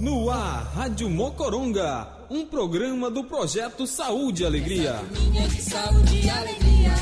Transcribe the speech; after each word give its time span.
No 0.00 0.28
ar, 0.28 0.72
Rádio 0.74 1.08
Mocoronga, 1.08 2.08
um 2.28 2.44
programa 2.44 3.08
do 3.08 3.22
projeto 3.22 3.86
Saúde 3.86 4.42
e 4.42 4.46
Alegria. 4.46 5.00
Essa 5.00 5.12
turminha 5.14 5.48
de 5.48 5.62
saúde 5.62 6.20
e 6.24 6.30
alegria, 6.30 6.92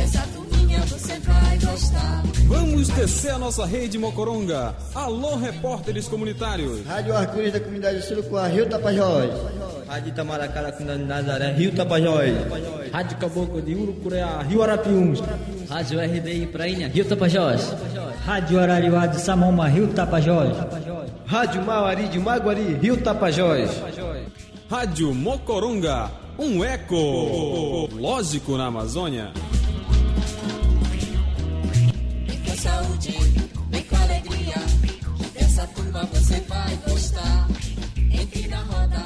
essa 0.00 0.20
turminha 0.32 0.80
você 0.82 1.18
vai 1.18 1.58
gostar. 1.58 2.22
Vamos 2.46 2.88
descer 2.88 3.32
a 3.32 3.38
nossa 3.38 3.66
rede 3.66 3.98
Mocoronga. 3.98 4.76
Alô, 4.94 5.34
repórteres 5.34 6.06
comunitários. 6.06 6.86
Rádio 6.86 7.16
Arco-Íris 7.16 7.52
da 7.54 7.60
comunidade 7.60 8.06
Surucuá, 8.06 8.46
Rio 8.46 8.68
Tapajós. 8.68 9.30
Rádio 9.88 10.10
Itamaracá 10.10 10.62
da 10.62 10.70
comunidade 10.70 11.02
Nazaré, 11.02 11.52
Rio 11.54 11.74
Tapajós. 11.74 12.32
Rádio 12.92 13.16
Caboclo 13.18 13.60
de 13.60 13.74
Urucureá, 13.74 14.40
Rio 14.42 14.62
Arapiuns. 14.62 15.20
Rádio 15.68 16.00
RDI 16.00 16.46
Prainha, 16.46 16.88
Rio 16.88 17.04
Tapajós. 17.04 17.74
Rádio 18.24 18.58
Arariuá 18.58 19.06
de 19.06 19.20
Samoma, 19.20 19.68
Rio 19.68 19.88
Tapajós. 19.88 20.56
Rádio 21.26 21.62
Mauari 21.62 22.08
de 22.08 22.18
Maguari, 22.18 22.74
Rio 22.80 22.96
Tapajós. 22.96 23.70
Rádio 24.70 25.14
Mocoronga, 25.14 26.10
um 26.38 26.64
eco 26.64 27.86
lógico 27.92 28.56
na 28.56 28.66
Amazônia. 28.66 29.30
Vem 32.26 32.38
com 32.40 32.56
saúde, 32.56 33.18
vem 33.70 33.82
com 33.82 33.96
alegria, 33.96 34.54
essa 35.34 35.66
turma 35.66 36.08
você 36.12 36.40
vai 36.48 36.78
gostar. 36.88 37.46
Entre 38.10 38.48
na 38.48 38.62
roda, 38.62 39.04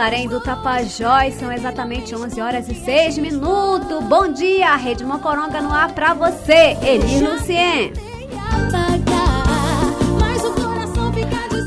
Santarém 0.00 0.28
do 0.28 0.40
Tapajós, 0.40 1.34
são 1.34 1.52
exatamente 1.52 2.16
11 2.16 2.40
horas 2.40 2.66
e 2.70 2.74
6 2.74 3.18
minutos. 3.18 4.02
Bom 4.04 4.32
dia, 4.32 4.74
Rede 4.74 5.04
Mocoronga 5.04 5.60
no 5.60 5.70
ar 5.70 5.92
pra 5.92 6.14
você, 6.14 6.74
Eli 6.82 7.20
Lucien. 7.20 7.92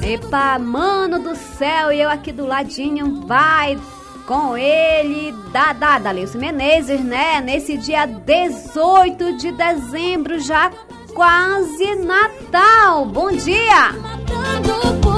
Epa, 0.01 0.57
mano 0.57 1.19
do 1.19 1.35
céu, 1.35 1.91
e 1.91 2.01
eu 2.01 2.09
aqui 2.09 2.31
do 2.31 2.47
ladinho, 2.47 3.23
vai 3.27 3.77
com 4.25 4.57
ele, 4.57 5.31
da 5.51 5.71
Dada 5.71 6.11
Lilson 6.11 6.39
Menezes, 6.39 7.01
né? 7.01 7.39
Nesse 7.39 7.77
dia 7.77 8.07
18 8.07 9.37
de 9.37 9.51
dezembro, 9.51 10.39
já 10.39 10.71
quase 11.13 11.97
Natal. 11.97 13.05
Bom 13.05 13.31
dia! 13.31 13.93
matando 14.01 15.12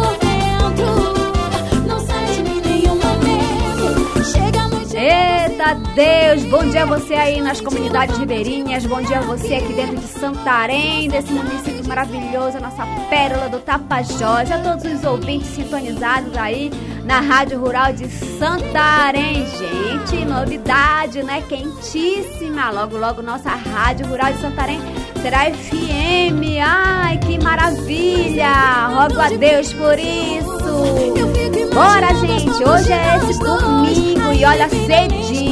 Eita 5.56 5.74
Deus! 5.96 6.44
Bom 6.52 6.70
dia 6.70 6.84
a 6.84 6.86
você 6.86 7.14
aí 7.14 7.40
nas 7.40 7.62
comunidades 7.62 8.18
ribeirinhas, 8.18 8.86
bom 8.86 9.02
dia 9.02 9.20
a 9.20 9.22
você 9.22 9.56
aqui 9.56 9.72
dentro 9.72 9.96
de 9.96 10.08
Santarém, 10.08 11.08
desse 11.08 11.32
município 11.32 11.88
maravilhoso, 11.88 12.58
a 12.58 12.60
nossa 12.60 12.86
pérola 13.10 13.48
do 13.48 13.60
Tapajós, 13.60 14.52
a 14.52 14.60
todos 14.60 14.84
os 14.84 15.04
ouvintes 15.06 15.48
sintonizados 15.48 16.36
aí 16.36 16.70
na 17.06 17.22
Rádio 17.22 17.58
Rural 17.58 17.94
de 17.94 18.10
Santarém. 18.38 19.46
Gente, 19.46 20.26
novidade, 20.26 21.24
né? 21.24 21.42
Quentíssima! 21.48 22.70
Logo, 22.72 22.98
logo, 22.98 23.22
nossa 23.22 23.52
Rádio 23.52 24.08
Rural 24.08 24.34
de 24.34 24.42
Santarém 24.42 24.82
será 25.22 25.46
FM. 25.46 26.60
Ai, 26.62 27.18
que 27.20 27.42
maravilha! 27.42 28.88
Rogo 28.88 29.22
a 29.22 29.30
Deus 29.30 29.72
por 29.72 29.98
isso! 29.98 31.74
Bora, 31.74 32.14
gente! 32.16 32.62
Hoje 32.62 32.92
é 32.92 33.18
esse 33.18 33.40
domingo 33.40 34.34
e 34.34 34.44
olha 34.44 34.68
cedinho. 34.70 35.45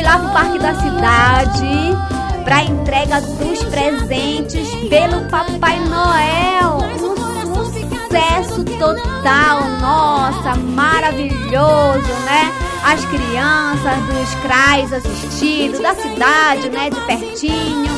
Fui 0.00 0.08
lá 0.08 0.18
pro 0.18 0.30
Parque 0.30 0.58
da. 0.58 0.74
Cidade 0.74 1.94
pra 2.42 2.62
entrega 2.62 3.20
dos 3.20 3.62
presentes 3.64 4.74
pelo 4.88 5.28
Papai 5.28 5.78
Noel. 5.80 6.78
Um 7.54 7.64
sucesso 7.66 8.64
total, 8.78 9.62
nossa, 9.78 10.54
maravilhoso, 10.54 12.12
né? 12.24 12.50
As 12.82 13.04
crianças 13.04 13.98
dos 14.06 14.34
CRAs 14.36 14.90
assistindo, 14.90 15.82
da 15.82 15.94
cidade, 15.94 16.70
né? 16.70 16.88
De 16.88 17.00
pertinho, 17.02 17.90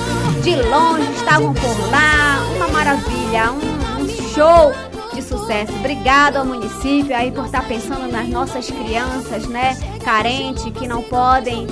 de 0.43 0.57
longe 0.57 1.09
estavam 1.13 1.55
por 1.55 1.91
lá. 1.93 2.45
Uma 2.57 2.69
maravilha, 2.69 3.53
um, 3.53 4.03
um 4.03 4.09
show 4.35 4.73
de 5.15 5.23
sucesso. 5.23 5.73
Obrigado 5.75 6.39
ao 6.39 6.45
município 6.45 7.15
aí 7.15 7.31
por 7.31 7.45
estar 7.45 7.67
pensando 7.69 8.11
nas 8.11 8.29
nossas 8.29 8.69
crianças, 8.69 9.47
né? 9.47 9.77
Carentes, 10.05 10.65
que 10.73 10.89
não 10.89 11.03
podem, 11.03 11.67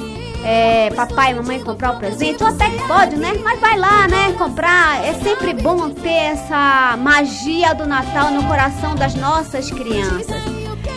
é, 0.44 0.90
papai 0.90 1.32
e 1.32 1.34
mamãe 1.34 1.60
comprar 1.60 1.92
o 1.92 1.98
presente. 1.98 2.42
Ou 2.42 2.48
até 2.48 2.70
que 2.70 2.86
pode, 2.86 3.16
né? 3.16 3.32
Mas 3.42 3.60
vai 3.60 3.76
lá, 3.76 4.08
né? 4.08 4.32
Comprar. 4.38 5.04
É 5.04 5.14
sempre 5.14 5.54
bom 5.54 5.90
ter 5.90 6.32
essa 6.32 6.96
magia 6.98 7.74
do 7.74 7.86
Natal 7.86 8.30
no 8.30 8.44
coração 8.44 8.94
das 8.94 9.14
nossas 9.14 9.70
crianças. 9.70 10.42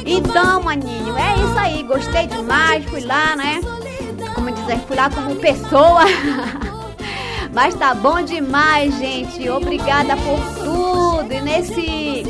Então, 0.06 0.64
maninho, 0.64 1.18
é 1.18 1.36
isso 1.36 1.60
aí. 1.60 1.84
Gostei 1.84 2.28
demais. 2.28 2.86
Fui 2.86 3.02
lá, 3.02 3.36
né? 3.36 3.60
Como 4.34 4.52
dizer, 4.52 4.80
fui 4.88 4.96
lá 4.96 5.10
como 5.10 5.36
pessoa. 5.36 6.04
Mas 7.54 7.76
tá 7.76 7.94
bom 7.94 8.22
demais, 8.22 8.98
gente. 8.98 9.48
Obrigada 9.50 10.16
por 10.18 10.64
tudo. 10.64 11.32
E 11.32 11.42
nesse 11.42 12.24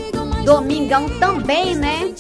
domingão 0.44 1.08
também, 1.20 1.76
né? 1.76 2.14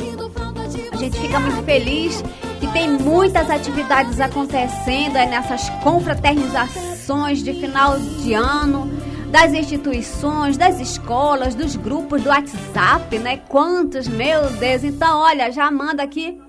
A 0.92 0.96
gente 0.96 1.20
fica 1.20 1.40
muito 1.40 1.64
feliz 1.64 2.24
que 2.63 2.72
tem 2.72 2.90
muitas 2.90 3.50
atividades 3.50 4.22
acontecendo 4.22 5.18
aí 5.18 5.28
nessas 5.28 5.68
confraternizações 5.84 7.44
de 7.44 7.53
final 7.56 8.00
de 8.00 8.34
ano, 8.34 8.90
das 9.29 9.51
instituições, 9.51 10.56
das 10.56 10.79
escolas, 10.79 11.56
dos 11.56 11.75
grupos 11.75 12.22
do 12.22 12.29
WhatsApp, 12.29 13.19
né? 13.19 13.41
Quantos, 13.50 14.07
meu 14.07 14.50
Deus. 14.51 14.81
Então, 14.85 15.19
olha, 15.19 15.51
já 15.51 15.69
manda 15.69 16.03
aqui 16.03 16.40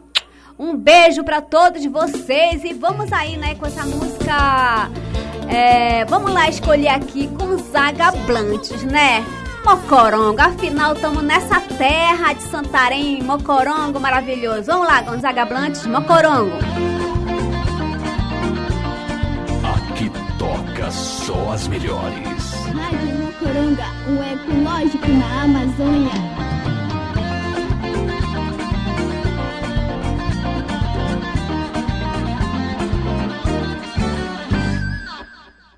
um 0.56 0.76
beijo 0.76 1.24
pra 1.24 1.40
todos 1.40 1.84
vocês 1.86 2.62
e 2.62 2.72
vamos 2.72 3.12
aí, 3.12 3.36
né, 3.36 3.56
com 3.56 3.66
essa 3.66 3.84
música. 3.84 4.88
é, 5.48 6.04
vamos 6.04 6.32
lá 6.32 6.48
escolher 6.48 6.90
aqui 6.90 7.26
com 7.26 7.56
Zaga 7.72 8.12
Blantes, 8.24 8.84
né? 8.84 9.24
Mocorongo, 9.64 10.40
afinal 10.42 10.92
estamos 10.94 11.22
nessa 11.22 11.58
terra 11.58 12.34
de 12.34 12.42
Santarém, 12.42 13.22
Mocorongo 13.22 13.98
maravilhoso. 13.98 14.64
Vamos 14.66 14.86
lá, 14.86 15.00
Gonzaga 15.00 15.46
Blantes, 15.46 15.86
Mocorongo. 15.86 16.58
Aqui 19.74 20.10
toca 20.38 20.90
só 20.90 21.52
as 21.52 21.66
melhores. 21.68 22.54
Rádio 22.74 23.14
Mocoronga, 23.20 23.86
o 24.06 24.22
ecológico 24.22 25.08
na 25.08 25.42
Amazônia. 25.44 26.12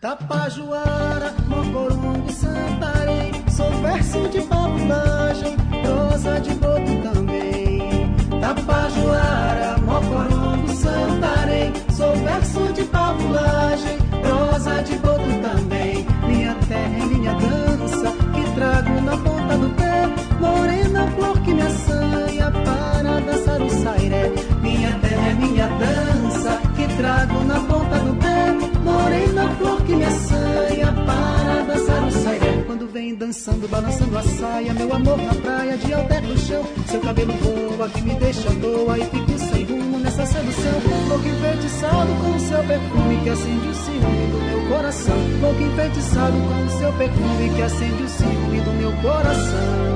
Tapajoara, 0.00 1.34
Mocorongo, 1.48 2.32
Santarém. 2.32 3.35
Sou 3.56 3.70
verso 3.80 4.28
de 4.28 4.40
babulagem, 4.42 5.56
prosa 5.82 6.38
de 6.40 6.50
boto 6.56 7.02
também. 7.02 8.14
Tapajoara, 8.38 9.78
Mocorongo, 9.78 10.68
Santarém. 10.74 11.72
Sou 11.90 12.14
verso 12.16 12.70
de 12.74 12.84
babulagem, 12.84 13.96
dançando, 33.46 33.69
balançando 33.69 34.19
a 34.19 34.22
saia, 34.22 34.75
meu 34.75 34.93
amor 34.93 35.19
na 35.19 35.34
praia, 35.34 35.76
de 35.78 35.94
alter 35.94 36.22
no 36.22 36.37
chão. 36.37 36.64
Seu 36.88 37.00
cabelo 37.00 37.32
voa 37.34 37.88
que 37.88 38.02
me 38.02 38.14
deixa 38.14 38.48
à 38.50 38.54
toa 38.54 38.98
e 38.98 39.04
fico 39.04 39.38
sem 39.38 39.64
rumo 39.64 39.98
nessa 39.98 40.26
sedução. 40.26 40.72
Louco 41.08 41.28
enfeitiçado 41.28 42.12
com 42.22 42.37
o 42.37 42.40
seu 42.40 42.64
perfume 42.64 43.20
que 43.22 43.31
acende 43.31 43.69
o 43.69 43.75
ciúme 43.75 44.26
do 44.32 44.38
meu 44.38 44.69
coração. 44.69 45.16
Louco 45.40 45.62
enfeitiçado 45.62 46.37
com 46.37 46.64
o 46.64 46.78
seu 46.78 46.93
perfume 46.94 47.50
que 47.54 47.62
acende 47.62 48.02
o 48.02 48.08
ciúme 48.08 48.60
do 48.60 48.72
meu 48.72 48.93
coração. 49.02 49.95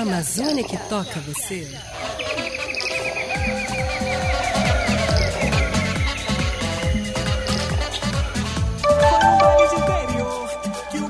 Amazônia 0.00 0.64
que 0.64 0.76
toca 0.88 1.20
você. 1.20 1.68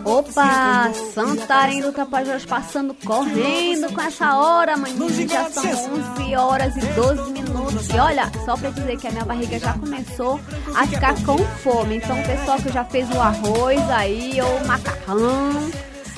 Opa, 0.05 0.93
Santarém 1.15 1.81
do 1.81 1.91
Tapajós 1.91 2.45
passando 2.45 2.95
correndo 3.05 3.93
com 3.93 4.01
essa 4.03 4.37
hora, 4.37 4.77
maninha. 4.77 5.27
Já 5.27 5.51
são 5.51 5.65
11 5.65 6.37
horas 6.37 6.77
e 6.77 6.81
12 6.81 7.33
minutos. 7.33 7.89
E 7.89 7.99
olha, 7.99 8.31
só 8.45 8.57
pra 8.57 8.71
dizer 8.71 8.99
que 8.99 9.09
a 9.09 9.11
minha 9.11 9.25
barriga 9.25 9.59
já 9.59 9.73
começou 9.73 10.39
a 10.75 10.87
ficar 10.87 11.15
com 11.25 11.39
fome. 11.39 11.97
Então, 11.97 12.23
pessoal 12.23 12.59
que 12.59 12.71
já 12.71 12.85
fez 12.85 13.09
o 13.11 13.21
arroz 13.21 13.81
aí, 13.91 14.41
ou 14.43 14.57
o 14.59 14.67
macarrão 14.67 15.71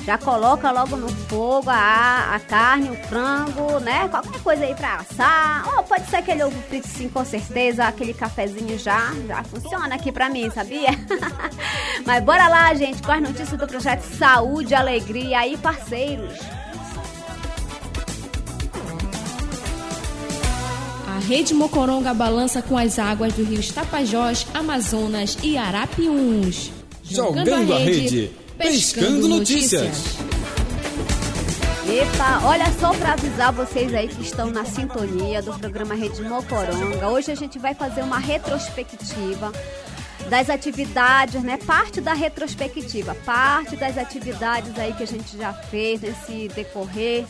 já 0.07 0.17
coloca 0.17 0.71
logo 0.71 0.95
no 0.95 1.09
fogo 1.09 1.69
a, 1.69 2.33
a 2.33 2.39
carne, 2.39 2.91
o 2.91 2.95
frango, 3.09 3.77
né? 3.81 4.07
Qualquer 4.07 4.41
coisa 4.41 4.63
aí 4.63 4.73
pra 4.73 4.95
assar. 4.95 5.67
Ou 5.75 5.83
pode 5.83 6.09
ser 6.09 6.15
aquele 6.15 6.45
ovo 6.45 6.57
frito, 6.69 6.87
sim, 6.87 7.09
com 7.09 7.25
certeza. 7.25 7.83
Aquele 7.83 8.13
cafezinho 8.13 8.79
já, 8.79 9.13
já 9.27 9.43
funciona 9.43 9.95
aqui 9.95 10.09
pra 10.09 10.29
mim, 10.29 10.49
sabia? 10.49 10.91
Mas 12.07 12.23
bora 12.23 12.47
lá, 12.47 12.73
gente, 12.73 13.03
com 13.03 13.11
as 13.11 13.21
notícias 13.21 13.59
do 13.59 13.67
projeto 13.67 14.03
Saúde, 14.03 14.73
Alegria 14.73 15.45
e 15.45 15.57
parceiros. 15.57 16.39
A 21.05 21.19
Rede 21.19 21.53
Mocoronga 21.53 22.13
balança 22.13 22.61
com 22.61 22.77
as 22.77 22.97
águas 22.97 23.33
do 23.33 23.43
rio 23.43 23.61
Tapajós, 23.73 24.47
Amazonas 24.53 25.37
e 25.43 25.57
Arapiuns. 25.57 26.71
Jogando, 27.03 27.49
Jogando 27.49 27.73
a 27.73 27.77
rede. 27.79 27.99
rede 27.99 28.46
Pescando 28.57 29.27
Notícias. 29.27 30.17
Epa, 31.87 32.41
olha 32.43 32.65
só 32.79 32.93
para 32.93 33.13
avisar 33.13 33.53
vocês 33.53 33.93
aí 33.93 34.07
que 34.07 34.21
estão 34.21 34.49
na 34.49 34.65
sintonia 34.65 35.41
do 35.41 35.53
programa 35.53 35.95
Rede 35.95 36.21
Mocoronga. 36.23 37.07
Hoje 37.09 37.31
a 37.31 37.35
gente 37.35 37.59
vai 37.59 37.73
fazer 37.73 38.01
uma 38.01 38.17
retrospectiva 38.17 39.51
das 40.29 40.49
atividades, 40.49 41.41
né? 41.43 41.57
Parte 41.57 42.01
da 42.01 42.13
retrospectiva, 42.13 43.15
parte 43.25 43.75
das 43.75 43.97
atividades 43.97 44.77
aí 44.77 44.91
que 44.93 45.03
a 45.03 45.07
gente 45.07 45.37
já 45.37 45.53
fez 45.53 46.01
nesse 46.01 46.49
decorrer 46.49 47.25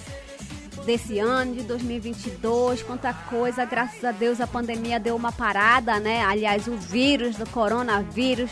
desse 0.86 1.20
ano 1.20 1.54
de 1.54 1.64
2022, 1.64 2.82
quanta 2.84 3.14
coisa, 3.14 3.66
graças 3.66 4.04
a 4.06 4.12
Deus 4.14 4.40
a 4.40 4.48
pandemia 4.48 4.98
deu 4.98 5.16
uma 5.18 5.34
parada, 5.34 6.00
né? 6.00 6.24
Aliás, 6.24 6.68
o 6.68 6.78
vírus 6.78 7.36
do 7.36 7.48
coronavírus 7.50 8.52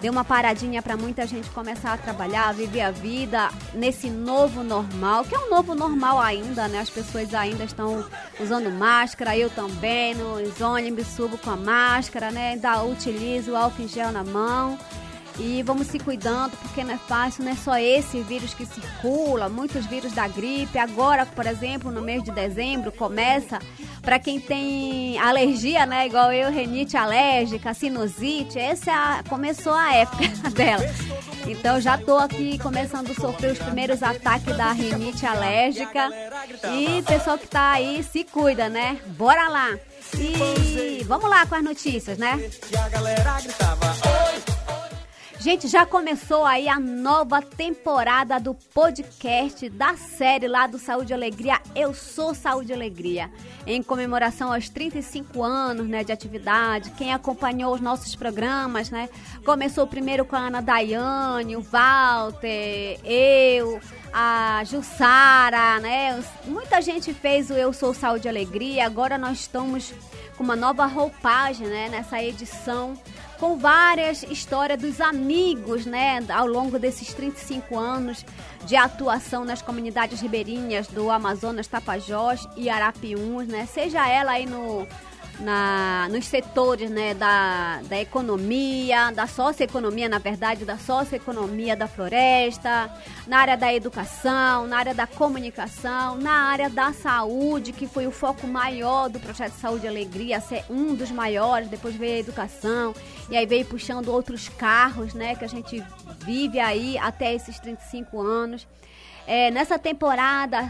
deu 0.00 0.12
uma 0.12 0.24
paradinha 0.24 0.82
para 0.82 0.96
muita 0.96 1.26
gente 1.26 1.48
começar 1.50 1.92
a 1.92 1.98
trabalhar, 1.98 2.52
viver 2.54 2.80
a 2.80 2.90
vida 2.90 3.50
nesse 3.74 4.08
novo 4.08 4.62
normal, 4.62 5.24
que 5.24 5.34
é 5.34 5.38
um 5.38 5.50
novo 5.50 5.74
normal 5.74 6.20
ainda, 6.20 6.68
né? 6.68 6.80
As 6.80 6.90
pessoas 6.90 7.34
ainda 7.34 7.64
estão 7.64 8.04
usando 8.40 8.70
máscara, 8.70 9.36
eu 9.36 9.50
também, 9.50 10.14
nos 10.14 10.60
ônibus 10.60 11.06
subo 11.08 11.36
com 11.38 11.50
a 11.50 11.56
máscara, 11.56 12.30
né? 12.30 12.52
Ainda 12.52 12.82
utilizo 12.82 13.52
o 13.52 13.56
álcool 13.56 13.82
em 13.82 13.88
gel 13.88 14.10
na 14.10 14.24
mão. 14.24 14.78
E 15.40 15.62
vamos 15.62 15.86
se 15.86 15.98
cuidando, 15.98 16.54
porque 16.58 16.84
não 16.84 16.92
é 16.92 16.98
fácil, 16.98 17.44
não 17.44 17.52
é 17.52 17.56
só 17.56 17.78
esse 17.78 18.20
vírus 18.20 18.52
que 18.52 18.66
circula, 18.66 19.48
muitos 19.48 19.86
vírus 19.86 20.12
da 20.12 20.28
gripe. 20.28 20.78
Agora, 20.78 21.24
por 21.24 21.46
exemplo, 21.46 21.90
no 21.90 22.02
mês 22.02 22.22
de 22.22 22.30
dezembro, 22.30 22.92
começa 22.92 23.58
para 24.02 24.18
quem 24.18 24.38
tem 24.38 25.18
alergia, 25.18 25.86
né? 25.86 26.06
Igual 26.06 26.30
eu, 26.30 26.50
renite 26.50 26.94
alérgica, 26.94 27.72
sinusite, 27.72 28.58
essa 28.58 28.90
é 28.90 28.94
a, 28.94 29.24
começou 29.28 29.72
a 29.72 29.94
época 29.94 30.24
dela. 30.54 30.84
Então 31.46 31.80
já 31.80 31.96
tô 31.96 32.18
aqui 32.18 32.58
começando 32.58 33.10
a 33.10 33.14
sofrer 33.14 33.52
os 33.52 33.58
primeiros 33.58 34.02
ataques 34.02 34.54
da 34.54 34.72
rinite 34.72 35.24
alérgica. 35.24 36.10
E 36.76 37.02
pessoal 37.02 37.38
que 37.38 37.48
tá 37.48 37.72
aí, 37.72 38.02
se 38.02 38.24
cuida, 38.24 38.68
né? 38.68 38.98
Bora 39.06 39.48
lá! 39.48 39.70
E 40.18 41.02
vamos 41.04 41.30
lá 41.30 41.46
com 41.46 41.54
as 41.54 41.64
notícias, 41.64 42.18
né? 42.18 42.50
E 42.70 42.76
a 42.76 42.88
galera 42.90 43.40
gritava! 43.40 44.19
Gente, 45.40 45.68
já 45.68 45.86
começou 45.86 46.44
aí 46.44 46.68
a 46.68 46.78
nova 46.78 47.40
temporada 47.40 48.38
do 48.38 48.54
podcast 48.54 49.70
da 49.70 49.96
série 49.96 50.46
lá 50.46 50.66
do 50.66 50.78
Saúde 50.78 51.12
e 51.12 51.14
Alegria. 51.14 51.58
Eu 51.74 51.94
sou 51.94 52.34
Saúde 52.34 52.72
e 52.72 52.74
Alegria. 52.74 53.30
Em 53.66 53.82
comemoração 53.82 54.52
aos 54.52 54.68
35 54.68 55.42
anos, 55.42 55.88
né, 55.88 56.04
de 56.04 56.12
atividade. 56.12 56.90
Quem 56.90 57.14
acompanhou 57.14 57.74
os 57.74 57.80
nossos 57.80 58.14
programas, 58.14 58.90
né? 58.90 59.08
Começou 59.42 59.86
primeiro 59.86 60.26
com 60.26 60.36
a 60.36 60.40
Ana 60.40 60.60
Daiane, 60.60 61.56
o 61.56 61.62
Walter, 61.62 63.00
eu, 63.02 63.80
a 64.12 64.62
Jussara, 64.64 65.78
né? 65.80 66.22
Muita 66.44 66.80
gente 66.80 67.12
fez 67.12 67.50
o 67.50 67.54
Eu 67.54 67.72
Sou 67.72 67.94
Saúde 67.94 68.26
e 68.26 68.28
Alegria. 68.28 68.86
Agora 68.86 69.16
nós 69.16 69.40
estamos 69.40 69.92
com 70.36 70.44
uma 70.44 70.56
nova 70.56 70.86
roupagem, 70.86 71.66
né, 71.66 71.88
nessa 71.90 72.22
edição 72.22 72.96
com 73.40 73.56
várias 73.56 74.22
histórias 74.22 74.78
dos 74.78 75.00
amigos, 75.00 75.86
né, 75.86 76.22
ao 76.28 76.46
longo 76.46 76.78
desses 76.78 77.14
35 77.14 77.78
anos 77.78 78.24
de 78.66 78.76
atuação 78.76 79.46
nas 79.46 79.62
comunidades 79.62 80.20
ribeirinhas 80.20 80.86
do 80.88 81.10
Amazonas, 81.10 81.66
Tapajós 81.66 82.46
e 82.54 82.68
Arapiuns, 82.68 83.48
né, 83.48 83.66
seja 83.66 84.06
ela 84.06 84.32
aí 84.32 84.44
no 84.44 84.86
na, 85.40 86.08
nos 86.10 86.26
setores 86.26 86.90
né, 86.90 87.14
da, 87.14 87.80
da 87.82 88.00
economia, 88.00 89.10
da 89.10 89.26
socioeconomia, 89.26 90.08
na 90.08 90.18
verdade, 90.18 90.64
da 90.64 90.76
socioeconomia 90.76 91.74
da 91.74 91.88
floresta, 91.88 92.90
na 93.26 93.38
área 93.38 93.56
da 93.56 93.72
educação, 93.72 94.66
na 94.66 94.78
área 94.78 94.94
da 94.94 95.06
comunicação, 95.06 96.16
na 96.16 96.50
área 96.50 96.68
da 96.68 96.92
saúde, 96.92 97.72
que 97.72 97.86
foi 97.86 98.06
o 98.06 98.10
foco 98.10 98.46
maior 98.46 99.08
do 99.08 99.18
projeto 99.18 99.52
Saúde 99.52 99.86
e 99.86 99.88
Alegria, 99.88 100.40
ser 100.40 100.64
um 100.68 100.94
dos 100.94 101.10
maiores, 101.10 101.68
depois 101.68 101.94
veio 101.94 102.16
a 102.16 102.20
educação, 102.20 102.94
e 103.30 103.36
aí 103.36 103.46
veio 103.46 103.64
puxando 103.64 104.08
outros 104.08 104.48
carros, 104.48 105.14
né, 105.14 105.34
que 105.34 105.44
a 105.44 105.48
gente 105.48 105.82
vive 106.24 106.60
aí 106.60 106.98
até 106.98 107.34
esses 107.34 107.58
35 107.58 108.20
anos. 108.20 108.68
É, 109.26 109.50
nessa 109.50 109.78
temporada 109.78 110.68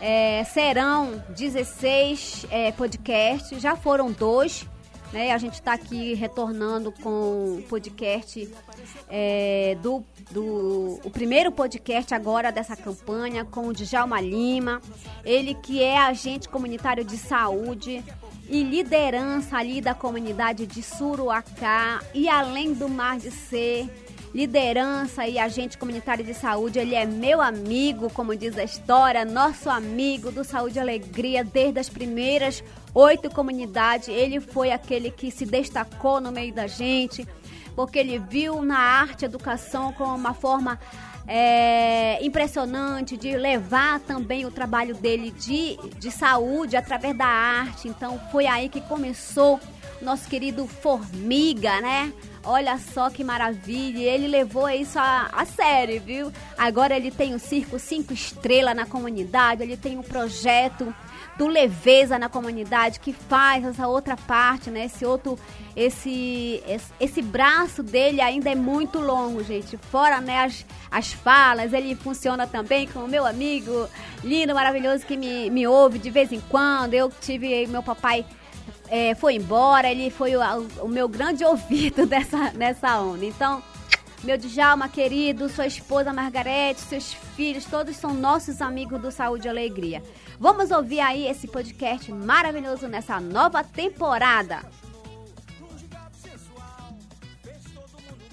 é, 0.00 0.44
serão 0.44 1.22
16 1.30 2.46
é, 2.50 2.72
podcasts, 2.72 3.60
já 3.60 3.76
foram 3.76 4.10
dois. 4.10 4.66
Né? 5.12 5.32
A 5.32 5.38
gente 5.38 5.54
está 5.54 5.72
aqui 5.72 6.14
retornando 6.14 6.92
com 6.92 7.58
o 7.58 7.64
podcast 7.68 8.48
é, 9.08 9.76
do, 9.82 10.04
do 10.30 11.00
o 11.04 11.10
primeiro 11.10 11.50
podcast 11.50 12.14
agora 12.14 12.52
dessa 12.52 12.76
campanha 12.76 13.44
com 13.44 13.66
o 13.66 13.72
Djalma 13.72 14.20
Lima, 14.20 14.80
ele 15.24 15.54
que 15.54 15.82
é 15.82 15.98
agente 15.98 16.48
comunitário 16.48 17.04
de 17.04 17.16
saúde 17.16 18.04
e 18.48 18.62
liderança 18.62 19.56
ali 19.56 19.80
da 19.80 19.94
comunidade 19.94 20.66
de 20.66 20.82
Suruacá 20.82 22.00
e 22.14 22.28
além 22.28 22.72
do 22.72 22.88
mar 22.88 23.18
de 23.18 23.30
ser 23.30 23.88
liderança 24.34 25.26
e 25.26 25.38
agente 25.38 25.76
comunitário 25.76 26.24
de 26.24 26.34
saúde. 26.34 26.78
Ele 26.78 26.94
é 26.94 27.04
meu 27.04 27.40
amigo, 27.40 28.10
como 28.10 28.36
diz 28.36 28.56
a 28.56 28.64
história, 28.64 29.24
nosso 29.24 29.68
amigo 29.68 30.30
do 30.30 30.44
Saúde 30.44 30.78
e 30.78 30.80
Alegria 30.80 31.42
desde 31.44 31.80
as 31.80 31.88
primeiras 31.88 32.62
oito 32.94 33.30
comunidades. 33.30 34.08
Ele 34.08 34.40
foi 34.40 34.70
aquele 34.70 35.10
que 35.10 35.30
se 35.30 35.44
destacou 35.44 36.20
no 36.20 36.30
meio 36.30 36.52
da 36.52 36.66
gente, 36.66 37.26
porque 37.74 37.98
ele 37.98 38.18
viu 38.18 38.62
na 38.62 38.78
arte 38.78 39.24
educação 39.24 39.92
como 39.92 40.14
uma 40.14 40.34
forma 40.34 40.78
é, 41.26 42.24
impressionante 42.24 43.16
de 43.16 43.36
levar 43.36 44.00
também 44.00 44.46
o 44.46 44.50
trabalho 44.50 44.94
dele 44.94 45.30
de, 45.30 45.76
de 45.98 46.10
saúde 46.10 46.76
através 46.76 47.16
da 47.16 47.26
arte. 47.26 47.88
Então 47.88 48.20
foi 48.30 48.46
aí 48.46 48.68
que 48.68 48.80
começou 48.80 49.60
nosso 50.00 50.28
querido 50.28 50.66
Formiga, 50.66 51.80
né? 51.80 52.12
Olha 52.42 52.78
só 52.78 53.10
que 53.10 53.22
maravilha. 53.22 54.00
Ele 54.00 54.26
levou 54.26 54.68
isso 54.68 54.98
a, 54.98 55.30
a 55.32 55.44
viu? 56.04 56.32
Agora 56.56 56.96
ele 56.96 57.10
tem 57.10 57.34
o 57.34 57.38
Circo 57.38 57.78
Cinco 57.78 58.12
Estrelas 58.12 58.74
na 58.74 58.86
comunidade, 58.86 59.62
ele 59.62 59.76
tem 59.76 59.98
um 59.98 60.02
projeto 60.02 60.94
do 61.36 61.46
Leveza 61.46 62.18
na 62.18 62.28
comunidade 62.28 63.00
que 63.00 63.12
faz 63.12 63.64
essa 63.64 63.86
outra 63.86 64.16
parte, 64.16 64.70
né? 64.70 64.84
Esse 64.84 65.06
outro, 65.06 65.38
esse, 65.74 66.62
esse, 66.66 66.92
esse 67.00 67.22
braço 67.22 67.82
dele 67.82 68.20
ainda 68.20 68.50
é 68.50 68.54
muito 68.54 69.00
longo, 69.00 69.42
gente. 69.42 69.76
Fora, 69.76 70.20
né, 70.20 70.44
as, 70.44 70.66
as 70.90 71.12
falas, 71.12 71.72
ele 71.72 71.94
funciona 71.94 72.46
também 72.46 72.86
com 72.86 73.00
o 73.00 73.08
meu 73.08 73.24
amigo 73.24 73.88
lindo, 74.22 74.54
maravilhoso 74.54 75.06
que 75.06 75.16
me, 75.16 75.48
me 75.48 75.66
ouve 75.66 75.98
de 75.98 76.10
vez 76.10 76.30
em 76.30 76.40
quando. 76.40 76.92
Eu 76.92 77.10
tive 77.20 77.66
meu 77.68 77.82
papai 77.82 78.26
é, 78.90 79.14
foi 79.14 79.36
embora, 79.36 79.88
ele 79.88 80.10
foi 80.10 80.34
o, 80.34 80.40
o, 80.82 80.88
meu 80.88 81.08
grande 81.08 81.44
ouvido 81.44 82.04
dessa, 82.06 82.50
nessa 82.52 83.00
onda. 83.00 83.24
Então, 83.24 83.62
meu 84.24 84.36
Djalma 84.36 84.88
querido, 84.88 85.48
sua 85.48 85.66
esposa 85.66 86.12
Margarete, 86.12 86.80
seus 86.80 87.14
filhos, 87.36 87.64
todos 87.64 87.96
são 87.96 88.12
nossos 88.12 88.60
amigos 88.60 89.00
do 89.00 89.12
Saúde 89.12 89.46
e 89.46 89.48
Alegria. 89.48 90.02
Vamos 90.38 90.72
ouvir 90.72 91.00
aí 91.00 91.28
esse 91.28 91.46
podcast 91.46 92.12
maravilhoso 92.12 92.88
nessa 92.88 93.20
nova 93.20 93.62
temporada. 93.62 94.60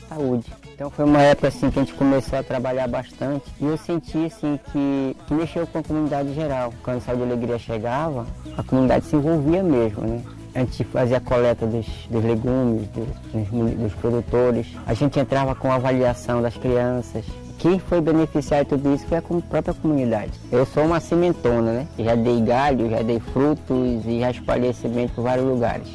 Saúde. 0.10 0.52
Então 0.74 0.90
foi 0.90 1.06
uma 1.06 1.22
época 1.22 1.50
assim 1.50 1.70
que 1.70 1.80
a 1.80 1.84
gente 1.84 1.94
começou 1.96 2.40
a 2.40 2.44
trabalhar 2.44 2.88
bastante 2.88 3.46
e 3.60 3.66
eu 3.66 3.78
senti 3.78 4.26
assim 4.26 4.60
que, 4.72 5.18
que 5.28 5.34
mexeu 5.34 5.68
com 5.68 5.80
a 5.80 5.84
comunidade 5.84 6.34
geral. 6.34 6.74
Quando 6.82 6.98
a 6.98 7.02
Saúde 7.02 7.24
e 7.24 7.26
Alegria 7.26 7.60
chegava, 7.60 8.26
a 8.58 8.64
comunidade 8.64 9.06
se 9.06 9.16
envolvia 9.16 9.62
mesmo, 9.62 10.02
né? 10.02 10.24
A 10.58 10.62
gente 10.62 10.84
fazia 10.86 11.18
a 11.18 11.22
coleta 11.22 11.68
dos, 11.68 11.86
dos 12.10 12.24
legumes, 12.24 12.88
dos, 12.88 13.78
dos, 13.78 13.94
produtores. 13.94 14.66
A 14.88 14.94
gente 14.96 15.20
entrava 15.20 15.54
com 15.54 15.72
a 15.72 15.76
avaliação 15.76 16.42
das 16.42 16.58
crianças. 16.58 17.24
Quem 17.60 17.78
foi 17.78 18.02
beneficiar 18.02 18.64
de 18.64 18.70
tudo 18.70 18.96
isso 18.96 19.06
foi 19.06 19.20
a 19.20 19.22
própria 19.22 19.76
comunidade. 19.76 20.32
Eu 20.52 20.66
sou 20.66 20.86
uma 20.86 21.00
sementona, 21.00 21.72
né? 21.74 21.88
Já 22.00 22.16
dei 22.16 22.42
galho, 22.42 22.90
já 22.90 23.04
dei 23.04 23.20
frutos 23.20 24.04
e 24.08 24.20
já 24.20 24.32
espalhei 24.32 24.74
semente 24.74 25.14
por 25.14 25.26
vários 25.26 25.46
lugares. 25.46 25.88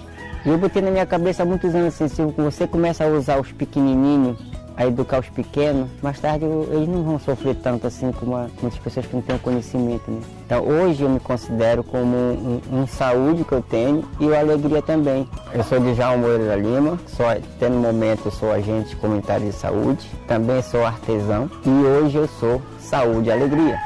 E 0.46 0.48
eu 0.48 0.58
botei 0.58 0.80
na 0.80 0.92
minha 0.92 1.06
cabeça 1.06 1.42
há 1.42 1.46
muitos 1.46 1.74
anos 1.74 2.00
assim, 2.00 2.06
se 2.06 2.22
você 2.22 2.64
começa 2.64 3.02
a 3.02 3.08
usar 3.08 3.40
os 3.40 3.50
pequenininhos 3.50 4.38
a 4.82 4.86
educar 4.86 5.20
os 5.20 5.28
pequenos, 5.28 5.88
mais 6.02 6.18
tarde 6.18 6.44
eles 6.44 6.88
não 6.88 7.02
vão 7.02 7.18
sofrer 7.18 7.54
tanto 7.56 7.86
assim 7.86 8.10
como 8.12 8.36
muitas 8.60 8.78
pessoas 8.80 9.06
que 9.06 9.14
não 9.14 9.22
têm 9.22 9.38
conhecimento. 9.38 10.10
Né? 10.10 10.20
Então 10.44 10.64
hoje 10.66 11.02
eu 11.02 11.08
me 11.08 11.20
considero 11.20 11.84
como 11.84 12.16
um, 12.16 12.60
um, 12.70 12.86
saúde 12.86 13.44
que 13.44 13.52
eu 13.52 13.62
tenho 13.62 14.04
e 14.20 14.34
alegria 14.34 14.82
também. 14.82 15.28
Eu 15.52 15.62
sou 15.62 15.78
de 15.78 15.94
João 15.94 16.18
Moreira 16.18 16.56
Lima, 16.56 16.98
sou, 17.06 17.28
até 17.28 17.68
no 17.68 17.78
momento 17.78 18.30
sou 18.30 18.50
agente 18.50 18.96
comunitário 18.96 19.46
de 19.46 19.52
saúde, 19.52 20.10
também 20.26 20.60
sou 20.62 20.84
artesão 20.84 21.50
e 21.64 21.70
hoje 21.70 22.16
eu 22.16 22.28
sou 22.28 22.60
saúde 22.78 23.28
e 23.28 23.32
alegria. 23.32 23.78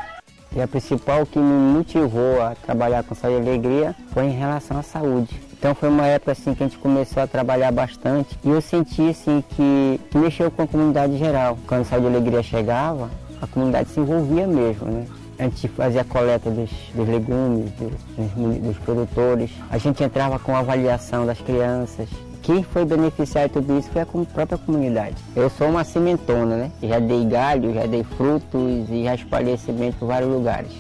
E 0.55 0.62
a 0.62 0.67
principal 0.67 1.26
que 1.26 1.38
me 1.38 1.75
motivou 1.75 2.41
a 2.41 2.55
trabalhar 2.55 3.05
com 3.05 3.15
saúde 3.15 3.47
e 3.47 3.50
alegria 3.50 3.95
foi 4.12 4.25
em 4.25 4.31
relação 4.31 4.79
à 4.79 4.83
saúde. 4.83 5.46
Então 5.67 5.75
foi 5.75 5.89
uma 5.89 6.07
época 6.07 6.31
assim 6.31 6.55
que 6.55 6.63
a 6.63 6.69
gente 6.69 6.79
começou 6.79 7.21
a 7.21 7.27
trabalhar 7.27 7.73
bastante 7.73 8.39
e 8.45 8.49
eu 8.49 8.61
senti 8.61 9.09
assim 9.09 9.43
que, 9.51 10.01
mexeu 10.17 10.49
com 10.49 10.63
a 10.63 10.67
comunidade 10.69 11.19
geral. 11.19 11.59
Quando 11.67 11.81
a 11.81 11.85
Saúde 11.85 12.07
e 12.07 12.11
Alegria 12.11 12.41
chegava, 12.41 13.11
a 13.43 13.49
comunidade 13.49 13.89
se 13.89 13.99
envolvia 13.99 14.47
mesmo, 14.47 14.87
né? 14.87 15.07
A 15.37 15.43
gente 15.43 15.67
fazia 15.67 16.03
a 16.03 16.05
coleta 16.05 16.53
dos, 16.53 16.71
dos 16.95 17.09
legumes, 17.09 17.73
dos, 17.73 18.61
dos, 18.63 18.79
produtores. 18.79 19.51
A 19.69 19.77
gente 19.77 20.05
entrava 20.05 20.39
com 20.39 20.55
a 20.55 20.61
avaliação 20.61 21.27
das 21.27 21.41
crianças. 21.41 22.09
Quem 22.43 22.63
foi 22.63 22.85
beneficiar 22.85 23.49
de 23.49 23.55
tudo 23.55 23.77
isso 23.77 23.91
foi 23.91 24.03
a 24.03 24.07
própria 24.07 24.59
comunidade. 24.59 25.17
Eu 25.35 25.51
sou 25.51 25.69
uma 25.69 25.83
sementona, 25.83 26.57
né? 26.57 26.71
Já 26.81 27.01
dei 27.01 27.25
galho, 27.25 27.75
já 27.75 27.87
dei 27.87 28.05
frutos 28.05 28.89
e 28.89 29.03
já 29.03 29.17
espalhei 29.17 29.57
semente 29.57 29.97
por 29.97 30.07
vários 30.07 30.31
lugares. 30.31 30.71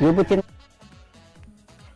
E 0.00 0.04
eu 0.04 0.12
botei 0.12 0.41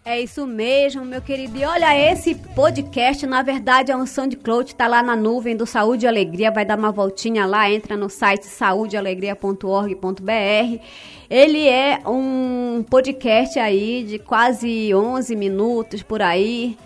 é 0.06 0.20
isso 0.20 0.46
mesmo, 0.46 1.04
meu 1.04 1.20
querido. 1.20 1.58
E 1.58 1.64
olha, 1.64 2.12
esse 2.12 2.36
podcast, 2.36 3.26
na 3.26 3.42
verdade, 3.42 3.90
é 3.90 3.96
um 3.96 4.06
SoundCloud, 4.06 4.76
tá 4.76 4.86
lá 4.86 5.02
na 5.02 5.16
nuvem 5.16 5.56
do 5.56 5.66
Saúde 5.66 6.06
e 6.06 6.08
Alegria. 6.08 6.52
Vai 6.52 6.64
dar 6.64 6.78
uma 6.78 6.92
voltinha 6.92 7.44
lá, 7.44 7.68
entra 7.68 7.96
no 7.96 8.08
site 8.08 8.46
saudealegria.org.br. 8.46 10.80
Ele 11.28 11.66
é 11.66 11.98
um 12.06 12.84
podcast 12.88 13.58
aí 13.58 14.04
de 14.04 14.20
quase 14.20 14.94
11 14.94 15.34
minutos 15.34 16.04
por 16.04 16.22
aí. 16.22 16.78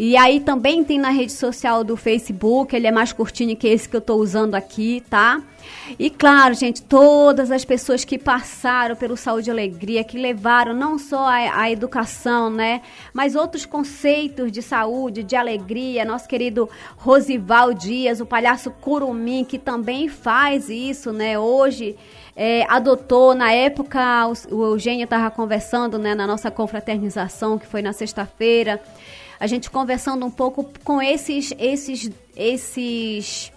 E 0.00 0.16
aí 0.16 0.38
também 0.38 0.84
tem 0.84 0.96
na 0.96 1.10
rede 1.10 1.32
social 1.32 1.82
do 1.82 1.96
Facebook, 1.96 2.74
ele 2.74 2.86
é 2.86 2.92
mais 2.92 3.12
curtinho 3.12 3.56
que 3.56 3.66
esse 3.66 3.88
que 3.88 3.96
eu 3.96 3.98
estou 3.98 4.20
usando 4.20 4.54
aqui, 4.54 5.02
tá? 5.10 5.42
E 5.98 6.08
claro, 6.08 6.54
gente, 6.54 6.80
todas 6.82 7.50
as 7.50 7.64
pessoas 7.64 8.04
que 8.04 8.16
passaram 8.16 8.94
pelo 8.94 9.16
Saúde 9.16 9.48
e 9.48 9.50
Alegria, 9.50 10.04
que 10.04 10.16
levaram 10.16 10.72
não 10.72 11.00
só 11.00 11.26
a, 11.26 11.62
a 11.62 11.68
educação, 11.68 12.48
né, 12.48 12.80
mas 13.12 13.34
outros 13.34 13.66
conceitos 13.66 14.52
de 14.52 14.62
saúde, 14.62 15.24
de 15.24 15.34
alegria. 15.34 16.04
Nosso 16.04 16.28
querido 16.28 16.70
Rosival 16.96 17.74
Dias, 17.74 18.20
o 18.20 18.26
palhaço 18.26 18.70
Curumim, 18.70 19.44
que 19.44 19.58
também 19.58 20.08
faz 20.08 20.68
isso, 20.68 21.12
né, 21.12 21.36
hoje. 21.36 21.96
É, 22.36 22.64
adotou, 22.68 23.34
na 23.34 23.50
época, 23.52 23.98
o, 24.28 24.54
o 24.54 24.64
Eugênio 24.74 25.02
estava 25.02 25.28
conversando 25.28 25.98
né, 25.98 26.14
na 26.14 26.24
nossa 26.24 26.52
confraternização, 26.52 27.58
que 27.58 27.66
foi 27.66 27.82
na 27.82 27.92
sexta-feira, 27.92 28.80
a 29.40 29.46
gente 29.46 29.70
conversando 29.70 30.24
um 30.24 30.30
pouco 30.30 30.70
com 30.84 31.00
esses, 31.00 31.52
esses, 31.58 32.10
esses 32.36 33.52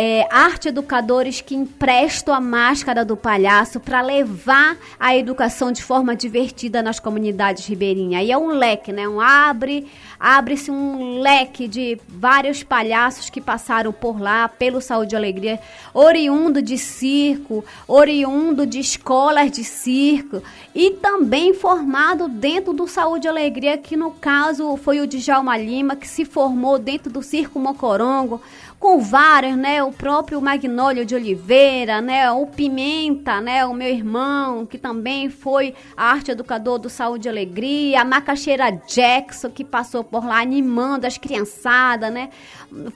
é, 0.00 0.28
arte 0.30 0.68
educadores 0.68 1.40
que 1.40 1.56
emprestam 1.56 2.32
a 2.32 2.40
máscara 2.40 3.04
do 3.04 3.16
palhaço 3.16 3.80
para 3.80 4.00
levar 4.00 4.76
a 4.96 5.16
educação 5.16 5.72
de 5.72 5.82
forma 5.82 6.14
divertida 6.14 6.80
nas 6.80 7.00
comunidades 7.00 7.66
ribeirinhas. 7.66 8.20
Aí 8.20 8.30
é 8.30 8.38
um 8.38 8.46
leque, 8.46 8.92
né? 8.92 9.08
Um 9.08 9.20
abre, 9.20 9.88
abre-se 10.20 10.70
um 10.70 11.20
leque 11.20 11.66
de 11.66 12.00
vários 12.08 12.62
palhaços 12.62 13.28
que 13.28 13.40
passaram 13.40 13.92
por 13.92 14.20
lá 14.20 14.48
pelo 14.48 14.80
Saúde 14.80 15.16
e 15.16 15.18
Alegria, 15.18 15.58
oriundo 15.92 16.62
de 16.62 16.78
circo, 16.78 17.64
oriundo 17.88 18.64
de 18.64 18.78
escolas 18.78 19.50
de 19.50 19.64
circo 19.64 20.40
e 20.72 20.92
também 20.92 21.52
formado 21.52 22.28
dentro 22.28 22.72
do 22.72 22.86
Saúde 22.86 23.26
e 23.26 23.30
Alegria, 23.30 23.76
que 23.76 23.96
no 23.96 24.12
caso 24.12 24.76
foi 24.76 25.00
o 25.00 25.08
Djalma 25.08 25.56
Lima, 25.56 25.96
que 25.96 26.06
se 26.06 26.24
formou 26.24 26.78
dentro 26.78 27.10
do 27.10 27.20
Circo 27.20 27.58
Mocorongo, 27.58 28.40
com 28.78 29.00
vários, 29.00 29.56
né? 29.56 29.82
O 29.82 29.92
próprio 29.92 30.40
Magnólio 30.40 31.04
de 31.04 31.14
Oliveira, 31.14 32.00
né? 32.00 32.30
O 32.30 32.46
Pimenta, 32.46 33.40
né? 33.40 33.66
O 33.66 33.74
meu 33.74 33.88
irmão, 33.88 34.64
que 34.64 34.78
também 34.78 35.28
foi 35.28 35.74
arte 35.96 36.30
educador 36.30 36.78
do 36.78 36.88
Saúde 36.88 37.26
e 37.26 37.30
Alegria, 37.30 38.02
a 38.02 38.04
Macaxeira 38.04 38.70
Jackson, 38.70 39.50
que 39.50 39.64
passou 39.64 40.04
por 40.04 40.24
lá 40.24 40.40
animando 40.40 41.06
as 41.06 41.18
criançadas, 41.18 42.12
né? 42.12 42.30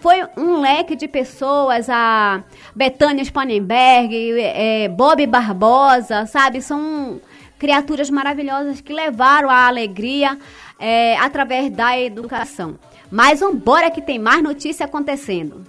Foi 0.00 0.24
um 0.36 0.60
leque 0.60 0.94
de 0.94 1.08
pessoas, 1.08 1.88
a 1.90 2.44
Betânia 2.74 3.24
Spanenberg, 3.24 4.40
é, 4.40 4.88
Bob 4.88 5.26
Barbosa, 5.26 6.26
sabe? 6.26 6.62
São 6.62 7.20
criaturas 7.58 8.08
maravilhosas 8.08 8.80
que 8.80 8.92
levaram 8.92 9.50
a 9.50 9.66
alegria 9.66 10.38
é, 10.78 11.16
através 11.18 11.70
da 11.70 11.98
educação. 11.98 12.78
Mas 13.12 13.40
vambora 13.40 13.90
que 13.90 14.00
tem 14.00 14.18
mais 14.18 14.42
notícia 14.42 14.86
acontecendo. 14.86 15.66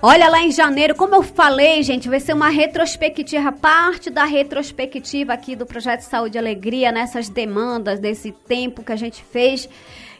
Olha 0.00 0.28
lá 0.28 0.40
em 0.42 0.52
janeiro, 0.52 0.94
como 0.94 1.16
eu 1.16 1.24
falei, 1.24 1.82
gente, 1.82 2.08
vai 2.08 2.20
ser 2.20 2.34
uma 2.34 2.48
retrospectiva, 2.48 3.50
parte 3.50 4.10
da 4.10 4.24
retrospectiva 4.24 5.32
aqui 5.32 5.56
do 5.56 5.66
Projeto 5.66 6.02
Saúde 6.02 6.36
e 6.36 6.38
Alegria, 6.38 6.92
nessas 6.92 7.28
demandas 7.28 7.98
desse 7.98 8.30
tempo 8.30 8.84
que 8.84 8.92
a 8.92 8.96
gente 8.96 9.24
fez, 9.24 9.68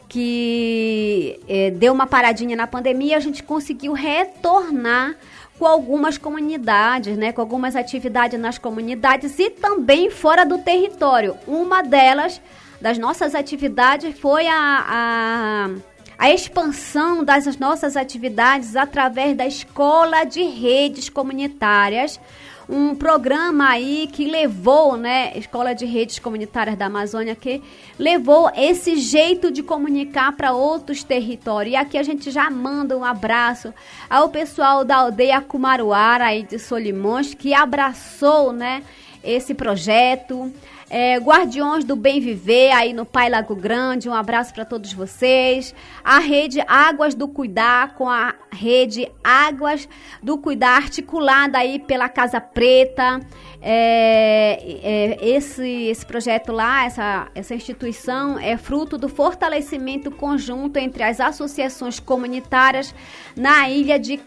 que 0.09 1.39
é, 1.47 1.71
deu 1.71 1.93
uma 1.93 2.05
paradinha 2.05 2.57
na 2.57 2.67
pandemia, 2.67 3.15
a 3.15 3.21
gente 3.21 3.41
conseguiu 3.41 3.93
retornar 3.93 5.15
com 5.57 5.65
algumas 5.65 6.17
comunidades, 6.17 7.17
né, 7.17 7.31
com 7.31 7.39
algumas 7.39 7.75
atividades 7.75 8.37
nas 8.37 8.57
comunidades 8.57 9.39
e 9.39 9.49
também 9.49 10.09
fora 10.09 10.45
do 10.45 10.57
território. 10.57 11.37
Uma 11.47 11.81
delas, 11.81 12.41
das 12.83 12.97
nossas 12.97 13.33
atividades, 13.33 14.19
foi 14.19 14.45
a, 14.45 14.85
a, 14.89 15.69
a 16.17 16.33
expansão 16.33 17.23
das 17.23 17.57
nossas 17.57 17.95
atividades 17.95 18.75
através 18.75 19.37
da 19.37 19.47
Escola 19.47 20.25
de 20.25 20.43
Redes 20.43 21.07
Comunitárias, 21.07 22.19
um 22.67 22.93
programa 22.93 23.69
aí 23.69 24.09
que 24.11 24.25
levou, 24.25 24.97
né, 24.97 25.31
Escola 25.37 25.73
de 25.73 25.85
Redes 25.85 26.19
Comunitárias 26.19 26.77
da 26.77 26.87
Amazônia, 26.87 27.37
que 27.37 27.63
levou 27.97 28.51
esse 28.53 28.97
jeito 28.97 29.49
de 29.49 29.63
comunicar 29.63 30.35
para 30.35 30.51
outros 30.51 31.05
territórios. 31.05 31.71
E 31.71 31.77
aqui 31.77 31.97
a 31.97 32.03
gente 32.03 32.31
já 32.31 32.49
manda 32.49 32.97
um 32.97 33.05
abraço 33.05 33.73
ao 34.09 34.27
pessoal 34.27 34.83
da 34.83 34.97
aldeia 34.97 35.39
Cumaruara 35.39 36.25
aí 36.25 36.43
de 36.43 36.59
Solimões, 36.59 37.33
que 37.33 37.53
abraçou, 37.53 38.51
né, 38.51 38.83
esse 39.23 39.53
projeto 39.53 40.51
é, 40.93 41.17
Guardiões 41.17 41.83
do 41.83 41.95
Bem 41.95 42.19
Viver, 42.21 42.71
aí 42.71 42.93
no 42.93 43.03
Pai 43.03 43.27
Lago 43.27 43.55
Grande, 43.55 44.07
um 44.07 44.13
abraço 44.13 44.53
para 44.53 44.63
todos 44.63 44.93
vocês. 44.93 45.73
A 46.03 46.19
rede 46.19 46.63
Águas 46.67 47.15
do 47.15 47.27
Cuidar, 47.27 47.95
com 47.95 48.07
a 48.07 48.35
rede 48.51 49.11
Águas 49.23 49.89
do 50.21 50.37
Cuidar, 50.37 50.75
articulada 50.75 51.57
aí 51.57 51.79
pela 51.79 52.07
Casa 52.09 52.39
Preta. 52.39 53.19
É, 53.59 54.59
é, 54.83 55.17
esse, 55.19 55.67
esse 55.67 56.05
projeto 56.05 56.51
lá, 56.51 56.85
essa, 56.85 57.27
essa 57.33 57.55
instituição, 57.55 58.37
é 58.37 58.55
fruto 58.55 58.95
do 58.95 59.09
fortalecimento 59.09 60.11
conjunto 60.11 60.77
entre 60.77 61.01
as 61.01 61.19
associações 61.19 61.99
comunitárias 61.99 62.93
na 63.35 63.67
ilha 63.67 63.97
de 63.97 64.19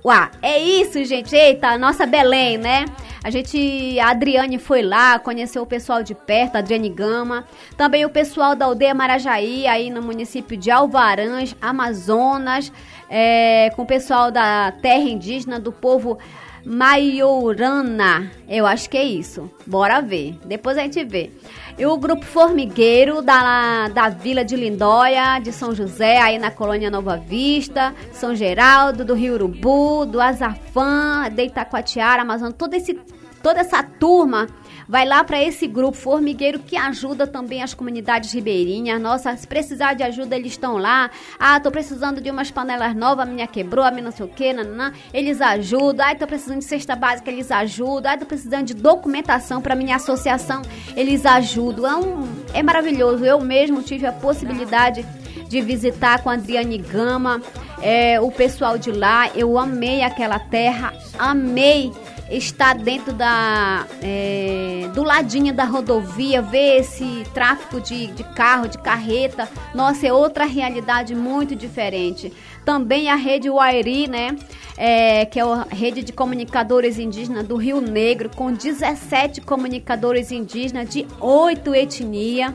Caratateuá. 0.00 0.30
É 0.42 0.58
isso, 0.58 1.04
gente. 1.04 1.34
Eita, 1.34 1.76
nossa 1.78 2.06
Belém, 2.06 2.58
né? 2.58 2.86
A 3.22 3.30
gente, 3.30 4.00
a 4.00 4.10
Adriane 4.10 4.58
foi 4.58 4.82
lá, 4.82 5.18
conheceu 5.18 5.62
o 5.62 5.66
pessoal 5.66 6.02
de 6.02 6.14
perto, 6.14 6.56
a 6.56 6.58
Adriane 6.60 6.88
Gama. 6.88 7.44
Também 7.76 8.04
o 8.04 8.10
pessoal 8.10 8.56
da 8.56 8.64
aldeia 8.64 8.94
Marajaí, 8.94 9.66
aí 9.66 9.90
no 9.90 10.02
município 10.02 10.56
de 10.56 10.70
Alvarães, 10.70 11.54
Amazonas. 11.60 12.72
É, 13.08 13.70
com 13.74 13.82
o 13.82 13.86
pessoal 13.86 14.30
da 14.30 14.72
terra 14.80 15.02
indígena, 15.02 15.58
do 15.58 15.72
povo 15.72 16.18
Maiorana. 16.64 18.30
Eu 18.48 18.66
acho 18.66 18.88
que 18.88 18.96
é 18.96 19.04
isso. 19.04 19.50
Bora 19.66 20.00
ver. 20.00 20.38
Depois 20.44 20.76
a 20.76 20.82
gente 20.82 21.04
vê. 21.04 21.30
E 21.78 21.86
o 21.86 21.96
grupo 21.96 22.24
Formigueiro 22.24 23.22
da, 23.22 23.88
da 23.88 24.08
Vila 24.08 24.44
de 24.44 24.56
Lindóia, 24.56 25.38
de 25.38 25.52
São 25.52 25.74
José, 25.74 26.18
aí 26.18 26.38
na 26.38 26.50
colônia 26.50 26.90
Nova 26.90 27.16
Vista, 27.16 27.94
São 28.12 28.34
Geraldo, 28.34 29.04
do 29.04 29.14
Rio 29.14 29.34
Urubu, 29.34 30.04
do 30.04 30.20
Azafã, 30.20 31.30
de 31.30 31.44
Itacoatiara, 31.44 32.22
Amazonas, 32.22 32.54
todo 32.58 32.74
esse, 32.74 32.94
toda 33.42 33.60
essa 33.60 33.82
turma 33.82 34.46
vai 34.90 35.06
lá 35.06 35.22
para 35.22 35.40
esse 35.40 35.68
grupo 35.68 35.96
formigueiro 35.96 36.58
que 36.58 36.76
ajuda 36.76 37.24
também 37.24 37.62
as 37.62 37.72
comunidades 37.72 38.32
ribeirinhas. 38.32 39.00
Nossa, 39.00 39.36
se 39.36 39.46
precisar 39.46 39.94
de 39.94 40.02
ajuda, 40.02 40.34
eles 40.34 40.50
estão 40.50 40.78
lá. 40.78 41.08
Ah, 41.38 41.60
tô 41.60 41.70
precisando 41.70 42.20
de 42.20 42.28
umas 42.28 42.50
panelas 42.50 42.92
novas, 42.96 43.28
a 43.28 43.30
minha 43.30 43.46
quebrou, 43.46 43.84
a 43.84 43.92
minha 43.92 44.02
não 44.02 44.10
sei 44.10 44.26
o 44.26 44.28
que, 44.28 44.52
nanã. 44.52 44.92
Eles 45.14 45.40
ajudam. 45.40 46.04
Ah, 46.04 46.14
tô 46.16 46.26
precisando 46.26 46.58
de 46.58 46.64
cesta 46.64 46.96
básica, 46.96 47.30
eles 47.30 47.52
ajudam. 47.52 48.12
Ah, 48.12 48.18
tô 48.18 48.26
precisando 48.26 48.66
de 48.66 48.74
documentação 48.74 49.62
para 49.62 49.76
minha 49.76 49.94
associação, 49.94 50.60
eles 50.96 51.24
ajudam. 51.24 51.86
É, 51.86 51.96
um, 51.96 52.28
é 52.54 52.62
maravilhoso. 52.62 53.24
Eu 53.24 53.40
mesmo 53.40 53.82
tive 53.82 54.06
a 54.06 54.12
possibilidade 54.12 55.06
de 55.48 55.60
visitar 55.60 56.20
com 56.20 56.30
a 56.30 56.32
Adriane 56.32 56.78
Gama, 56.78 57.40
é, 57.80 58.20
o 58.20 58.32
pessoal 58.32 58.76
de 58.76 58.90
lá. 58.90 59.30
Eu 59.36 59.56
amei 59.56 60.02
aquela 60.02 60.40
terra, 60.40 60.92
amei 61.16 61.92
está 62.30 62.72
dentro 62.72 63.12
da 63.12 63.86
é, 64.00 64.88
do 64.94 65.02
ladinho 65.02 65.52
da 65.52 65.64
rodovia, 65.64 66.40
ver 66.40 66.80
esse 66.80 67.24
tráfego 67.34 67.80
de, 67.80 68.06
de 68.08 68.22
carro, 68.22 68.68
de 68.68 68.78
carreta, 68.78 69.48
nossa, 69.74 70.06
é 70.06 70.12
outra 70.12 70.44
realidade 70.44 71.14
muito 71.14 71.56
diferente. 71.56 72.32
Também 72.64 73.10
a 73.10 73.16
rede 73.16 73.50
Wairi, 73.50 74.06
né? 74.06 74.36
É, 74.76 75.26
que 75.26 75.38
é 75.38 75.42
a 75.42 75.66
rede 75.70 76.02
de 76.02 76.12
comunicadores 76.12 76.98
indígenas 76.98 77.46
do 77.46 77.56
Rio 77.56 77.80
Negro, 77.80 78.30
com 78.34 78.52
17 78.52 79.40
comunicadores 79.40 80.30
indígenas 80.30 80.88
de 80.88 81.06
oito 81.20 81.74
etnias. 81.74 82.54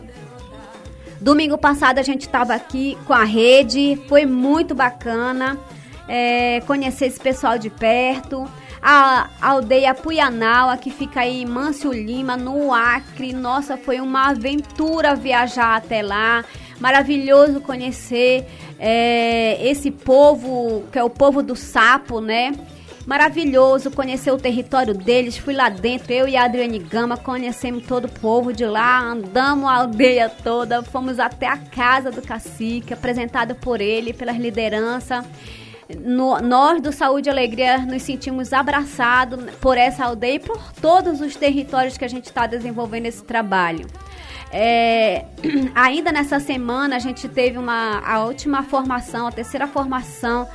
Domingo 1.22 1.58
passado 1.58 2.00
a 2.00 2.04
gente 2.04 2.22
estava 2.22 2.54
aqui 2.54 2.98
com 3.06 3.14
a 3.14 3.24
rede, 3.24 4.00
foi 4.08 4.26
muito 4.26 4.74
bacana 4.74 5.58
é, 6.08 6.62
conhecer 6.62 7.06
esse 7.06 7.20
pessoal 7.20 7.58
de 7.58 7.70
perto 7.70 8.48
a 8.88 9.30
aldeia 9.41 9.95
Puianaua, 9.95 10.78
que 10.78 10.91
fica 10.91 11.21
aí 11.21 11.41
em 11.41 11.45
Mâncio 11.45 11.91
Lima, 11.91 12.38
no 12.38 12.71
Acre. 12.71 13.34
Nossa, 13.34 13.78
foi 13.78 14.00
uma 14.00 14.30
aventura 14.30 15.15
viajar 15.15 15.78
até 15.78 16.04
lá. 16.04 16.45
Maravilhoso 16.80 17.62
conhecer 17.62 18.45
é, 18.78 19.58
esse 19.67 19.89
povo, 19.89 20.84
que 20.91 21.00
é 21.00 21.04
o 21.04 21.10
povo 21.10 21.41
do 21.41 21.56
sapo, 21.56 22.21
né? 22.21 22.54
Maravilhoso 23.08 23.89
conhecer 23.89 24.30
o 24.30 24.38
território 24.38 24.93
deles. 24.93 25.36
Fui 25.36 25.56
lá 25.56 25.67
dentro, 25.67 26.13
eu 26.13 26.28
e 26.28 26.38
a 26.38 26.43
Adriane 26.43 26.78
Gama 26.78 27.17
conhecemos 27.17 27.88
todo 27.88 28.06
o 28.06 28.12
povo 28.19 28.54
de 28.54 28.67
lá, 28.67 29.00
andamos 29.00 29.67
a 29.67 29.78
aldeia 29.78 30.30
toda, 30.30 30.84
fomos 30.84 31.19
até 31.19 31.48
a 31.48 31.58
casa 31.58 32.12
do 32.12 32.21
cacique, 32.21 32.93
apresentado 32.93 33.56
por 33.56 33.82
ele, 33.82 34.13
pelas 34.13 34.38
lideranças 34.38 35.26
no, 35.93 36.39
nós 36.39 36.82
do 36.82 36.91
Saúde 36.91 37.30
e 37.30 37.32
Alegria 37.32 37.78
nos 37.80 38.02
sentimos 38.02 38.54
abraçados 38.54 39.39
por 39.62 39.78
essa 39.78 40.06
aldeia 40.06 40.36
e 40.36 40.39
por 40.39 40.60
todos 40.74 41.21
os 41.21 41.36
territórios 41.36 41.98
que 41.98 42.06
a 42.06 42.08
gente 42.08 42.26
está 42.26 42.48
desenvolvendo 42.48 43.06
esse 43.06 43.24
trabalho. 43.24 43.86
É, 44.52 45.26
ainda 45.76 46.12
nessa 46.12 46.39
semana 46.39 46.95
a 46.95 47.00
gente 47.00 47.28
teve 47.28 47.58
uma, 47.58 48.00
a 48.00 48.24
última 48.24 48.63
formação, 48.63 49.28
a 49.28 49.32
terceira 49.32 49.67
formação 49.67 50.48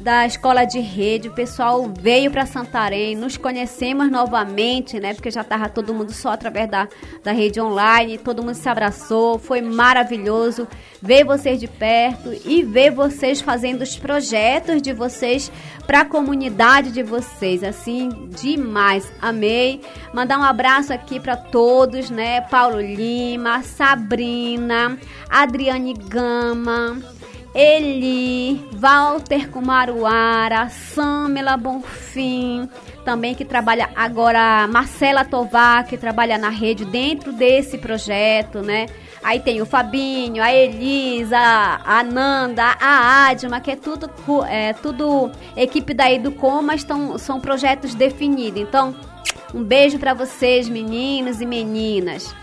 da 0.00 0.26
escola 0.26 0.64
de 0.64 0.80
rede, 0.80 1.28
o 1.28 1.32
pessoal 1.32 1.90
veio 2.00 2.30
para 2.30 2.46
Santarém, 2.46 3.14
nos 3.14 3.36
conhecemos 3.36 4.10
novamente, 4.10 4.98
né? 4.98 5.12
Porque 5.12 5.30
já 5.30 5.42
estava 5.42 5.68
todo 5.68 5.92
mundo 5.92 6.12
só 6.12 6.30
através 6.30 6.68
da, 6.70 6.88
da 7.22 7.32
rede 7.32 7.60
online, 7.60 8.16
todo 8.16 8.42
mundo 8.42 8.54
se 8.54 8.68
abraçou, 8.68 9.38
foi 9.38 9.60
maravilhoso 9.60 10.66
ver 11.02 11.24
vocês 11.24 11.60
de 11.60 11.68
perto 11.68 12.32
e 12.44 12.62
ver 12.62 12.90
vocês 12.90 13.40
fazendo 13.40 13.82
os 13.82 13.96
projetos 13.98 14.80
de 14.80 14.92
vocês 14.92 15.52
para 15.86 16.00
a 16.00 16.04
comunidade 16.04 16.92
de 16.92 17.02
vocês, 17.02 17.62
assim, 17.62 18.08
demais, 18.30 19.12
amei. 19.20 19.82
Mandar 20.14 20.38
um 20.38 20.44
abraço 20.44 20.92
aqui 20.92 21.20
para 21.20 21.36
todos, 21.36 22.10
né? 22.10 22.40
Paulo 22.42 22.80
Lima, 22.80 23.62
Sabrina, 23.62 24.98
Adriane 25.28 25.92
Gama, 25.94 26.98
Eli, 27.54 28.64
Walter 28.72 29.50
Kumaruara, 29.50 30.68
Samela 30.68 31.56
Bonfim, 31.56 32.68
também 33.04 33.34
que 33.34 33.44
trabalha 33.44 33.90
agora, 33.96 34.68
Marcela 34.68 35.24
Tovar, 35.24 35.84
que 35.86 35.96
trabalha 35.96 36.38
na 36.38 36.48
rede 36.48 36.84
dentro 36.84 37.32
desse 37.32 37.78
projeto, 37.78 38.60
né? 38.60 38.86
Aí 39.22 39.40
tem 39.40 39.60
o 39.60 39.66
Fabinho, 39.66 40.42
a 40.42 40.52
Elisa, 40.52 41.36
a 41.38 42.02
Nanda, 42.02 42.76
a 42.80 43.28
Adma, 43.28 43.60
que 43.60 43.72
é 43.72 43.76
tudo, 43.76 44.10
é, 44.48 44.72
tudo 44.74 45.30
equipe 45.56 45.92
da 45.92 46.10
Educom, 46.10 46.62
mas 46.62 46.84
tão, 46.84 47.18
são 47.18 47.40
projetos 47.40 47.94
definidos. 47.94 48.60
Então, 48.60 48.94
um 49.52 49.62
beijo 49.62 49.98
para 49.98 50.14
vocês, 50.14 50.68
meninos 50.68 51.40
e 51.40 51.46
meninas. 51.46 52.34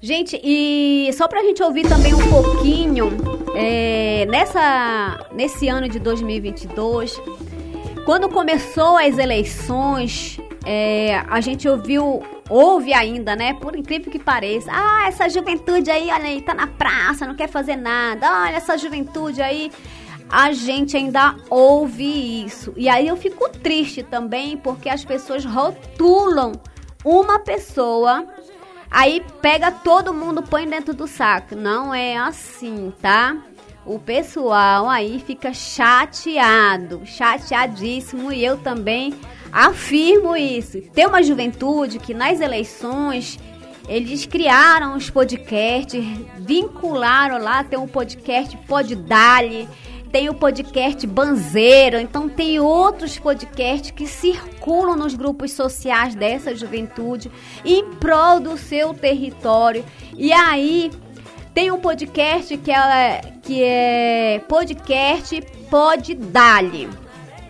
Gente, 0.00 0.40
e 0.42 1.10
só 1.12 1.26
pra 1.26 1.42
gente 1.42 1.62
ouvir 1.62 1.88
também 1.88 2.14
um 2.14 2.30
pouquinho, 2.30 3.10
é, 3.56 4.26
nessa, 4.26 5.26
nesse 5.32 5.68
ano 5.68 5.88
de 5.88 5.98
2022, 5.98 7.20
quando 8.04 8.28
começou 8.28 8.96
as 8.96 9.18
eleições, 9.18 10.38
é, 10.64 11.20
a 11.28 11.40
gente 11.40 11.68
ouviu, 11.68 12.22
ouve 12.48 12.94
ainda, 12.94 13.34
né? 13.34 13.54
Por 13.54 13.74
incrível 13.74 14.12
que 14.12 14.20
pareça, 14.20 14.70
ah, 14.72 15.08
essa 15.08 15.28
juventude 15.28 15.90
aí, 15.90 16.10
olha 16.12 16.26
aí, 16.26 16.42
tá 16.42 16.54
na 16.54 16.68
praça, 16.68 17.26
não 17.26 17.34
quer 17.34 17.48
fazer 17.48 17.74
nada, 17.74 18.44
olha 18.44 18.56
essa 18.56 18.78
juventude 18.78 19.42
aí 19.42 19.70
a 20.30 20.52
gente 20.52 20.96
ainda 20.96 21.36
ouve 21.48 22.44
isso. 22.44 22.72
E 22.76 22.88
aí 22.88 23.08
eu 23.08 23.16
fico 23.16 23.48
triste 23.48 24.02
também 24.02 24.56
porque 24.56 24.88
as 24.88 25.04
pessoas 25.04 25.44
rotulam 25.44 26.52
uma 27.04 27.38
pessoa, 27.38 28.26
aí 28.90 29.24
pega 29.40 29.70
todo 29.70 30.14
mundo, 30.14 30.42
põe 30.42 30.66
dentro 30.66 30.94
do 30.94 31.06
saco. 31.06 31.54
Não 31.54 31.94
é 31.94 32.16
assim, 32.16 32.92
tá? 33.00 33.36
O 33.84 33.98
pessoal 33.98 34.88
aí 34.88 35.22
fica 35.24 35.52
chateado, 35.54 37.02
chateadíssimo 37.06 38.30
e 38.32 38.44
eu 38.44 38.58
também 38.58 39.14
afirmo 39.50 40.36
isso. 40.36 40.80
Tem 40.92 41.06
uma 41.06 41.22
juventude 41.22 41.98
que 41.98 42.12
nas 42.12 42.40
eleições 42.40 43.38
eles 43.88 44.26
criaram 44.26 44.94
os 44.94 45.08
podcasts, 45.08 46.04
vincularam 46.36 47.38
lá, 47.38 47.64
tem 47.64 47.78
um 47.78 47.88
podcast 47.88 48.54
Poddali, 48.68 49.66
tem 50.10 50.28
o 50.28 50.34
podcast 50.34 51.06
Banzeiro, 51.06 51.98
então 51.98 52.28
tem 52.28 52.58
outros 52.58 53.18
podcasts 53.18 53.90
que 53.90 54.06
circulam 54.06 54.96
nos 54.96 55.14
grupos 55.14 55.52
sociais 55.52 56.14
dessa 56.14 56.54
juventude 56.54 57.30
em 57.64 57.84
prol 57.94 58.40
do 58.40 58.56
seu 58.56 58.94
território. 58.94 59.84
E 60.16 60.32
aí 60.32 60.90
tem 61.52 61.70
um 61.70 61.78
podcast 61.78 62.56
que 62.56 62.70
é, 62.70 63.20
que 63.42 63.62
é 63.62 64.42
podcast 64.48 65.40
Pod 65.70 66.14
Dali. 66.14 66.88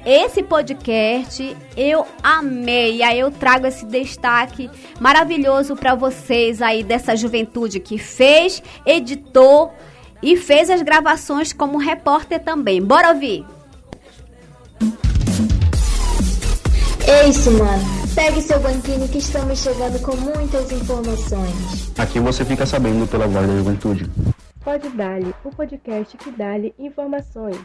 Esse 0.05 0.43
podcast 0.43 1.57
eu 1.77 2.07
amei, 2.23 3.03
aí 3.03 3.21
eu 3.21 3.31
trago 3.31 3.67
esse 3.67 3.85
destaque 3.85 4.71
maravilhoso 5.01 5.77
para 5.77 5.95
vocês 5.95 6.63
aí 6.63 6.83
dessa 6.83 7.15
juventude 7.15 7.79
que 7.79 7.99
fez, 7.99 8.63
editou 8.87 9.73
e 10.23 10.37
fez 10.37 10.71
as 10.71 10.83
gravações 10.83 11.53
como 11.53 11.79
repórter 11.79 12.41
também. 12.41 12.83
Bora 12.83 13.11
ouvir! 13.11 13.45
É 17.07 17.29
isso, 17.29 17.51
mano. 17.53 17.99
Pegue 18.15 18.43
seu 18.43 18.61
banquinho 18.61 19.09
que 19.09 19.19
estamos 19.19 19.61
chegando 19.61 19.99
com 20.03 20.15
muitas 20.17 20.71
informações. 20.73 21.93
Aqui 21.97 22.21
você 22.21 22.45
fica 22.45 22.67
sabendo 22.67 23.07
pela 23.07 23.27
voz 23.27 23.47
da 23.47 23.57
juventude. 23.57 24.11
Pode 24.63 24.89
Dali, 24.91 25.35
o 25.45 25.51
podcast 25.51 26.17
que 26.17 26.31
dá-lhe 26.31 26.75
informações. 26.79 27.57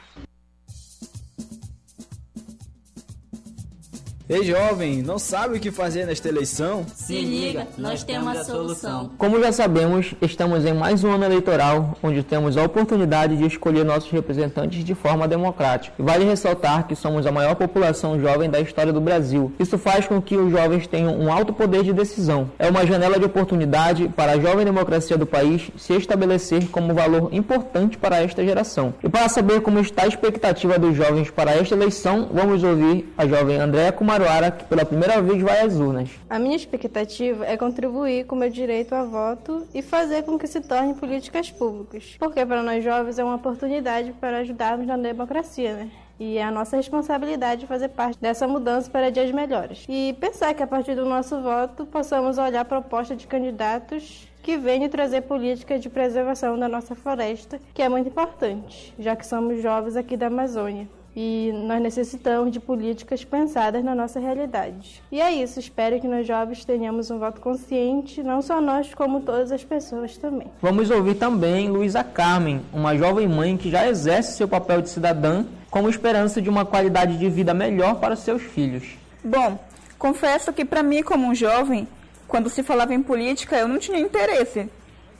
Ei 4.33 4.43
jovem, 4.43 5.03
não 5.03 5.19
sabe 5.19 5.57
o 5.57 5.59
que 5.59 5.69
fazer 5.69 6.07
nesta 6.07 6.27
eleição? 6.27 6.83
Se 6.95 7.21
liga, 7.21 7.67
nós 7.77 8.03
temos 8.03 8.35
a 8.35 8.43
solução. 8.43 9.11
Como 9.15 9.39
já 9.39 9.51
sabemos, 9.51 10.15
estamos 10.19 10.65
em 10.65 10.73
mais 10.73 11.03
um 11.03 11.11
ano 11.11 11.25
eleitoral, 11.25 11.95
onde 12.01 12.23
temos 12.23 12.57
a 12.57 12.63
oportunidade 12.63 13.37
de 13.37 13.45
escolher 13.45 13.85
nossos 13.85 14.09
representantes 14.09 14.83
de 14.83 14.95
forma 14.95 15.27
democrática. 15.27 15.93
Vale 15.99 16.25
ressaltar 16.25 16.87
que 16.87 16.95
somos 16.95 17.27
a 17.27 17.31
maior 17.31 17.53
população 17.53 18.19
jovem 18.19 18.49
da 18.49 18.59
história 18.59 18.91
do 18.91 18.99
Brasil. 18.99 19.53
Isso 19.59 19.77
faz 19.77 20.07
com 20.07 20.19
que 20.19 20.35
os 20.35 20.51
jovens 20.51 20.87
tenham 20.87 21.15
um 21.15 21.31
alto 21.31 21.53
poder 21.53 21.83
de 21.83 21.93
decisão. 21.93 22.49
É 22.57 22.67
uma 22.67 22.87
janela 22.87 23.19
de 23.19 23.25
oportunidade 23.25 24.09
para 24.15 24.31
a 24.31 24.39
jovem 24.39 24.65
democracia 24.65 25.15
do 25.15 25.27
país 25.27 25.69
se 25.77 25.93
estabelecer 25.93 26.69
como 26.69 26.95
valor 26.95 27.29
importante 27.31 27.99
para 27.99 28.23
esta 28.23 28.43
geração. 28.43 28.95
E 29.03 29.09
para 29.09 29.29
saber 29.29 29.61
como 29.61 29.79
está 29.79 30.05
a 30.05 30.07
expectativa 30.07 30.79
dos 30.79 30.97
jovens 30.97 31.29
para 31.29 31.51
esta 31.51 31.75
eleição, 31.75 32.29
vamos 32.33 32.63
ouvir 32.63 33.13
a 33.15 33.27
jovem 33.27 33.59
Andréa 33.59 33.91
Kumar 33.91 34.22
Maruara, 34.23 34.51
que 34.51 34.63
pela 34.65 34.85
primeira 34.85 35.21
vez 35.21 35.41
vai 35.41 35.59
às 35.59 35.75
urnas. 35.75 36.09
A 36.29 36.39
minha 36.39 36.55
expectativa 36.55 37.45
é 37.45 37.57
contribuir 37.57 38.25
com 38.25 38.35
o 38.35 38.39
meu 38.39 38.49
direito 38.49 38.95
a 38.95 39.03
voto 39.03 39.67
e 39.73 39.81
fazer 39.81 40.23
com 40.23 40.39
que 40.39 40.47
se 40.47 40.61
torne 40.61 40.93
políticas 40.93 41.51
públicas. 41.51 42.15
Porque 42.17 42.45
para 42.45 42.63
nós 42.63 42.83
jovens 42.83 43.19
é 43.19 43.23
uma 43.23 43.35
oportunidade 43.35 44.13
para 44.13 44.37
ajudarmos 44.37 44.87
na 44.87 44.95
democracia, 44.95 45.75
né? 45.75 45.91
E 46.19 46.37
é 46.37 46.43
a 46.43 46.51
nossa 46.51 46.77
responsabilidade 46.77 47.67
fazer 47.67 47.89
parte 47.89 48.17
dessa 48.21 48.47
mudança 48.47 48.89
para 48.89 49.11
dias 49.11 49.31
melhores. 49.31 49.85
E 49.89 50.15
pensar 50.21 50.53
que 50.53 50.63
a 50.63 50.67
partir 50.67 50.95
do 50.95 51.05
nosso 51.05 51.41
voto 51.41 51.85
possamos 51.85 52.37
olhar 52.37 52.61
a 52.61 52.65
proposta 52.65 53.15
de 53.15 53.27
candidatos 53.27 54.29
que 54.41 54.57
venham 54.57 54.87
trazer 54.89 55.21
políticas 55.21 55.81
de 55.81 55.89
preservação 55.89 56.57
da 56.57 56.69
nossa 56.69 56.95
floresta, 56.95 57.59
que 57.73 57.81
é 57.81 57.89
muito 57.89 58.07
importante, 58.07 58.93
já 58.97 59.15
que 59.15 59.25
somos 59.25 59.61
jovens 59.61 59.97
aqui 59.97 60.15
da 60.15 60.27
Amazônia 60.27 60.87
e 61.15 61.51
nós 61.65 61.81
necessitamos 61.81 62.51
de 62.51 62.59
políticas 62.59 63.23
pensadas 63.23 63.83
na 63.83 63.93
nossa 63.93 64.19
realidade. 64.19 65.01
E 65.11 65.21
é 65.21 65.31
isso, 65.31 65.59
espero 65.59 65.99
que 65.99 66.07
nós 66.07 66.25
jovens 66.25 66.65
tenhamos 66.65 67.11
um 67.11 67.19
voto 67.19 67.39
consciente, 67.39 68.23
não 68.23 68.41
só 68.41 68.59
nós, 68.59 68.93
como 68.93 69.21
todas 69.21 69.51
as 69.51 69.63
pessoas 69.63 70.17
também. 70.17 70.47
Vamos 70.61 70.89
ouvir 70.89 71.15
também 71.15 71.69
Luísa 71.69 72.03
Carmen, 72.03 72.61
uma 72.73 72.95
jovem 72.97 73.27
mãe 73.27 73.55
que 73.57 73.69
já 73.69 73.87
exerce 73.87 74.37
seu 74.37 74.47
papel 74.47 74.81
de 74.81 74.89
cidadã 74.89 75.45
como 75.69 75.89
esperança 75.89 76.41
de 76.41 76.49
uma 76.49 76.65
qualidade 76.65 77.17
de 77.17 77.29
vida 77.29 77.53
melhor 77.53 77.95
para 77.95 78.15
seus 78.15 78.41
filhos. 78.41 78.83
Bom, 79.23 79.57
confesso 79.97 80.53
que 80.53 80.63
para 80.65 80.83
mim, 80.83 81.01
como 81.01 81.27
um 81.27 81.33
jovem, 81.33 81.87
quando 82.27 82.49
se 82.49 82.61
falava 82.61 82.93
em 82.93 83.01
política, 83.01 83.57
eu 83.57 83.67
não 83.67 83.79
tinha 83.79 83.99
interesse 83.99 84.69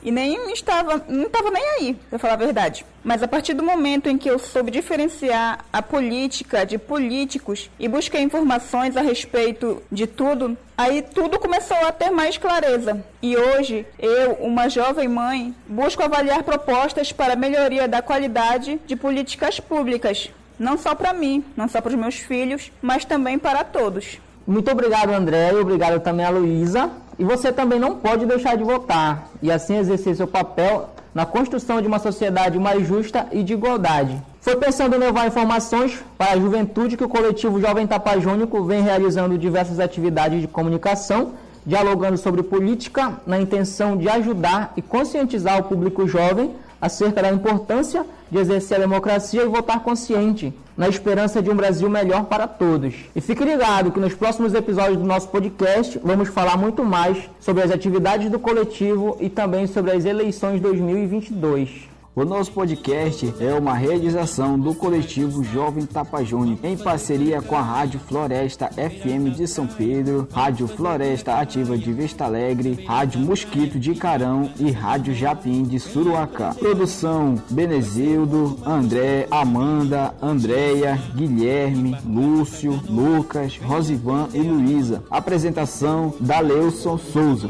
e 0.04 0.12
nem 0.12 0.52
estava, 0.52 1.04
não 1.08 1.28
estava 1.28 1.50
nem 1.50 1.64
aí, 1.64 1.98
para 2.10 2.20
falar 2.20 2.34
a 2.34 2.38
verdade. 2.38 2.86
Mas 3.04 3.22
a 3.24 3.28
partir 3.28 3.54
do 3.54 3.64
momento 3.64 4.08
em 4.08 4.18
que 4.18 4.30
eu 4.30 4.40
soube 4.40 4.72
diferenciar 4.72 5.66
a 5.72 5.82
política 5.82 6.66
de 6.66 6.78
políticos 6.78 7.70
e 7.80 7.88
busquei 7.88 8.22
informações 8.22 8.96
a 8.96 9.02
respeito 9.02 9.82
de 9.92 10.08
tudo, 10.08 10.58
aí 10.78 11.02
tudo 11.02 11.40
começou 11.40 11.78
a 11.78 11.92
ter 11.92 12.10
mais 12.10 12.38
clareza. 12.38 13.04
E 13.22 13.36
hoje, 13.36 13.86
eu, 14.00 14.34
uma 14.34 14.70
jovem 14.70 15.08
mãe, 15.08 15.54
busco 15.68 16.04
avaliar 16.04 16.44
propostas 16.44 17.12
para 17.12 17.36
melhoria 17.36 17.88
da 17.88 18.02
qualidade 18.02 18.80
de 18.86 18.96
políticas 18.96 19.60
públicas, 19.60 20.30
não 20.58 20.78
só 20.78 20.96
para 20.96 21.14
mim, 21.14 21.44
não 21.56 21.68
só 21.68 21.82
para 21.82 21.90
os 21.90 21.96
meus 21.96 22.16
filhos, 22.16 22.72
mas 22.82 23.06
também 23.06 23.38
para 23.38 23.64
todos. 23.64 24.20
Muito 24.46 24.70
obrigado, 24.70 25.12
André, 25.12 25.54
obrigado 25.54 26.02
também 26.02 26.26
a 26.26 26.30
Luísa. 26.30 26.92
E 27.24 27.26
você 27.26 27.54
também 27.54 27.80
não 27.80 27.96
pode 27.96 28.26
deixar 28.26 28.58
de 28.58 28.66
votar 28.66 29.30
e 29.42 29.50
assim 29.50 29.78
exercer 29.78 30.14
seu 30.14 30.28
papel 30.28 30.90
na 31.16 31.26
construção 31.26 31.82
de 31.82 31.88
uma 31.88 31.98
sociedade 31.98 32.60
mais 32.60 32.86
justa 32.86 33.28
e 33.32 33.42
de 33.42 33.54
igualdade. 33.54 34.22
Foi 34.42 34.58
pensando 34.58 34.94
em 34.98 35.00
levar 35.00 35.26
informações 35.26 36.04
para 36.18 36.34
a 36.34 36.38
juventude 36.38 36.98
que 36.98 37.04
o 37.06 37.08
coletivo 37.08 37.62
Jovem 37.62 37.88
Tapajônico 37.88 38.66
vem 38.66 38.82
realizando 38.82 39.38
diversas 39.38 39.80
atividades 39.80 40.42
de 40.42 40.50
comunicação, 40.50 41.32
dialogando 41.66 42.18
sobre 42.18 42.44
política 42.44 43.14
na 43.26 43.40
intenção 43.40 43.96
de 43.96 44.10
ajudar 44.10 44.74
e 44.76 44.82
conscientizar 44.82 45.62
o 45.62 45.64
público 45.64 46.06
jovem 46.06 46.52
acerca 46.82 47.22
da 47.22 47.32
importância 47.32 48.06
de 48.30 48.38
exercer 48.38 48.76
a 48.76 48.82
democracia 48.82 49.44
e 49.44 49.48
votar 49.48 49.80
consciente, 49.80 50.54
na 50.78 50.90
esperança 50.90 51.42
de 51.42 51.50
um 51.50 51.56
Brasil 51.56 51.90
melhor 51.90 52.26
para 52.26 52.48
todos. 52.48 52.94
E 53.16 53.22
fique 53.22 53.44
ligado 53.44 53.92
que 53.92 54.00
nos 54.00 54.14
próximos 54.14 54.54
episódios 54.54 54.98
do 54.98 55.06
nosso 55.06 55.30
podcast 55.30 56.00
vamos 56.04 56.30
falar 56.30 56.58
muito 56.58 56.84
mais 56.84 57.18
sobre 57.40 57.64
as 57.64 57.72
atividades 57.72 58.30
do 58.30 58.40
coletivo 58.40 59.18
e 59.20 59.30
também 59.30 59.68
sobre 59.68 59.92
as 59.92 60.06
eleições 60.06 60.60
2022. 60.60 61.93
O 62.16 62.24
nosso 62.24 62.52
podcast 62.52 63.34
é 63.40 63.56
uma 63.56 63.74
realização 63.74 64.60
do 64.60 64.76
coletivo 64.76 65.44
Jovem 65.44 65.84
Tapajone 65.84 66.60
em 66.62 66.78
parceria 66.78 67.42
com 67.42 67.56
a 67.56 67.62
Rádio 67.62 68.00
Floresta 68.00 68.70
FM 68.70 69.36
de 69.36 69.48
São 69.48 69.66
Pedro, 69.66 70.28
Rádio 70.32 70.68
Floresta 70.68 71.40
Ativa 71.40 71.76
de 71.76 71.92
Vista 71.92 72.26
Alegre, 72.26 72.86
Rádio 72.86 73.20
Mosquito 73.20 73.80
de 73.80 73.96
Carão 73.96 74.48
e 74.60 74.70
Rádio 74.70 75.16
Japim 75.16 75.64
de 75.64 75.80
Suruacá. 75.80 76.54
Produção 76.54 77.42
Benezildo, 77.50 78.60
André, 78.64 79.28
Amanda, 79.32 80.14
Andréia, 80.22 81.02
Guilherme, 81.16 81.98
Lúcio, 82.06 82.80
Lucas, 82.88 83.58
Rosivan 83.58 84.30
e 84.36 84.40
Luísa. 84.40 85.04
Apresentação 85.10 86.14
da 86.20 86.40
Leuson 86.40 86.96
Souza. 86.96 87.50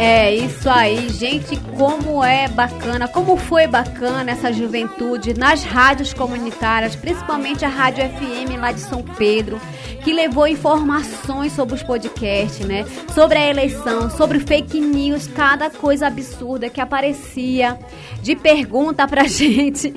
É 0.00 0.32
isso 0.32 0.70
aí, 0.70 1.08
gente. 1.08 1.56
Como 1.76 2.22
é 2.22 2.46
bacana, 2.46 3.08
como 3.08 3.36
foi 3.36 3.66
bacana 3.66 4.30
essa 4.30 4.52
juventude 4.52 5.34
nas 5.36 5.64
rádios 5.64 6.14
comunitárias, 6.14 6.94
principalmente 6.94 7.64
a 7.64 7.68
Rádio 7.68 8.04
FM 8.04 8.60
lá 8.60 8.70
de 8.70 8.78
São 8.78 9.02
Pedro, 9.02 9.60
que 10.04 10.12
levou 10.12 10.46
informações 10.46 11.52
sobre 11.52 11.74
os 11.74 11.82
podcasts, 11.82 12.64
né? 12.64 12.86
Sobre 13.12 13.38
a 13.38 13.50
eleição, 13.50 14.08
sobre 14.08 14.38
fake 14.38 14.78
news, 14.80 15.26
cada 15.26 15.68
coisa 15.68 16.06
absurda 16.06 16.70
que 16.70 16.80
aparecia 16.80 17.76
de 18.22 18.36
pergunta 18.36 19.06
pra 19.08 19.24
gente 19.28 19.92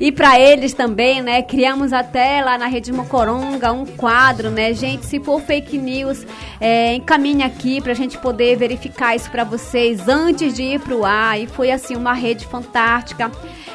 e 0.00 0.10
pra 0.10 0.40
eles 0.40 0.74
também, 0.74 1.22
né? 1.22 1.40
Criamos 1.42 1.92
até 1.92 2.42
lá 2.42 2.58
na 2.58 2.66
Rede 2.66 2.92
Mocoronga 2.92 3.72
um 3.72 3.86
quadro, 3.86 4.50
né? 4.50 4.74
Gente, 4.74 5.06
se 5.06 5.20
for 5.20 5.40
fake 5.40 5.78
news, 5.78 6.26
é, 6.60 6.94
encaminhe 6.94 7.44
aqui 7.44 7.80
pra 7.80 7.94
gente 7.94 8.18
poder 8.18 8.56
verificar 8.56 9.14
isso 9.14 9.30
para 9.36 9.44
vocês 9.44 10.08
antes 10.08 10.54
de 10.54 10.62
ir 10.62 10.80
pro 10.80 11.04
ar. 11.04 11.38
E 11.38 11.46
foi 11.46 11.70
assim 11.70 11.94
uma 11.94 12.14
rede 12.14 12.46
fantástica. 12.46 13.30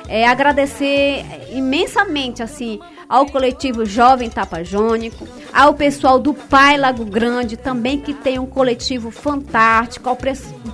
É, 0.10 0.28
agradecer 0.28 1.24
imensamente 1.52 2.42
assim 2.42 2.80
ao 3.08 3.28
coletivo 3.28 3.86
Jovem 3.86 4.28
Tapajônico, 4.28 5.28
ao 5.54 5.76
pessoal 5.76 6.18
do 6.18 6.34
Pai 6.34 6.78
Lago 6.78 7.06
Grande 7.06 7.58
também 7.58 8.00
que 8.00 8.12
tem 8.12 8.40
um 8.40 8.48
coletivo 8.48 9.12
fantástico, 9.12 10.10
ao 10.10 10.18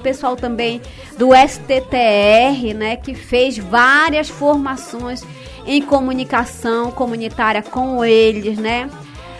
pessoal 0.01 0.37
também 0.37 0.81
do 1.17 1.31
STTR, 1.35 2.73
né, 2.73 2.95
que 2.95 3.13
fez 3.13 3.57
várias 3.57 4.29
formações 4.29 5.21
em 5.65 5.81
comunicação 5.81 6.91
comunitária 6.91 7.61
com 7.61 8.05
eles, 8.05 8.57
né? 8.57 8.89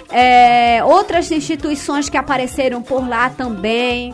É, 0.09 0.83
outras 0.83 1.31
instituições 1.31 2.09
que 2.09 2.17
apareceram 2.17 2.81
por 2.81 3.07
lá 3.07 3.29
também, 3.29 4.13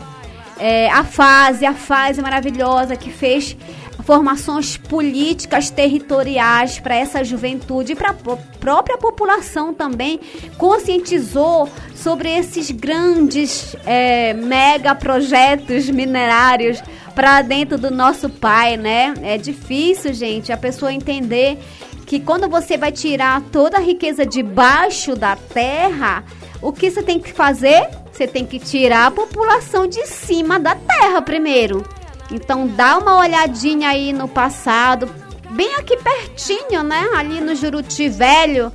é, 0.58 0.88
a 0.90 1.04
fase, 1.04 1.66
a 1.66 1.74
fase 1.74 2.22
maravilhosa 2.22 2.96
que 2.96 3.10
fez 3.10 3.56
formações 4.04 4.76
políticas 4.76 5.70
territoriais 5.70 6.78
para 6.78 6.94
essa 6.94 7.24
juventude 7.24 7.92
e 7.92 7.96
para 7.96 8.10
a 8.10 8.36
própria 8.60 8.98
população 8.98 9.72
também 9.72 10.20
conscientizou 10.58 11.68
sobre 11.94 12.28
esses 12.28 12.70
grandes 12.70 13.74
é, 13.86 14.34
mega 14.34 14.94
projetos 14.94 15.88
minerários 15.88 16.82
para 17.14 17.40
dentro 17.40 17.78
do 17.78 17.90
nosso 17.90 18.28
pai, 18.28 18.76
né? 18.76 19.14
É 19.22 19.38
difícil, 19.38 20.12
gente, 20.12 20.52
a 20.52 20.56
pessoa 20.56 20.92
entender 20.92 21.58
que 22.04 22.20
quando 22.20 22.48
você 22.48 22.76
vai 22.76 22.92
tirar 22.92 23.40
toda 23.50 23.78
a 23.78 23.80
riqueza 23.80 24.26
debaixo 24.26 25.16
da 25.16 25.34
terra, 25.36 26.24
o 26.60 26.72
que 26.72 26.90
você 26.90 27.02
tem 27.02 27.18
que 27.18 27.32
fazer? 27.32 27.88
Você 28.14 28.28
tem 28.28 28.46
que 28.46 28.60
tirar 28.60 29.06
a 29.06 29.10
população 29.10 29.88
de 29.88 30.06
cima 30.06 30.60
da 30.60 30.76
terra 30.76 31.20
primeiro. 31.20 31.84
Então 32.30 32.64
dá 32.64 32.96
uma 32.96 33.18
olhadinha 33.18 33.88
aí 33.88 34.12
no 34.12 34.28
passado, 34.28 35.10
bem 35.50 35.74
aqui 35.74 35.96
pertinho, 35.96 36.84
né? 36.84 37.08
Ali 37.16 37.40
no 37.40 37.56
Juruti 37.56 38.08
Velho. 38.08 38.72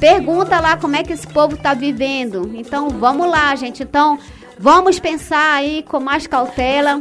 Pergunta 0.00 0.58
lá 0.58 0.76
como 0.76 0.96
é 0.96 1.04
que 1.04 1.12
esse 1.12 1.28
povo 1.28 1.54
está 1.54 1.74
vivendo. 1.74 2.50
Então 2.54 2.88
vamos 2.90 3.30
lá, 3.30 3.54
gente. 3.54 3.84
Então 3.84 4.18
vamos 4.58 4.98
pensar 4.98 5.54
aí 5.54 5.84
com 5.84 6.00
mais 6.00 6.26
cautela. 6.26 7.00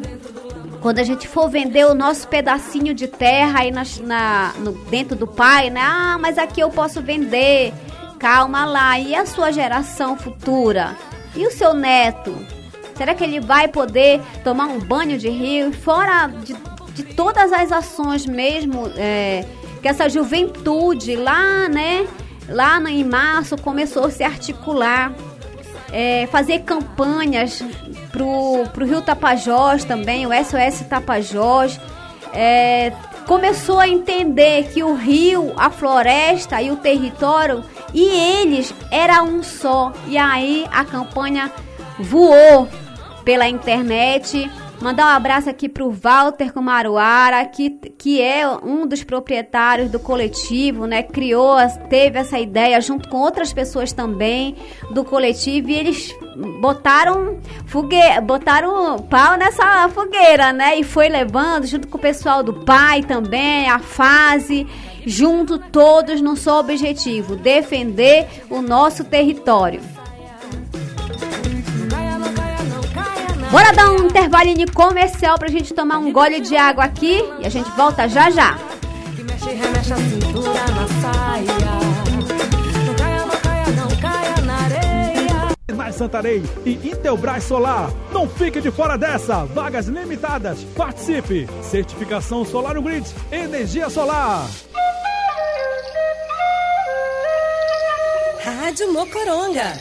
Quando 0.82 1.00
a 1.00 1.04
gente 1.04 1.28
for 1.28 1.50
vender 1.50 1.86
o 1.88 1.96
nosso 1.96 2.28
pedacinho 2.28 2.94
de 2.94 3.08
terra 3.08 3.62
aí 3.62 3.72
na, 3.72 3.84
na 4.04 4.54
no, 4.60 4.74
dentro 4.86 5.16
do 5.16 5.26
pai, 5.26 5.72
né? 5.72 5.82
Ah, 5.82 6.18
mas 6.20 6.38
aqui 6.38 6.62
eu 6.62 6.70
posso 6.70 7.02
vender. 7.02 7.74
Calma 8.20 8.66
lá. 8.66 9.00
E 9.00 9.16
a 9.16 9.26
sua 9.26 9.52
geração 9.52 10.16
futura? 10.16 10.96
E 11.36 11.46
o 11.48 11.52
seu 11.52 11.74
neto? 11.74 12.36
Será 12.96 13.16
que 13.16 13.24
ele 13.24 13.40
vai 13.40 13.68
poder 13.68 14.22
tomar 14.44 14.66
um 14.66 14.80
banho 14.80 15.18
de 15.18 15.30
rio? 15.30 15.74
Fora 15.74 16.28
de, 16.28 16.56
de 16.94 17.04
todas 17.16 17.52
as 17.52 17.72
ações 17.72 18.26
mesmo 18.26 18.92
é, 18.96 19.46
que 19.82 19.88
essa 19.88 20.08
juventude 20.08 21.16
lá, 21.16 21.68
né? 21.68 22.08
Lá 22.48 22.80
em 22.90 23.04
março 23.04 23.58
começou 23.58 24.06
a 24.06 24.12
se 24.12 24.24
articular, 24.24 25.14
é, 25.92 26.28
fazer 26.28 26.60
campanhas 26.60 27.64
pro, 28.12 28.66
pro 28.74 28.86
Rio 28.86 29.02
Tapajós 29.02 29.84
também, 29.84 30.28
o 30.28 30.30
SOS 30.30 30.86
Tapajós. 30.88 31.80
É, 32.34 32.92
começou 33.26 33.80
a 33.80 33.88
entender 33.88 34.70
que 34.74 34.84
o 34.84 34.94
rio, 34.94 35.54
a 35.58 35.70
floresta 35.70 36.62
e 36.62 36.72
o 36.72 36.78
território 36.78 37.64
e 37.94 38.04
eles 38.04 38.74
era 38.92 39.24
um 39.24 39.44
só. 39.44 39.94
E 40.08 40.18
aí 40.18 40.66
a 40.72 40.84
campanha 40.84 41.52
voou 42.00 42.68
pela 43.24 43.48
internet. 43.48 44.50
Mandar 44.84 45.06
um 45.06 45.16
abraço 45.16 45.50
aqui 45.50 45.70
para 45.70 45.86
o 45.86 45.90
Walter 45.90 46.52
Kumaruara, 46.52 47.46
que, 47.46 47.70
que 47.70 48.22
é 48.22 48.46
um 48.46 48.86
dos 48.86 49.02
proprietários 49.02 49.90
do 49.90 49.98
coletivo, 49.98 50.86
né? 50.86 51.02
Criou, 51.02 51.56
teve 51.90 52.20
essa 52.20 52.38
ideia 52.38 52.82
junto 52.82 53.08
com 53.08 53.16
outras 53.16 53.54
pessoas 53.54 53.94
também 53.94 54.58
do 54.92 55.06
coletivo 55.06 55.70
e 55.70 55.76
eles 55.76 56.14
botaram 56.60 57.40
fogueira, 57.66 58.20
botaram 58.20 59.00
pau 59.00 59.38
nessa 59.38 59.88
fogueira, 59.88 60.52
né? 60.52 60.78
E 60.78 60.84
foi 60.84 61.08
levando 61.08 61.66
junto 61.66 61.88
com 61.88 61.98
o 61.98 62.02
pessoal 62.02 62.44
do 62.44 62.66
pai 62.66 63.04
também, 63.04 63.70
a 63.70 63.80
fase, 63.80 64.68
junto 65.06 65.58
todos 65.58 66.20
no 66.20 66.36
seu 66.36 66.56
objetivo, 66.56 67.38
defender 67.38 68.28
o 68.50 68.62
nosso 68.62 69.06
território. 69.06 69.80
Bora 73.54 73.72
dar 73.72 73.92
um 73.92 74.08
intervalinho 74.08 74.66
comercial 74.74 75.38
pra 75.38 75.48
gente 75.48 75.76
tomar 75.76 76.00
um 76.00 76.12
gole 76.12 76.40
de 76.40 76.58
água 76.58 76.86
aqui 76.86 77.24
e 77.40 77.46
a 77.46 77.50
gente 77.50 77.70
volta 77.78 78.10
já 78.10 78.32
já. 78.32 78.58
Mexe, 79.24 79.52
remexe 79.52 79.94
a 79.94 79.98
cintura 79.98 80.66
na 80.72 80.88
saia. 81.00 81.44
Não 82.84 82.96
caia, 82.96 83.26
não 83.28 83.38
caia, 83.38 83.68
não 83.68 83.88
caia 84.02 84.42
na 84.42 84.56
areia. 84.56 85.76
Mais 85.76 85.94
Santarém 85.94 86.42
e 86.66 86.72
Intelbras 86.72 87.44
Solar. 87.44 87.92
Não 88.12 88.28
fique 88.28 88.60
de 88.60 88.72
fora 88.72 88.98
dessa. 88.98 89.46
Vagas 89.46 89.86
limitadas. 89.86 90.64
Participe. 90.76 91.48
Certificação 91.62 92.44
Solar 92.44 92.74
no 92.74 92.82
Grid. 92.82 93.08
Energia 93.32 93.88
solar. 93.88 94.48
Rádio 98.44 98.92
Mocoronga. 98.92 99.74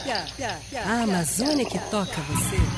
A 0.84 1.02
Amazônia 1.04 1.64
que 1.64 1.78
toca 1.90 2.20
você. 2.28 2.71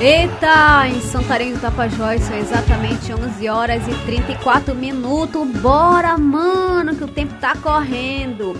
Eita, 0.00 0.88
em 0.88 1.00
Santarém 1.00 1.54
do 1.54 1.60
Tapajós 1.60 2.20
são 2.22 2.36
exatamente 2.36 3.12
11 3.12 3.48
horas 3.48 3.82
e 3.86 3.94
34 4.04 4.74
minutos. 4.74 5.48
Bora, 5.60 6.18
mano, 6.18 6.96
que 6.96 7.04
o 7.04 7.08
tempo 7.08 7.34
tá 7.40 7.54
correndo. 7.56 8.56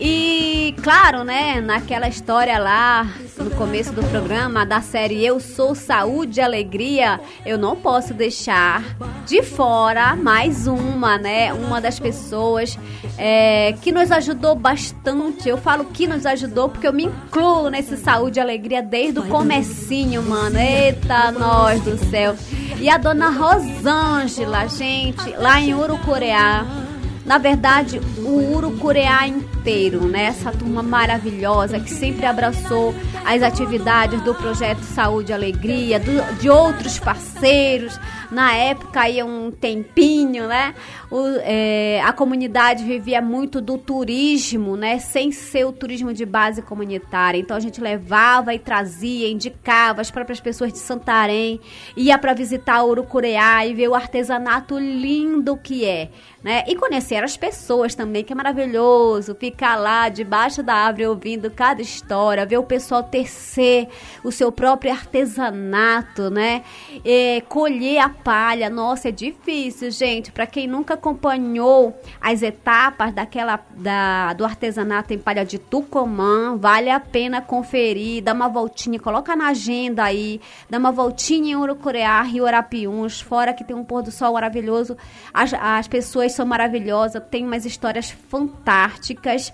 E 0.00 0.74
claro, 0.82 1.24
né, 1.24 1.60
naquela 1.60 2.08
história 2.08 2.58
lá 2.58 3.06
no 3.36 3.50
começo 3.50 3.92
do 3.92 4.02
programa 4.04 4.64
da 4.64 4.80
série 4.80 5.24
Eu 5.24 5.38
Sou 5.38 5.74
Saúde 5.74 6.40
e 6.40 6.42
Alegria, 6.42 7.20
eu 7.44 7.58
não 7.58 7.76
posso 7.76 8.14
deixar 8.14 8.82
de 9.26 9.42
fora 9.42 10.16
mais 10.16 10.66
uma, 10.66 11.18
né? 11.18 11.52
Uma 11.52 11.82
das 11.82 12.00
pessoas 12.00 12.78
é, 13.18 13.74
que 13.82 13.92
nos 13.92 14.10
ajudou 14.10 14.54
bastante. 14.54 15.50
Eu 15.50 15.58
falo 15.58 15.84
que 15.84 16.06
nos 16.06 16.24
ajudou 16.24 16.70
porque 16.70 16.88
eu 16.88 16.94
me 16.94 17.04
incluo 17.04 17.68
nesse 17.68 17.98
Saúde 17.98 18.38
e 18.38 18.42
Alegria 18.42 18.82
desde 18.82 19.18
o 19.18 19.26
comecinho, 19.26 20.22
mano. 20.22 20.58
Eita, 20.58 21.30
nós 21.30 21.82
do 21.82 21.98
céu. 22.10 22.34
E 22.80 22.88
a 22.88 22.96
dona 22.96 23.28
Rosângela, 23.28 24.66
gente, 24.66 25.30
lá 25.36 25.60
em 25.60 25.74
Urucureá 25.74 26.89
na 27.30 27.38
verdade, 27.38 28.00
o 28.18 28.56
Urucureá 28.56 29.24
inteiro, 29.24 30.08
né? 30.08 30.24
Essa 30.24 30.50
turma 30.50 30.82
maravilhosa 30.82 31.78
que 31.78 31.88
sempre 31.88 32.26
abraçou 32.26 32.92
as 33.24 33.40
atividades 33.40 34.20
do 34.22 34.34
projeto 34.34 34.80
Saúde 34.80 35.30
e 35.30 35.32
Alegria, 35.32 36.00
do, 36.00 36.40
de 36.40 36.50
outros 36.50 36.98
parceiros. 36.98 38.00
Na 38.30 38.54
época 38.54 39.08
ia 39.08 39.26
um 39.26 39.50
tempinho, 39.50 40.46
né? 40.46 40.74
O, 41.10 41.18
é, 41.40 42.00
a 42.04 42.12
comunidade 42.12 42.84
vivia 42.84 43.20
muito 43.20 43.60
do 43.60 43.76
turismo, 43.76 44.76
né? 44.76 44.98
Sem 44.98 45.32
ser 45.32 45.64
o 45.64 45.72
turismo 45.72 46.12
de 46.12 46.24
base 46.24 46.62
comunitária. 46.62 47.38
Então 47.38 47.56
a 47.56 47.60
gente 47.60 47.80
levava 47.80 48.54
e 48.54 48.58
trazia, 48.58 49.28
indicava 49.28 50.00
as 50.00 50.10
próprias 50.10 50.40
pessoas 50.40 50.72
de 50.72 50.78
Santarém, 50.78 51.60
ia 51.96 52.16
para 52.18 52.32
visitar 52.32 52.84
Urucureá 52.84 53.66
e 53.66 53.74
ver 53.74 53.88
o 53.88 53.94
artesanato 53.94 54.78
lindo 54.78 55.56
que 55.56 55.84
é 55.84 56.10
né? 56.42 56.64
E 56.66 56.74
conhecer 56.74 57.22
as 57.22 57.36
pessoas 57.36 57.94
também, 57.94 58.24
que 58.24 58.32
é 58.32 58.36
maravilhoso. 58.36 59.34
Ficar 59.34 59.76
lá 59.76 60.08
debaixo 60.08 60.62
da 60.62 60.74
árvore 60.74 61.06
ouvindo 61.06 61.50
cada 61.50 61.82
história, 61.82 62.46
ver 62.46 62.58
o 62.58 62.62
pessoal 62.62 63.02
tecer 63.02 63.88
o 64.24 64.32
seu 64.32 64.50
próprio 64.50 64.90
artesanato, 64.92 66.30
né? 66.30 66.62
E 67.04 67.42
colher 67.48 67.98
a 67.98 68.08
palha. 68.22 68.70
Nossa, 68.70 69.08
é 69.08 69.12
difícil, 69.12 69.90
gente. 69.90 70.30
Para 70.30 70.46
quem 70.46 70.66
nunca 70.66 70.94
acompanhou 70.94 71.98
as 72.20 72.42
etapas 72.42 73.12
daquela 73.12 73.58
da, 73.76 74.32
do 74.32 74.44
artesanato 74.44 75.12
em 75.12 75.18
palha 75.18 75.44
de 75.44 75.58
Tucumã, 75.58 76.56
vale 76.56 76.90
a 76.90 77.00
pena 77.00 77.40
conferir, 77.40 78.22
dar 78.22 78.34
uma 78.34 78.48
voltinha, 78.48 78.98
coloca 78.98 79.34
na 79.34 79.48
agenda 79.48 80.04
aí, 80.04 80.40
dá 80.68 80.78
uma 80.78 80.92
voltinha 80.92 81.52
em 81.52 81.56
Urucureá, 81.56 82.22
Rio 82.22 82.46
Arapiuns, 82.46 83.20
fora 83.20 83.52
que 83.52 83.64
tem 83.64 83.74
um 83.76 83.84
pôr 83.84 84.02
do 84.02 84.10
sol 84.10 84.34
maravilhoso. 84.34 84.96
As, 85.32 85.52
as 85.54 85.88
pessoas 85.88 86.32
são 86.32 86.46
maravilhosas, 86.46 87.22
tem 87.30 87.44
umas 87.44 87.64
histórias 87.64 88.10
fantásticas 88.10 89.52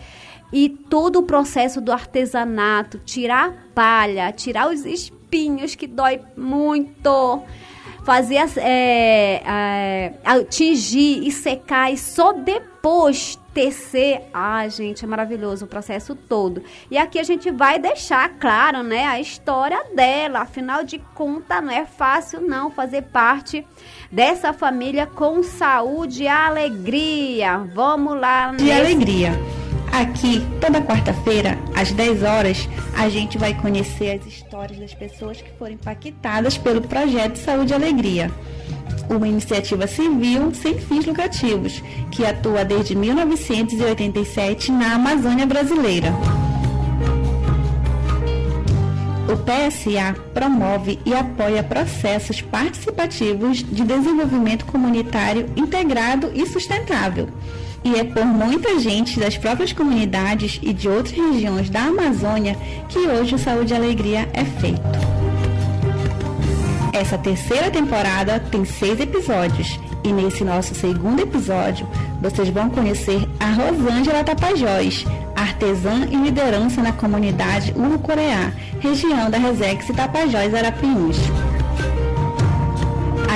e 0.53 0.69
todo 0.69 1.19
o 1.19 1.23
processo 1.23 1.81
do 1.81 1.93
artesanato, 1.93 2.99
tirar 3.01 3.49
a 3.49 3.53
palha, 3.75 4.33
tirar 4.33 4.69
os 4.69 4.85
espinhos 4.85 5.75
que 5.75 5.87
dói 5.87 6.21
muito, 6.37 7.43
fazer 8.07 8.37
é, 8.59 9.43
é, 9.45 10.13
atingir 10.25 11.27
e 11.27 11.33
secar 11.33 11.93
e 11.93 11.99
só 11.99 12.33
depois 12.33 13.37
tecer. 13.53 14.23
Ah, 14.33 14.69
gente, 14.69 15.05
é 15.05 15.09
maravilhoso 15.09 15.65
o 15.65 15.69
processo 15.69 16.15
todo. 16.15 16.63
E 16.89 16.97
aqui 16.97 17.19
a 17.19 17.25
gente 17.25 17.51
vai 17.51 17.81
deixar 17.81 18.29
claro, 18.39 18.85
né, 18.85 19.07
a 19.07 19.19
história 19.19 19.83
dela. 19.93 20.43
Afinal 20.43 20.85
de 20.85 21.01
contas, 21.17 21.65
não 21.65 21.73
é 21.73 21.85
fácil 21.85 22.41
não 22.41 22.71
fazer 22.71 23.03
parte 23.03 23.67
dessa 24.13 24.53
família 24.53 25.05
com 25.05 25.43
saúde 25.43 26.23
e 26.23 26.29
alegria. 26.29 27.59
Vamos 27.75 28.21
lá. 28.21 28.53
De 28.53 28.63
nesse... 28.63 28.81
alegria. 28.81 29.66
Aqui, 29.97 30.47
toda 30.61 30.83
quarta-feira, 30.83 31.59
às 31.75 31.91
10 31.91 32.23
horas, 32.23 32.69
a 32.95 33.09
gente 33.09 33.39
vai 33.39 33.55
conhecer 33.55 34.21
as 34.21 34.27
histórias 34.27 34.79
das 34.79 34.93
pessoas 34.93 35.41
que 35.41 35.51
foram 35.59 35.73
impactadas 35.73 36.59
pelo 36.59 36.83
projeto 36.83 37.37
Saúde 37.37 37.73
e 37.73 37.75
Alegria, 37.75 38.31
uma 39.09 39.27
iniciativa 39.27 39.87
civil 39.87 40.53
sem 40.53 40.79
fins 40.79 41.07
lucrativos 41.07 41.83
que 42.11 42.27
atua 42.27 42.63
desde 42.63 42.95
1987 42.95 44.71
na 44.71 44.97
Amazônia 44.97 45.47
brasileira. 45.47 46.13
O 49.33 49.37
PSA 49.39 50.15
promove 50.35 50.99
e 51.07 51.15
apoia 51.15 51.63
processos 51.63 52.43
participativos 52.43 53.65
de 53.65 53.83
desenvolvimento 53.83 54.67
comunitário 54.67 55.47
integrado 55.57 56.31
e 56.35 56.45
sustentável 56.45 57.31
e 57.87 58.01
é 58.01 58.03
por 58.03 58.25
muita 58.25 58.81
gente 58.81 59.21
das 59.21 59.39
próprias 59.39 59.73
comunidades 59.73 60.59
e 60.61 60.73
de 60.73 60.89
outras 60.89 61.17
regiões 61.17 61.71
da 61.71 61.83
Amazônia 61.83 62.57
que 62.89 62.99
hoje 62.99 63.37
o 63.37 63.39
Saúde 63.39 63.73
e 63.73 63.77
Alegria 63.77 64.29
é 64.33 64.45
feito. 64.45 64.83
Essa 66.93 67.17
terceira 67.17 67.71
temporada 67.71 68.41
tem 68.41 68.65
seis 68.65 68.99
episódios 68.99 69.79
e 70.03 70.13
nesse 70.13 70.43
nosso 70.43 70.75
segundo 70.75 71.21
episódio 71.21 71.89
vocês 72.21 72.49
vão 72.49 72.69
conhecer 72.71 73.25
a 73.39 73.53
Rosângela 73.53 74.25
Tapajós, 74.25 75.05
artesã 75.37 76.09
e 76.11 76.17
liderança 76.17 76.83
na 76.83 76.91
comunidade 76.91 77.73
Urucoreá, 77.77 78.53
região 78.81 79.31
da 79.31 79.39
Resex 79.39 79.87
Tapajós 79.95 80.53
Arapiuns 80.53 81.19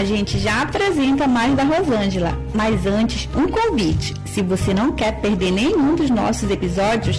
a 0.00 0.04
gente 0.04 0.38
já 0.38 0.62
apresenta 0.62 1.28
mais 1.28 1.54
da 1.54 1.62
Rosângela. 1.62 2.32
Mas 2.54 2.86
antes, 2.86 3.28
um 3.36 3.46
convite. 3.46 4.14
Se 4.24 4.40
você 4.40 4.72
não 4.72 4.92
quer 4.92 5.20
perder 5.20 5.50
nenhum 5.50 5.94
dos 5.94 6.08
nossos 6.08 6.50
episódios, 6.50 7.18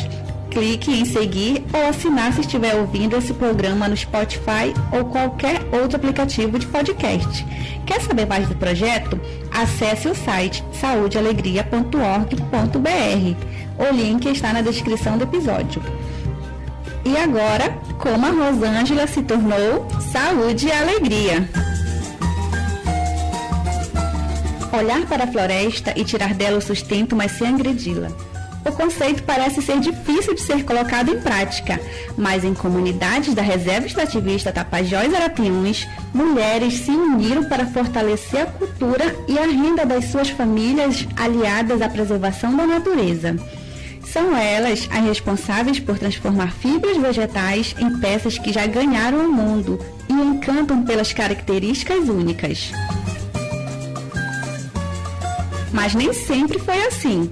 clique 0.50 0.91
em 0.91 1.06
seguir 1.06 1.63
ou 1.72 1.88
assinar 1.88 2.34
se 2.34 2.41
estiver 2.41 2.74
ouvindo 2.76 3.15
esse 3.15 3.36
programa 3.36 3.88
no 3.88 3.96
Spotify 3.96 4.74
ou 4.91 5.06
qualquer 5.06 5.62
outro 5.72 5.98
aplicativo 5.98 6.58
de 6.58 6.65
podcast. 6.65 7.46
Quer 7.86 8.02
saber 8.02 8.26
mais 8.26 8.48
do 8.48 8.56
projeto? 8.56 9.20
Acesse 9.52 10.08
o 10.08 10.15
site 10.15 10.63
saudealegria.org.br. 10.74 13.36
O 13.78 13.96
link 13.96 14.26
está 14.26 14.54
na 14.54 14.62
descrição 14.62 15.20
do 15.20 15.26
episódio. 15.26 15.84
E 17.06 17.15
agora, 17.15 17.78
como 18.00 18.26
a 18.26 18.32
Rosângela 18.32 19.06
se 19.06 19.22
tornou 19.22 19.88
Saúde 20.12 20.65
e 20.67 20.72
Alegria. 20.72 21.48
Olhar 24.77 25.05
para 25.05 25.23
a 25.23 25.27
floresta 25.27 25.93
e 25.95 26.03
tirar 26.03 26.34
dela 26.34 26.57
o 26.57 26.62
sustento, 26.62 27.15
mas 27.15 27.31
sem 27.34 27.47
agredi-la. 27.47 28.10
O 28.63 28.71
conceito 28.71 29.23
parece 29.23 29.62
ser 29.62 29.79
difícil 29.79 30.36
de 30.36 30.41
ser 30.41 30.63
colocado 30.63 31.10
em 31.10 31.19
prática, 31.19 31.79
mas 32.15 32.43
em 32.43 32.53
comunidades 32.53 33.34
da 33.34 33.41
Reserva 33.41 33.88
Extrativista 33.88 34.51
Tapajós 34.51 35.13
Arapiuns, 35.13 35.88
mulheres 36.13 36.73
se 36.75 36.91
uniram 36.91 37.43
para 37.45 37.65
fortalecer 37.65 38.41
a 38.41 38.45
cultura 38.45 39.15
e 39.27 39.38
a 39.39 39.45
renda 39.45 39.84
das 39.84 40.05
suas 40.05 40.29
famílias 40.29 41.07
aliadas 41.17 41.81
à 41.81 41.89
preservação 41.89 42.55
da 42.55 42.67
natureza. 42.67 43.36
São 44.05 44.36
elas 44.36 44.88
as 44.91 45.05
responsáveis 45.05 45.79
por 45.79 45.97
transformar 45.97 46.51
fibras 46.51 46.97
vegetais 46.97 47.73
em 47.79 47.97
peças 47.99 48.38
que 48.38 48.53
já 48.53 48.67
ganharam 48.67 49.25
o 49.25 49.31
mundo 49.31 49.79
e 50.10 50.13
encantam 50.13 50.84
pelas 50.84 51.13
características 51.13 52.10
únicas. 52.10 52.71
Mas 55.71 55.93
nem 55.93 56.13
sempre 56.13 56.60
foi 56.60 56.86
assim. 56.86 57.31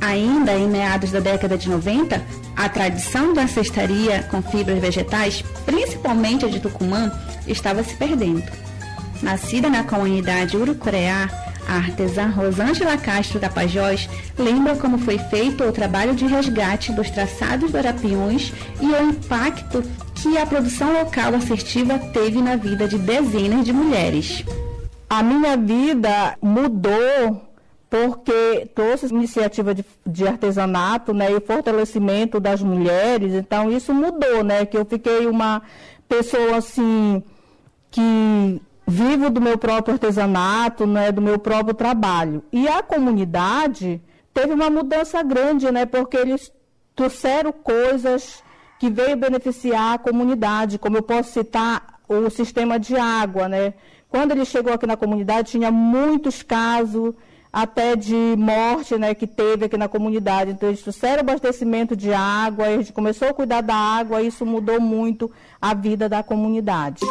Ainda 0.00 0.52
em 0.52 0.68
meados 0.68 1.10
da 1.10 1.20
década 1.20 1.56
de 1.56 1.68
90, 1.68 2.20
a 2.56 2.68
tradição 2.68 3.32
da 3.32 3.46
cestaria 3.46 4.22
com 4.24 4.42
fibras 4.42 4.78
vegetais, 4.78 5.42
principalmente 5.64 6.44
a 6.44 6.48
de 6.48 6.60
Tucumã, 6.60 7.12
estava 7.46 7.82
se 7.82 7.94
perdendo. 7.94 8.44
Nascida 9.22 9.70
na 9.70 9.84
comunidade 9.84 10.56
Urucureá, 10.56 11.28
a 11.68 11.76
artesã 11.76 12.26
Rosângela 12.26 12.96
Castro 12.96 13.38
Tapajós 13.38 14.08
lembra 14.36 14.74
como 14.76 14.98
foi 14.98 15.18
feito 15.18 15.62
o 15.64 15.72
trabalho 15.72 16.14
de 16.14 16.26
resgate 16.26 16.92
dos 16.92 17.08
traçados 17.10 17.70
do 17.70 17.78
Arapiões 17.78 18.52
e 18.80 18.86
o 18.86 19.10
impacto 19.10 19.82
que 20.14 20.36
a 20.36 20.46
produção 20.46 20.92
local 20.92 21.34
assertiva 21.34 21.98
teve 21.98 22.42
na 22.42 22.56
vida 22.56 22.88
de 22.88 22.98
dezenas 22.98 23.64
de 23.64 23.72
mulheres. 23.72 24.44
A 25.08 25.22
minha 25.22 25.56
vida 25.56 26.36
mudou 26.42 27.51
porque 27.92 28.70
trouxe 28.74 29.08
iniciativa 29.08 29.74
de, 29.74 29.84
de, 30.06 30.26
artesanato, 30.26 31.12
né, 31.12 31.30
e 31.30 31.38
fortalecimento 31.40 32.40
das 32.40 32.62
mulheres, 32.62 33.34
então 33.34 33.70
isso 33.70 33.92
mudou, 33.92 34.42
né, 34.42 34.64
que 34.64 34.78
eu 34.78 34.86
fiquei 34.86 35.26
uma 35.26 35.60
pessoa 36.08 36.56
assim 36.56 37.22
que 37.90 38.62
vivo 38.86 39.28
do 39.28 39.42
meu 39.42 39.58
próprio 39.58 39.92
artesanato, 39.92 40.86
né, 40.86 41.12
do 41.12 41.20
meu 41.20 41.38
próprio 41.38 41.74
trabalho. 41.74 42.42
E 42.50 42.66
a 42.66 42.82
comunidade 42.82 44.00
teve 44.32 44.54
uma 44.54 44.70
mudança 44.70 45.22
grande, 45.22 45.70
né, 45.70 45.84
porque 45.84 46.16
eles 46.16 46.50
trouxeram 46.96 47.52
coisas 47.52 48.42
que 48.78 48.88
veio 48.88 49.18
beneficiar 49.18 49.96
a 49.96 49.98
comunidade, 49.98 50.78
como 50.78 50.96
eu 50.96 51.02
posso 51.02 51.30
citar 51.30 52.00
o 52.08 52.30
sistema 52.30 52.80
de 52.80 52.96
água, 52.96 53.50
né? 53.50 53.74
Quando 54.08 54.30
ele 54.30 54.46
chegou 54.46 54.72
aqui 54.72 54.86
na 54.86 54.96
comunidade, 54.96 55.50
tinha 55.50 55.70
muitos 55.70 56.42
casos 56.42 57.14
até 57.52 57.94
de 57.94 58.34
morte 58.38 58.96
né, 58.96 59.14
que 59.14 59.26
teve 59.26 59.66
aqui 59.66 59.76
na 59.76 59.88
comunidade. 59.88 60.52
Então, 60.52 60.70
eles 60.70 60.80
trouxeram 60.80 61.20
abastecimento 61.20 61.94
de 61.94 62.12
água, 62.12 62.66
a 62.66 62.76
gente 62.78 62.92
começou 62.92 63.28
a 63.28 63.34
cuidar 63.34 63.60
da 63.60 63.74
água, 63.74 64.22
isso 64.22 64.46
mudou 64.46 64.80
muito 64.80 65.30
a 65.60 65.74
vida 65.74 66.08
da 66.08 66.22
comunidade. 66.22 67.04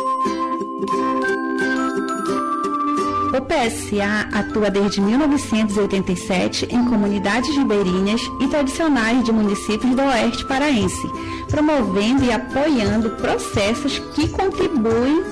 O 3.33 3.41
PSA 3.43 4.27
atua 4.33 4.69
desde 4.69 4.99
1987 4.99 6.65
em 6.69 6.83
comunidades 6.85 7.55
ribeirinhas 7.55 8.21
e 8.41 8.47
tradicionais 8.47 9.23
de 9.23 9.31
municípios 9.31 9.95
do 9.95 10.01
Oeste 10.01 10.45
Paraense, 10.47 11.07
promovendo 11.47 12.25
e 12.25 12.31
apoiando 12.31 13.11
processos 13.11 13.99
que 14.15 14.27
contribuem 14.27 15.23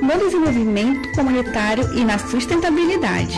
no 0.00 0.18
desenvolvimento 0.18 1.12
comunitário 1.12 1.92
e 1.98 2.04
na 2.04 2.18
sustentabilidade. 2.18 3.36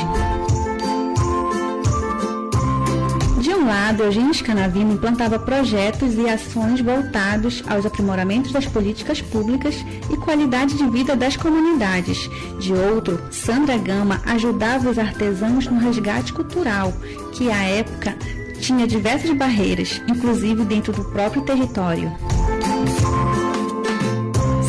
De 3.43 3.51
um 3.51 3.67
lado, 3.67 4.05
Eugênio 4.05 4.33
Scanavino 4.33 4.93
implantava 4.93 5.37
projetos 5.37 6.15
e 6.15 6.29
ações 6.29 6.81
voltados 6.81 7.61
aos 7.69 7.85
aprimoramentos 7.85 8.53
das 8.53 8.67
políticas 8.67 9.21
públicas 9.21 9.75
e 10.09 10.17
qualidade 10.17 10.77
de 10.77 10.89
vida 10.89 11.17
das 11.17 11.37
comunidades. 11.37 12.31
De 12.61 12.73
outro, 12.73 13.21
Sandra 13.33 13.77
Gama 13.79 14.23
ajudava 14.27 14.89
os 14.89 14.97
artesãos 14.97 15.67
no 15.67 15.81
resgate 15.81 16.33
cultural, 16.33 16.93
que 17.33 17.51
à 17.51 17.65
época 17.65 18.17
tinha 18.61 18.87
diversas 18.87 19.37
barreiras, 19.37 20.01
inclusive 20.07 20.65
dentro 20.65 20.93
do 20.93 21.03
próprio 21.07 21.43
território. 21.43 22.13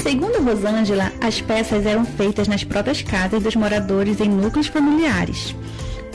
Segundo 0.02 0.44
Rosângela, 0.44 1.14
as 1.22 1.40
peças 1.40 1.86
eram 1.86 2.04
feitas 2.04 2.48
nas 2.48 2.64
próprias 2.64 3.04
casas 3.04 3.44
dos 3.44 3.56
moradores 3.56 4.20
em 4.20 4.30
núcleos 4.30 4.66
familiares. 4.66 5.56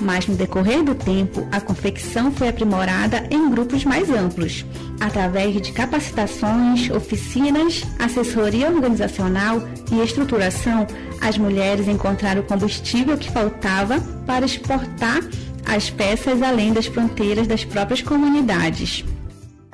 Mas 0.01 0.27
no 0.27 0.35
decorrer 0.35 0.83
do 0.83 0.95
tempo, 0.95 1.47
a 1.51 1.61
confecção 1.61 2.31
foi 2.33 2.49
aprimorada 2.49 3.27
em 3.31 3.51
grupos 3.51 3.85
mais 3.85 4.11
amplos, 4.11 4.65
através 5.01 5.61
de 5.61 5.73
capacitações, 5.73 6.91
oficinas, 6.91 7.83
assessoria 7.99 8.71
organizacional 8.71 9.63
e 9.91 10.01
estruturação. 10.03 10.87
As 11.21 11.37
mulheres 11.37 11.89
encontraram 11.89 12.41
o 12.41 12.45
combustível 12.45 13.17
que 13.17 13.31
faltava 13.31 14.01
para 14.27 14.47
exportar 14.47 15.21
as 15.67 15.91
peças 15.91 16.43
além 16.43 16.73
das 16.73 16.87
fronteiras 16.87 17.47
das 17.47 17.65
próprias 17.65 18.01
comunidades. 18.01 19.05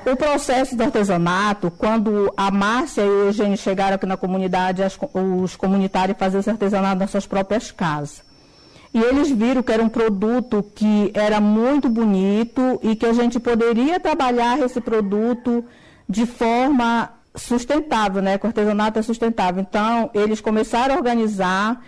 O 0.05 0.15
processo 0.15 0.75
do 0.75 0.83
artesanato, 0.83 1.71
quando 1.71 2.31
a 2.37 2.51
Márcia 2.51 3.01
e 3.01 3.07
o 3.09 3.25
Eugênio 3.25 3.57
chegaram 3.57 3.95
aqui 3.95 4.05
na 4.05 4.15
comunidade, 4.15 4.83
as, 4.83 4.95
os 5.41 5.55
comunitários 5.55 6.17
faziam 6.17 6.41
esse 6.41 6.49
artesanato 6.49 6.99
nas 6.99 7.09
suas 7.09 7.25
próprias 7.25 7.71
casas. 7.71 8.21
E 8.95 9.03
eles 9.03 9.29
viram 9.29 9.61
que 9.61 9.73
era 9.73 9.83
um 9.83 9.89
produto 9.89 10.63
que 10.73 11.11
era 11.13 11.41
muito 11.41 11.89
bonito 11.89 12.79
e 12.81 12.95
que 12.95 13.05
a 13.05 13.11
gente 13.11 13.41
poderia 13.41 13.99
trabalhar 13.99 14.57
esse 14.61 14.79
produto 14.79 15.65
de 16.07 16.25
forma 16.25 17.09
sustentável, 17.35 18.21
né? 18.21 18.37
Que 18.37 18.47
artesanato 18.47 18.97
é 18.97 19.01
sustentável. 19.01 19.61
Então, 19.61 20.09
eles 20.13 20.39
começaram 20.39 20.95
a 20.95 20.97
organizar 20.97 21.83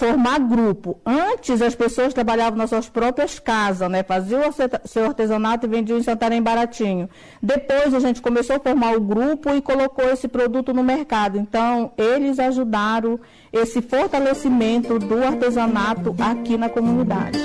formar 0.00 0.38
grupo. 0.40 0.98
Antes 1.04 1.60
as 1.60 1.74
pessoas 1.74 2.14
trabalhavam 2.14 2.56
nas 2.56 2.70
suas 2.70 2.88
próprias 2.88 3.38
casas, 3.38 3.90
né? 3.90 4.02
Faziam 4.02 4.40
seu 4.86 5.04
artesanato 5.04 5.66
e 5.66 5.68
vendiam 5.68 5.98
em 5.98 6.02
Santarém 6.02 6.42
baratinho. 6.42 7.06
Depois 7.42 7.92
a 7.92 8.00
gente 8.00 8.22
começou 8.22 8.56
a 8.56 8.60
formar 8.60 8.96
o 8.96 9.00
grupo 9.00 9.50
e 9.50 9.60
colocou 9.60 10.06
esse 10.06 10.26
produto 10.26 10.72
no 10.72 10.82
mercado. 10.82 11.36
Então, 11.36 11.92
eles 11.98 12.38
ajudaram 12.38 13.20
esse 13.52 13.82
fortalecimento 13.82 14.98
do 14.98 15.22
artesanato 15.22 16.16
aqui 16.18 16.56
na 16.56 16.70
comunidade. 16.70 17.38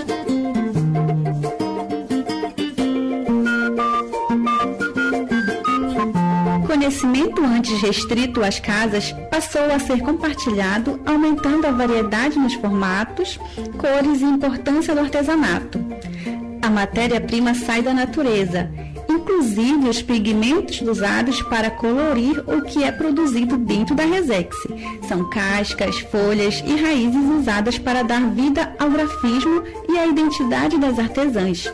Conhecimento 6.76 7.42
antes 7.42 7.82
restrito 7.82 8.44
às 8.44 8.60
casas 8.60 9.14
passou 9.32 9.64
a 9.64 9.80
ser 9.80 10.02
compartilhado, 10.02 11.00
aumentando 11.06 11.66
a 11.66 11.72
variedade 11.72 12.38
nos 12.38 12.54
formatos, 12.56 13.40
cores 13.78 14.20
e 14.20 14.26
importância 14.26 14.94
do 14.94 15.00
artesanato. 15.00 15.80
A 16.62 16.70
matéria-prima 16.70 17.54
sai 17.54 17.82
da 17.82 17.94
natureza, 17.94 18.70
inclusive 19.10 19.88
os 19.88 20.02
pigmentos 20.02 20.82
usados 20.82 21.42
para 21.44 21.72
colorir 21.72 22.44
o 22.46 22.62
que 22.64 22.84
é 22.84 22.92
produzido 22.92 23.56
dentro 23.56 23.96
da 23.96 24.04
Resex. 24.04 24.54
São 25.08 25.30
cascas, 25.30 26.00
folhas 26.00 26.62
e 26.68 26.76
raízes 26.76 27.24
usadas 27.40 27.78
para 27.78 28.04
dar 28.04 28.30
vida 28.32 28.76
ao 28.78 28.90
grafismo 28.90 29.64
e 29.88 29.98
à 29.98 30.08
identidade 30.08 30.78
das 30.78 31.00
artesãs. 31.00 31.72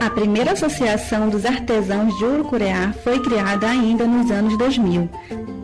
A 0.00 0.10
primeira 0.10 0.52
associação 0.52 1.28
dos 1.28 1.44
artesãos 1.44 2.16
de 2.18 2.24
Urucureá 2.24 2.92
foi 3.02 3.18
criada 3.20 3.68
ainda 3.68 4.06
nos 4.06 4.30
anos 4.30 4.56
2000, 4.56 5.08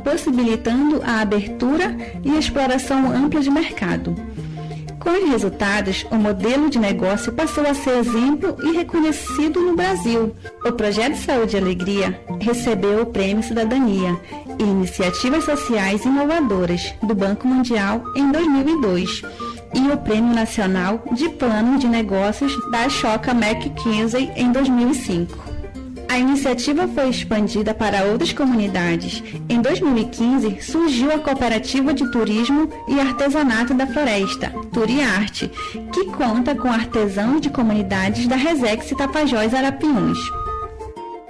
possibilitando 0.02 1.02
a 1.04 1.20
abertura 1.20 1.96
e 2.24 2.36
exploração 2.36 3.10
ampla 3.10 3.40
de 3.40 3.50
mercado. 3.50 4.16
Com 4.98 5.10
os 5.10 5.30
resultados, 5.30 6.06
o 6.10 6.14
modelo 6.14 6.70
de 6.70 6.78
negócio 6.78 7.32
passou 7.32 7.66
a 7.66 7.74
ser 7.74 7.98
exemplo 7.98 8.56
e 8.62 8.72
reconhecido 8.76 9.60
no 9.60 9.74
Brasil. 9.74 10.34
O 10.64 10.72
Projeto 10.72 11.16
Saúde 11.16 11.56
e 11.56 11.60
Alegria 11.60 12.20
recebeu 12.40 13.02
o 13.02 13.06
Prêmio 13.06 13.42
Cidadania 13.42 14.18
e 14.58 14.62
Iniciativas 14.62 15.44
Sociais 15.44 16.04
Inovadoras 16.04 16.94
do 17.02 17.14
Banco 17.14 17.48
Mundial 17.48 18.04
em 18.16 18.30
2002 18.30 19.22
e 19.74 19.90
o 19.90 19.96
Prêmio 19.96 20.34
Nacional 20.34 21.02
de 21.12 21.28
Plano 21.28 21.78
de 21.78 21.88
Negócios 21.88 22.52
da 22.70 22.88
Choca 22.88 23.32
McKinsey 23.32 24.30
em 24.36 24.52
2005. 24.52 25.52
A 26.08 26.18
iniciativa 26.18 26.86
foi 26.88 27.08
expandida 27.08 27.72
para 27.72 28.04
outras 28.04 28.34
comunidades. 28.34 29.22
Em 29.48 29.62
2015, 29.62 30.60
surgiu 30.60 31.10
a 31.10 31.18
Cooperativa 31.18 31.94
de 31.94 32.10
Turismo 32.10 32.68
e 32.86 33.00
Artesanato 33.00 33.72
da 33.72 33.86
Floresta, 33.86 34.52
Turiarte, 34.72 35.50
que 35.90 36.04
conta 36.12 36.54
com 36.54 36.68
artesãos 36.68 37.40
de 37.40 37.48
comunidades 37.48 38.26
da 38.26 38.36
Resex 38.36 38.90
Tapajós 38.90 39.54
Arapiuns 39.54 40.41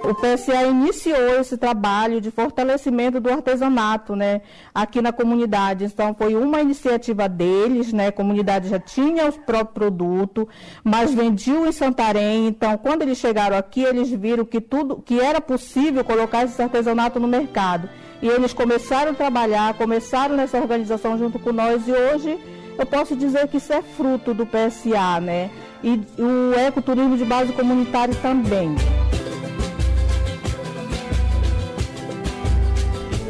o 0.03 0.13
PSA 0.13 0.63
iniciou 0.63 1.39
esse 1.39 1.57
trabalho 1.57 2.19
de 2.19 2.29
fortalecimento 2.29 3.21
do 3.21 3.29
artesanato, 3.29 4.15
né, 4.15 4.41
aqui 4.75 5.01
na 5.01 5.13
comunidade. 5.13 5.85
Então 5.85 6.13
foi 6.13 6.35
uma 6.35 6.61
iniciativa 6.61 7.29
deles, 7.29 7.93
né, 7.93 8.07
a 8.07 8.11
comunidade 8.11 8.67
já 8.67 8.79
tinha 8.79 9.27
o 9.27 9.31
próprio 9.31 9.73
produto, 9.73 10.47
mas 10.83 11.13
vendiam 11.13 11.65
em 11.65 11.71
Santarém. 11.71 12.47
Então, 12.47 12.77
quando 12.77 13.03
eles 13.03 13.17
chegaram 13.17 13.57
aqui, 13.57 13.81
eles 13.81 14.09
viram 14.09 14.43
que 14.43 14.59
tudo, 14.59 15.01
que 15.01 15.19
era 15.19 15.39
possível 15.39 16.03
colocar 16.03 16.43
esse 16.43 16.61
artesanato 16.61 17.19
no 17.19 17.27
mercado. 17.27 17.89
E 18.21 18.27
eles 18.27 18.53
começaram 18.53 19.11
a 19.11 19.15
trabalhar, 19.15 19.73
começaram 19.75 20.35
nessa 20.35 20.57
organização 20.57 21.17
junto 21.17 21.39
com 21.39 21.51
nós 21.51 21.87
e 21.87 21.91
hoje 21.91 22.37
eu 22.77 22.85
posso 22.85 23.15
dizer 23.15 23.47
que 23.47 23.57
isso 23.57 23.71
é 23.71 23.81
fruto 23.81 24.33
do 24.33 24.45
PSA, 24.45 25.19
né? 25.21 25.49
E 25.83 26.01
o 26.17 26.57
ecoturismo 26.57 27.17
de 27.17 27.25
base 27.25 27.53
comunitária 27.53 28.15
também. 28.15 28.75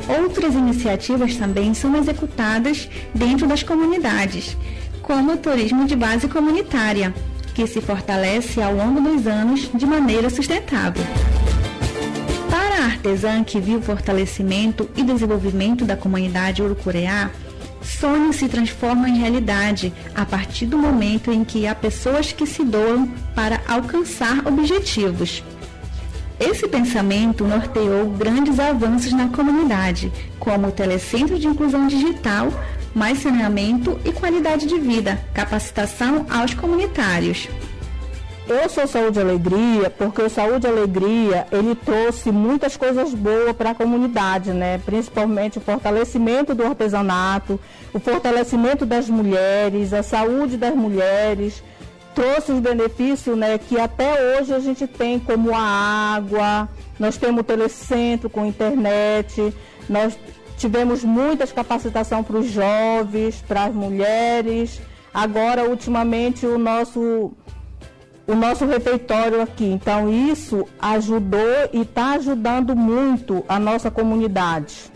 Outras 0.08 0.54
iniciativas 0.54 1.36
também 1.36 1.74
são 1.74 1.96
executadas 1.96 2.90
dentro 3.14 3.48
das 3.48 3.64
comunidades, 3.64 4.58
como 5.02 5.34
o 5.34 5.38
turismo 5.38 5.86
de 5.86 5.96
base 5.96 6.28
comunitária, 6.28 7.14
que 7.54 7.66
se 7.68 7.80
fortalece 7.80 8.62
ao 8.62 8.74
longo 8.74 9.00
dos 9.00 9.28
anos 9.28 9.70
de 9.74 9.86
maneira 9.86 10.30
sustentável. 10.30 11.04
Para 12.50 12.84
a 12.84 12.86
artesã 12.86 13.44
que 13.44 13.60
viu 13.60 13.80
o 13.80 13.82
fortalecimento 13.82 14.90
e 14.96 15.04
desenvolvimento 15.04 15.86
da 15.86 15.96
comunidade 15.96 16.62
urucureá, 16.62 17.32
sonhos 17.82 18.38
se 18.38 18.48
transformam 18.48 19.08
em 19.08 19.18
realidade 19.18 19.94
a 20.16 20.26
partir 20.26 20.66
do 20.66 20.78
momento 20.78 21.32
em 21.32 21.44
que 21.44 21.68
há 21.68 21.76
pessoas 21.76 22.32
que 22.32 22.46
se 22.46 22.64
doam 22.64 23.08
para 23.36 23.62
alcançar 23.68 24.48
objetivos. 24.48 25.44
Esse 26.46 26.68
pensamento 26.68 27.46
norteou 27.46 28.10
grandes 28.10 28.60
avanços 28.60 29.14
na 29.14 29.30
comunidade, 29.30 30.12
como 30.38 30.68
o 30.68 30.72
Telecentro 30.72 31.40
de 31.40 31.48
Inclusão 31.48 31.88
Digital, 31.88 32.50
mais 32.94 33.20
saneamento 33.20 33.98
e 34.04 34.12
qualidade 34.12 34.68
de 34.68 34.78
vida, 34.78 35.18
capacitação 35.34 36.26
aos 36.30 36.54
comunitários. 36.54 37.48
Eu 38.46 38.68
sou 38.68 38.86
Saúde 38.86 39.20
e 39.20 39.22
Alegria 39.22 39.90
porque 39.90 40.22
o 40.22 40.30
Saúde 40.30 40.68
e 40.68 40.70
Alegria 40.70 41.48
ele 41.50 41.76
trouxe 41.76 42.30
muitas 42.30 42.76
coisas 42.76 43.14
boas 43.14 43.56
para 43.56 43.70
a 43.70 43.76
comunidade, 43.76 44.52
né? 44.52 44.82
Principalmente 44.86 45.60
o 45.60 45.62
fortalecimento 45.62 46.54
do 46.54 46.66
artesanato, 46.66 47.58
o 47.94 48.00
fortalecimento 48.02 48.86
das 48.86 49.08
mulheres, 49.08 49.94
a 49.94 50.04
saúde 50.04 50.58
das 50.58 50.76
mulheres, 50.76 51.64
trouxe 52.14 52.52
os 52.52 52.60
benefícios 52.60 53.38
né, 53.38 53.58
que 53.58 53.80
até 53.80 54.40
hoje 54.40 54.54
a 54.54 54.60
gente 54.60 54.88
tem, 54.88 55.20
como 55.20 55.54
a 55.54 55.60
água, 55.60 56.70
nós 57.00 57.18
temos 57.18 57.42
o 57.42 57.44
telecentro 57.44 58.30
com 58.30 58.46
internet, 58.46 59.54
nós 59.90 60.18
tivemos 60.58 61.04
muitas 61.04 61.52
capacitação 61.52 62.24
para 62.24 62.38
os 62.38 62.48
jovens, 62.48 63.44
para 63.48 63.66
as 63.66 63.74
mulheres. 63.74 64.82
Agora, 65.14 65.70
ultimamente, 65.70 66.46
o 66.46 66.58
nosso, 66.58 67.34
o 68.26 68.36
nosso 68.36 68.66
refeitório 68.66 69.42
aqui. 69.42 69.66
Então, 69.66 70.10
isso 70.10 70.68
ajudou 70.80 71.70
e 71.72 71.82
está 71.82 72.14
ajudando 72.14 72.76
muito 72.76 73.44
a 73.48 73.60
nossa 73.60 73.92
comunidade. 73.92 74.92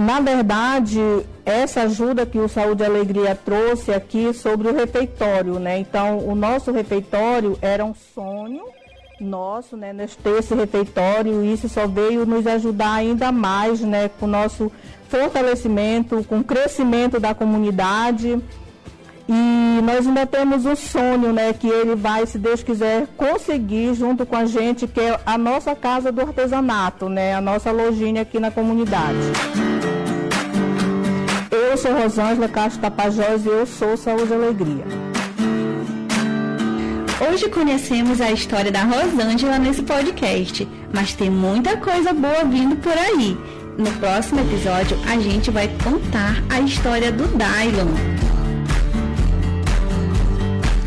Na 0.00 0.18
verdade, 0.18 0.98
essa 1.44 1.82
ajuda 1.82 2.24
que 2.24 2.38
o 2.38 2.48
Saúde 2.48 2.82
e 2.82 2.86
Alegria 2.86 3.34
trouxe 3.34 3.92
aqui 3.92 4.32
sobre 4.32 4.68
o 4.68 4.74
refeitório, 4.74 5.58
né? 5.58 5.78
Então, 5.78 6.26
o 6.26 6.34
nosso 6.34 6.72
refeitório 6.72 7.58
era 7.60 7.84
um 7.84 7.92
sonho 7.94 8.62
nosso, 9.20 9.76
né? 9.76 9.92
Nós 9.92 10.16
ter 10.16 10.38
esse 10.38 10.54
refeitório 10.54 11.44
e 11.44 11.52
isso 11.52 11.68
só 11.68 11.86
veio 11.86 12.24
nos 12.24 12.46
ajudar 12.46 12.94
ainda 12.94 13.30
mais, 13.30 13.82
né? 13.82 14.08
Com 14.18 14.24
o 14.24 14.28
nosso 14.28 14.72
fortalecimento, 15.10 16.24
com 16.24 16.38
o 16.38 16.44
crescimento 16.44 17.20
da 17.20 17.34
comunidade. 17.34 18.42
E 19.28 19.82
nós 19.82 20.06
ainda 20.06 20.24
temos 20.24 20.64
o 20.64 20.74
sonho, 20.74 21.32
né, 21.32 21.52
que 21.52 21.68
ele 21.68 21.94
vai, 21.94 22.26
se 22.26 22.36
Deus 22.36 22.64
quiser, 22.64 23.06
conseguir 23.16 23.94
junto 23.94 24.26
com 24.26 24.34
a 24.34 24.44
gente, 24.44 24.88
que 24.88 24.98
é 24.98 25.20
a 25.24 25.38
nossa 25.38 25.72
casa 25.76 26.10
do 26.10 26.20
artesanato, 26.20 27.08
né, 27.08 27.34
a 27.34 27.40
nossa 27.40 27.70
lojinha 27.70 28.22
aqui 28.22 28.40
na 28.40 28.50
comunidade. 28.50 29.79
Eu 31.70 31.76
sou 31.76 31.92
Rosângela 31.92 32.48
Castro 32.48 32.80
Tapajós 32.80 33.46
e 33.46 33.48
eu 33.48 33.64
sou 33.64 33.96
Saúde 33.96 34.32
e 34.32 34.34
Alegria. 34.34 34.84
Hoje 37.30 37.48
conhecemos 37.48 38.20
a 38.20 38.32
história 38.32 38.72
da 38.72 38.82
Rosângela 38.82 39.56
nesse 39.56 39.80
podcast, 39.84 40.66
mas 40.92 41.14
tem 41.14 41.30
muita 41.30 41.76
coisa 41.76 42.12
boa 42.12 42.44
vindo 42.44 42.74
por 42.74 42.98
aí. 42.98 43.38
No 43.78 43.92
próximo 44.00 44.40
episódio, 44.40 44.98
a 45.08 45.16
gente 45.20 45.52
vai 45.52 45.68
contar 45.84 46.42
a 46.50 46.60
história 46.60 47.12
do 47.12 47.22
Dylon. 47.28 48.29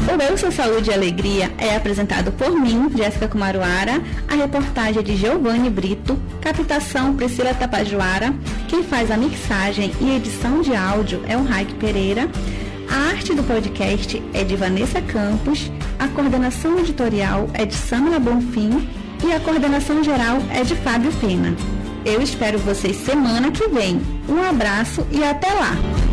O 0.05 0.21
Eu 0.21 0.37
Sou 0.37 0.51
Saúde 0.51 0.89
e 0.89 0.93
Alegria 0.93 1.51
é 1.57 1.75
apresentado 1.75 2.31
por 2.33 2.51
mim, 2.51 2.89
Jéssica 2.93 3.27
Kumaruara, 3.27 4.01
a 4.27 4.35
reportagem 4.35 4.99
é 4.99 5.03
de 5.03 5.15
Giovanni 5.15 5.69
Brito, 5.69 6.19
captação 6.41 7.15
Priscila 7.15 7.53
Tapajoara, 7.53 8.33
quem 8.67 8.83
faz 8.83 9.09
a 9.09 9.17
mixagem 9.17 9.93
e 10.01 10.15
edição 10.15 10.61
de 10.61 10.75
áudio 10.75 11.23
é 11.25 11.37
o 11.37 11.43
Raik 11.43 11.73
Pereira, 11.75 12.29
a 12.89 13.11
arte 13.11 13.33
do 13.33 13.43
podcast 13.43 14.21
é 14.33 14.43
de 14.43 14.55
Vanessa 14.55 15.01
Campos, 15.01 15.71
a 15.97 16.07
coordenação 16.09 16.77
editorial 16.77 17.49
é 17.53 17.65
de 17.65 17.73
Samara 17.73 18.19
Bonfim 18.19 18.87
e 19.25 19.31
a 19.31 19.39
coordenação 19.39 20.03
geral 20.03 20.37
é 20.51 20.63
de 20.63 20.75
Fábio 20.75 21.11
Pena. 21.13 21.55
Eu 22.05 22.21
espero 22.21 22.59
vocês 22.59 22.97
semana 22.97 23.49
que 23.51 23.67
vem. 23.69 24.01
Um 24.27 24.43
abraço 24.43 25.07
e 25.09 25.23
até 25.23 25.47
lá! 25.53 26.12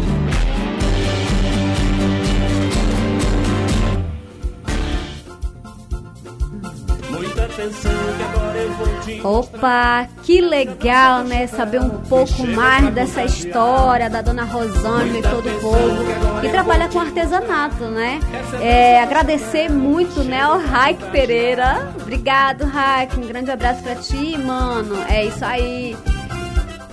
Opa, 9.24 10.08
que 10.22 10.40
legal, 10.40 11.24
né? 11.24 11.46
Saber 11.46 11.80
um 11.80 11.90
pouco 11.90 12.46
mais 12.46 12.92
dessa 12.94 13.24
história 13.24 14.08
da 14.08 14.22
dona 14.22 14.44
Rosângela 14.44 15.18
e 15.18 15.22
todo 15.22 15.48
o 15.48 15.60
povo 15.60 16.40
que 16.40 16.48
trabalha 16.48 16.88
com 16.88 17.00
artesanato, 17.00 17.84
né? 17.84 18.20
É, 18.60 19.00
agradecer 19.02 19.70
muito, 19.70 20.22
né, 20.22 20.40
ao 20.40 20.58
Raik 20.58 21.04
Pereira. 21.10 21.92
Obrigado, 22.00 22.64
Raik. 22.64 23.18
Um 23.18 23.26
grande 23.26 23.50
abraço 23.50 23.82
pra 23.82 23.94
ti, 23.96 24.38
mano. 24.38 24.96
É 25.08 25.24
isso 25.24 25.44
aí. 25.44 25.96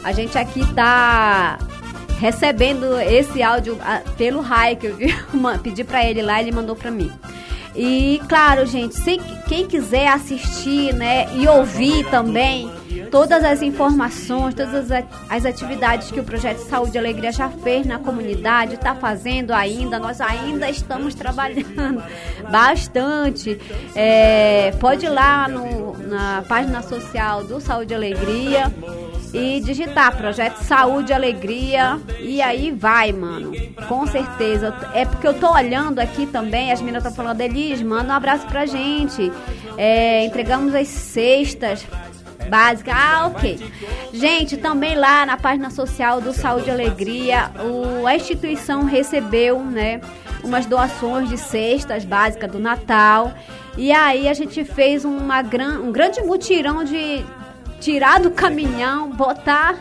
A 0.03 0.11
gente 0.11 0.37
aqui 0.37 0.65
tá 0.73 1.57
recebendo 2.19 2.99
esse 2.99 3.43
áudio 3.43 3.77
ah, 3.81 4.01
pelo 4.17 4.41
Raik, 4.41 4.85
eu 4.85 4.95
vi, 4.95 5.15
pedi 5.61 5.83
pra 5.83 6.03
ele 6.03 6.21
lá, 6.21 6.41
ele 6.41 6.51
mandou 6.51 6.75
pra 6.75 6.89
mim. 6.89 7.11
E 7.77 8.19
claro, 8.27 8.65
gente, 8.65 8.95
se, 8.95 9.17
quem 9.47 9.67
quiser 9.67 10.07
assistir, 10.07 10.93
né, 10.95 11.27
e 11.35 11.47
ouvir 11.47 12.03
também 12.09 12.67
todas 13.11 13.43
as 13.43 13.61
informações, 13.61 14.55
todas 14.55 14.91
as, 15.29 15.45
atividades 15.45 16.09
que 16.09 16.19
o 16.19 16.23
Projeto 16.23 16.57
Saúde 16.59 16.95
e 16.95 16.97
Alegria 16.97 17.31
já 17.31 17.49
fez 17.49 17.85
na 17.85 17.99
comunidade, 17.99 18.73
está 18.73 18.95
fazendo 18.95 19.51
ainda, 19.51 19.99
nós 19.99 20.19
ainda 20.19 20.69
estamos 20.69 21.13
trabalhando 21.13 22.03
bastante. 22.51 23.59
É, 23.95 24.71
pode 24.79 25.05
ir 25.05 25.09
lá 25.09 25.47
no, 25.47 25.97
na 25.99 26.43
página 26.47 26.81
social 26.81 27.43
do 27.43 27.61
Saúde 27.61 27.93
e 27.93 27.95
Alegria 27.95 28.73
e 29.33 29.59
digitar 29.59 30.15
Projeto 30.15 30.57
Saúde 30.57 31.13
Alegria 31.13 31.99
e 32.19 32.41
aí 32.41 32.71
vai, 32.71 33.11
mano. 33.11 33.51
Com 33.87 34.07
certeza. 34.07 34.73
É 34.93 35.05
porque 35.05 35.27
eu 35.27 35.33
tô 35.33 35.51
olhando 35.51 35.99
aqui 35.99 36.25
também, 36.25 36.71
as 36.71 36.79
meninas 36.79 37.03
estão 37.03 37.15
falando, 37.15 37.41
Elis, 37.41 37.81
manda 37.81 38.13
um 38.13 38.15
abraço 38.15 38.45
pra 38.47 38.65
gente. 38.65 39.31
É, 39.77 40.25
entregamos 40.25 40.73
as 40.73 40.87
cestas 40.87 41.85
básicas. 42.49 42.93
Ah, 42.95 43.27
ok. 43.27 43.59
Gente, 44.13 44.57
também 44.57 44.95
lá 44.95 45.25
na 45.25 45.37
página 45.37 45.69
social 45.69 46.21
do 46.21 46.33
Saúde 46.33 46.71
Alegria, 46.71 47.51
o, 47.59 48.07
a 48.07 48.15
instituição 48.15 48.85
recebeu, 48.85 49.59
né, 49.59 50.01
umas 50.43 50.65
doações 50.65 51.29
de 51.29 51.37
cestas 51.37 52.05
básicas 52.05 52.51
do 52.51 52.59
Natal. 52.59 53.33
E 53.77 53.91
aí 53.91 54.27
a 54.27 54.33
gente 54.33 54.63
fez 54.63 55.05
uma 55.05 55.41
gran, 55.41 55.79
um 55.81 55.91
grande 55.91 56.21
mutirão 56.21 56.83
de 56.83 57.23
tirar 57.79 58.19
do 58.19 58.31
caminhão, 58.31 59.09
botar 59.11 59.75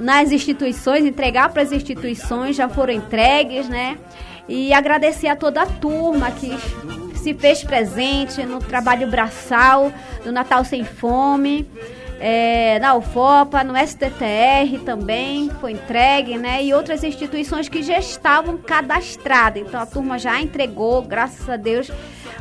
nas 0.00 0.32
instituições, 0.32 1.04
entregar 1.04 1.50
para 1.50 1.62
as 1.62 1.72
instituições, 1.72 2.56
já 2.56 2.68
foram 2.68 2.92
entregues, 2.92 3.68
né? 3.68 3.98
E 4.48 4.72
agradecer 4.72 5.28
a 5.28 5.36
toda 5.36 5.62
a 5.62 5.66
turma 5.66 6.30
que 6.30 6.50
se 7.16 7.34
fez 7.34 7.62
presente 7.62 8.42
no 8.44 8.58
trabalho 8.58 9.06
braçal 9.06 9.92
do 10.24 10.32
Natal 10.32 10.64
Sem 10.64 10.84
Fome. 10.84 11.68
É, 12.24 12.78
na 12.78 12.94
UFOPA, 12.94 13.64
no 13.64 13.74
STTR 13.76 14.78
também 14.84 15.50
foi 15.60 15.72
entregue, 15.72 16.38
né? 16.38 16.62
E 16.62 16.72
outras 16.72 17.02
instituições 17.02 17.68
que 17.68 17.82
já 17.82 17.98
estavam 17.98 18.56
cadastradas. 18.56 19.62
Então 19.62 19.80
a 19.80 19.86
turma 19.86 20.18
já 20.18 20.40
entregou, 20.40 21.02
graças 21.02 21.48
a 21.48 21.56
Deus. 21.56 21.90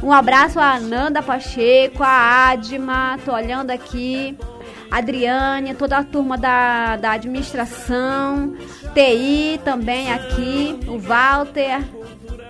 Um 0.03 0.11
abraço 0.11 0.59
a 0.59 0.75
Ananda 0.75 1.21
Pacheco, 1.23 2.03
a 2.03 2.49
Adma, 2.49 3.19
tô 3.25 3.33
olhando 3.33 3.71
aqui. 3.71 4.37
Adriane, 4.91 5.73
toda 5.73 5.97
a 5.97 6.03
turma 6.03 6.37
da, 6.37 6.97
da 6.97 7.13
administração, 7.13 8.53
TI 8.93 9.57
também 9.63 10.11
aqui, 10.11 10.77
o 10.85 10.99
Walter, 10.99 11.81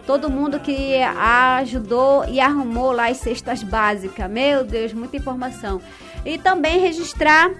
todo 0.08 0.28
mundo 0.28 0.60
que 0.60 0.96
ajudou 1.04 2.26
e 2.28 2.40
arrumou 2.40 2.92
lá 2.92 3.10
as 3.10 3.18
cestas 3.18 3.62
básicas. 3.62 4.30
Meu 4.30 4.64
Deus, 4.64 4.92
muita 4.92 5.18
informação. 5.18 5.80
E 6.26 6.40
também 6.40 6.80
registrar 6.80 7.52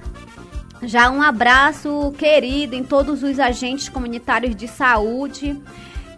já 0.82 1.12
um 1.12 1.22
abraço 1.22 2.12
querido 2.18 2.76
em 2.76 2.84
todos 2.84 3.22
os 3.22 3.40
agentes 3.40 3.88
comunitários 3.88 4.56
de 4.56 4.68
saúde 4.68 5.62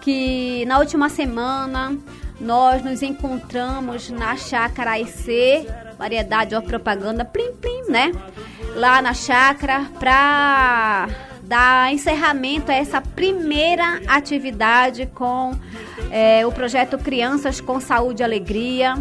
que 0.02 0.66
na 0.66 0.80
última 0.80 1.10
semana 1.10 1.98
nós 2.40 2.84
nos 2.84 3.02
encontramos 3.02 4.10
na 4.10 4.36
Chácara 4.36 5.00
IC, 5.00 5.66
variedade 6.04 6.54
ou 6.54 6.62
propaganda, 6.62 7.24
plim 7.24 7.54
plim, 7.54 7.90
né? 7.90 8.12
Lá 8.76 9.02
na 9.02 9.14
chácara 9.14 9.86
para 9.98 11.08
dar 11.42 11.94
encerramento 11.94 12.70
a 12.72 12.76
essa 12.76 13.00
primeira 13.00 14.02
atividade 14.06 15.06
com 15.14 15.54
é, 16.12 16.46
o 16.46 16.52
projeto 16.52 16.98
Crianças 16.98 17.62
com 17.62 17.80
Saúde 17.80 18.22
e 18.22 18.26
Alegria, 18.26 18.96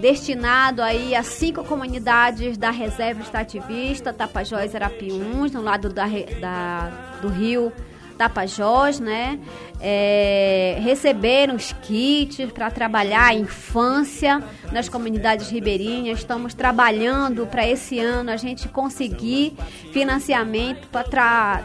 destinado 0.00 0.82
aí 0.82 1.14
a 1.14 1.22
cinco 1.22 1.62
comunidades 1.62 2.58
da 2.58 2.70
Reserva 2.70 3.22
Extrativista, 3.22 4.12
Tapajós 4.12 4.72
e 4.72 4.76
Arapiuns, 4.76 5.52
no 5.52 5.62
lado 5.62 5.88
da, 5.88 6.06
da, 6.40 6.90
do 7.22 7.28
rio 7.28 7.72
Tapajós, 8.20 9.00
né? 9.00 9.38
É, 9.80 10.76
receberam 10.82 11.56
os 11.56 11.72
kits 11.72 12.52
para 12.52 12.70
trabalhar 12.70 13.28
a 13.28 13.34
infância 13.34 14.42
nas 14.70 14.90
comunidades 14.90 15.48
ribeirinhas. 15.48 16.18
Estamos 16.18 16.52
trabalhando 16.52 17.46
para 17.46 17.66
esse 17.66 17.98
ano 17.98 18.30
a 18.30 18.36
gente 18.36 18.68
conseguir 18.68 19.54
financiamento 19.90 20.86
para 20.88 21.62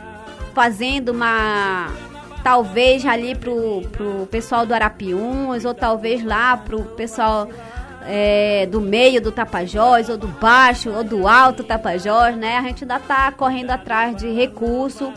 fazendo 0.53 1.09
uma 1.09 1.89
talvez 2.41 3.05
ali 3.05 3.35
pro, 3.35 3.81
pro 3.91 4.25
pessoal 4.31 4.65
do 4.65 4.73
Arapiuns 4.73 5.65
ou 5.65 5.73
talvez 5.73 6.23
lá 6.23 6.55
pro 6.55 6.83
pessoal 6.83 7.49
é, 8.07 8.65
do 8.67 8.79
meio 8.79 9.21
do 9.21 9.31
Tapajós, 9.31 10.09
ou 10.09 10.17
do 10.17 10.27
baixo, 10.27 10.91
ou 10.91 11.03
do 11.03 11.27
alto 11.27 11.63
Tapajós, 11.63 12.35
né? 12.35 12.57
A 12.57 12.61
gente 12.61 12.83
ainda 12.83 12.97
está 12.97 13.31
correndo 13.31 13.71
atrás 13.71 14.15
de 14.15 14.31
recurso, 14.31 15.11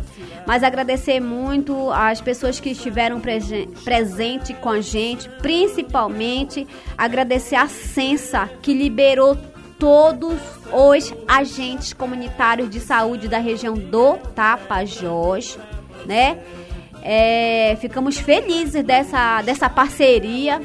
mas 0.46 0.62
agradecer 0.62 1.20
muito 1.20 1.90
às 1.92 2.20
pessoas 2.20 2.58
que 2.58 2.70
estiveram 2.70 3.20
presen 3.20 3.68
presente 3.84 4.54
com 4.54 4.70
a 4.70 4.80
gente, 4.80 5.28
principalmente 5.42 6.66
agradecer 6.96 7.56
a 7.56 7.68
Sensa, 7.68 8.48
que 8.62 8.72
liberou 8.72 9.36
todos 9.78 10.38
os 10.72 11.14
agentes 11.26 11.92
comunitários 11.92 12.68
de 12.68 12.80
saúde 12.80 13.28
da 13.28 13.38
região 13.38 13.74
do 13.74 14.16
Tapajós, 14.34 15.58
né? 16.06 16.38
É, 17.00 17.76
ficamos 17.80 18.18
felizes 18.18 18.82
dessa, 18.82 19.40
dessa 19.42 19.70
parceria 19.70 20.60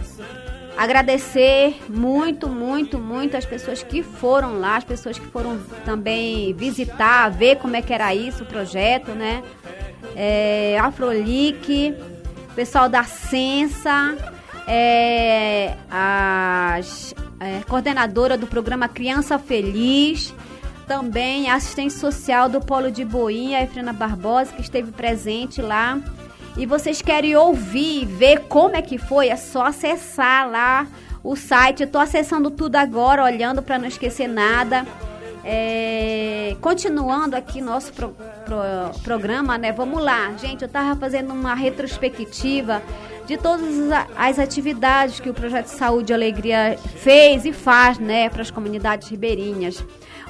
Agradecer 0.78 1.80
muito, 1.88 2.50
muito, 2.50 2.98
muito 2.98 3.38
as 3.38 3.46
pessoas 3.46 3.84
que 3.84 4.02
foram 4.02 4.60
lá, 4.60 4.78
as 4.78 4.84
pessoas 4.84 5.20
que 5.20 5.26
foram 5.28 5.60
também 5.86 6.54
visitar, 6.54 7.30
ver 7.30 7.58
como 7.58 7.76
é 7.76 7.82
que 7.82 7.94
era 7.94 8.14
isso, 8.14 8.44
o 8.44 8.46
projeto, 8.46 9.12
né? 9.12 9.44
É, 10.16 10.78
Afrolic, 10.80 11.96
pessoal 12.56 12.90
da 12.90 13.04
Sensa, 13.04 14.18
é, 14.68 15.76
a 15.90 16.80
é, 17.40 17.62
coordenadora 17.68 18.38
do 18.38 18.48
programa 18.48 18.90
Criança 18.90 19.38
Feliz, 19.38 20.34
também 20.88 21.50
assistente 21.50 21.94
social 21.94 22.50
do 22.50 22.60
Polo 22.60 22.92
de 22.92 23.06
Boinha, 23.06 23.62
Efrena 23.62 23.94
Barbosa, 23.94 24.52
que 24.54 24.62
esteve 24.62 24.92
presente 24.92 25.62
lá 25.62 26.00
e 26.56 26.66
vocês 26.66 27.02
querem 27.02 27.36
ouvir, 27.36 28.06
ver 28.06 28.42
como 28.42 28.76
é 28.76 28.82
que 28.82 28.98
foi, 28.98 29.30
é 29.30 29.36
só 29.36 29.66
acessar 29.66 30.50
lá 30.50 30.88
o 31.24 31.36
site. 31.36 31.84
Eu 31.84 31.90
tô 31.90 31.98
acessando 31.98 32.52
tudo 32.52 32.76
agora, 32.76 33.24
olhando 33.24 33.62
para 33.62 33.80
não 33.80 33.88
esquecer 33.88 34.28
nada. 34.28 34.86
É, 35.46 36.56
continuando 36.62 37.36
aqui 37.36 37.60
nosso 37.60 37.92
pro, 37.92 38.16
pro, 38.46 39.00
programa, 39.02 39.58
né? 39.58 39.72
Vamos 39.72 40.02
lá, 40.02 40.32
gente. 40.38 40.62
Eu 40.62 40.70
tava 40.70 40.98
fazendo 40.98 41.34
uma 41.34 41.54
retrospectiva 41.54 42.82
de 43.26 43.38
todas 43.38 43.68
as 44.16 44.38
atividades 44.38 45.20
que 45.20 45.30
o 45.30 45.34
Projeto 45.34 45.68
Saúde 45.68 46.12
e 46.12 46.14
Alegria 46.14 46.78
fez 46.98 47.46
e 47.46 47.54
faz, 47.54 47.98
né, 47.98 48.30
para 48.30 48.42
as 48.42 48.52
comunidades 48.52 49.10
ribeirinhas. 49.10 49.84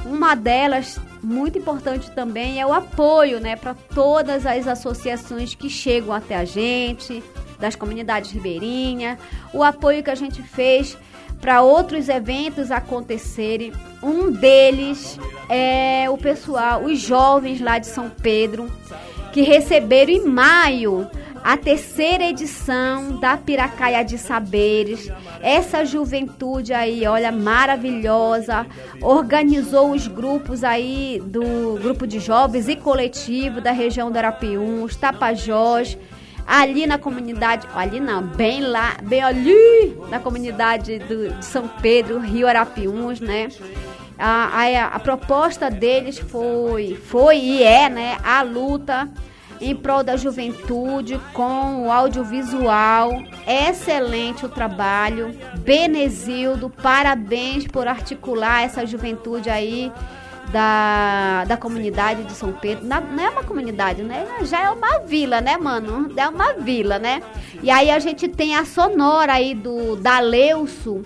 Uma 0.05 0.35
delas, 0.35 0.99
muito 1.21 1.57
importante 1.57 2.11
também, 2.11 2.59
é 2.59 2.65
o 2.65 2.73
apoio 2.73 3.39
né, 3.39 3.55
para 3.55 3.73
todas 3.73 4.45
as 4.45 4.67
associações 4.67 5.55
que 5.55 5.69
chegam 5.69 6.13
até 6.13 6.35
a 6.35 6.43
gente, 6.43 7.23
das 7.59 7.75
comunidades 7.75 8.31
ribeirinhas, 8.31 9.17
o 9.53 9.63
apoio 9.63 10.03
que 10.03 10.09
a 10.09 10.15
gente 10.15 10.43
fez 10.43 10.97
para 11.39 11.61
outros 11.61 12.09
eventos 12.09 12.71
acontecerem. 12.71 13.71
Um 14.01 14.31
deles 14.31 15.17
é 15.49 16.09
o 16.09 16.17
pessoal, 16.17 16.83
os 16.83 16.99
jovens 16.99 17.61
lá 17.61 17.79
de 17.79 17.87
São 17.87 18.09
Pedro, 18.09 18.69
que 19.31 19.41
receberam 19.41 20.11
em 20.11 20.25
maio 20.25 21.09
a 21.43 21.57
terceira 21.57 22.23
edição 22.23 23.19
da 23.19 23.35
Piracaia 23.35 24.03
de 24.03 24.17
Saberes. 24.17 25.11
Essa 25.41 25.83
juventude 25.83 26.73
aí, 26.73 27.05
olha, 27.05 27.31
maravilhosa, 27.31 28.65
organizou 29.01 29.91
os 29.91 30.07
grupos 30.07 30.63
aí 30.63 31.21
do 31.25 31.77
grupo 31.81 32.07
de 32.07 32.19
jovens 32.19 32.69
e 32.69 32.77
coletivo 32.77 33.59
da 33.59 33.71
região 33.71 34.09
do 34.09 34.17
Arapiuns, 34.17 34.95
Tapajós, 34.95 35.97
ali 36.47 36.87
na 36.87 36.97
comunidade, 36.97 37.67
ali 37.75 37.99
não, 37.99 38.21
bem 38.21 38.61
lá, 38.61 38.95
bem 39.03 39.21
ali 39.21 39.97
na 40.09 40.19
comunidade 40.19 40.99
do, 40.99 41.29
de 41.29 41.45
São 41.45 41.67
Pedro, 41.67 42.19
Rio 42.19 42.47
Arapiuns, 42.47 43.19
né? 43.19 43.49
A, 44.17 44.61
a, 44.61 44.85
a 44.87 44.99
proposta 44.99 45.69
deles 45.69 46.19
foi, 46.19 46.95
foi 46.95 47.37
e 47.37 47.63
é, 47.63 47.89
né, 47.89 48.17
a 48.23 48.43
luta 48.43 49.09
em 49.59 49.75
prol 49.75 50.03
da 50.03 50.15
juventude 50.15 51.19
com 51.33 51.85
o 51.85 51.91
audiovisual. 51.91 53.11
Excelente 53.47 54.45
o 54.45 54.49
trabalho. 54.49 55.35
Benezildo, 55.59 56.69
parabéns 56.69 57.67
por 57.67 57.87
articular 57.87 58.63
essa 58.63 58.85
juventude 58.85 59.49
aí 59.49 59.91
da, 60.51 61.45
da 61.45 61.57
comunidade 61.57 62.23
de 62.23 62.33
São 62.33 62.51
Pedro. 62.51 62.85
Na, 62.85 63.01
não 63.01 63.23
é 63.23 63.29
uma 63.29 63.43
comunidade, 63.43 64.03
né? 64.03 64.25
Já 64.43 64.63
é 64.63 64.69
uma 64.69 64.99
vila, 64.99 65.41
né, 65.41 65.57
mano? 65.57 66.11
É 66.15 66.27
uma 66.27 66.53
vila, 66.53 66.99
né? 66.99 67.21
E 67.61 67.71
aí 67.71 67.89
a 67.89 67.99
gente 67.99 68.27
tem 68.27 68.55
a 68.55 68.65
sonora 68.65 69.33
aí 69.33 69.55
do 69.55 69.95
da 69.95 70.19
Leuso, 70.19 71.03